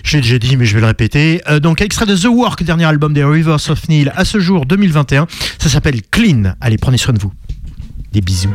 [0.04, 1.42] j'ai déjà dit, mais je vais le répéter.
[1.50, 4.66] Euh, donc extrait de The Work, dernier album des Rivers of Neil, à ce jour
[4.66, 5.28] 2021.
[5.60, 6.54] Ça s'appelle Clean.
[6.62, 7.32] Allez, prenez soin de vous.
[8.12, 8.54] Des bisous.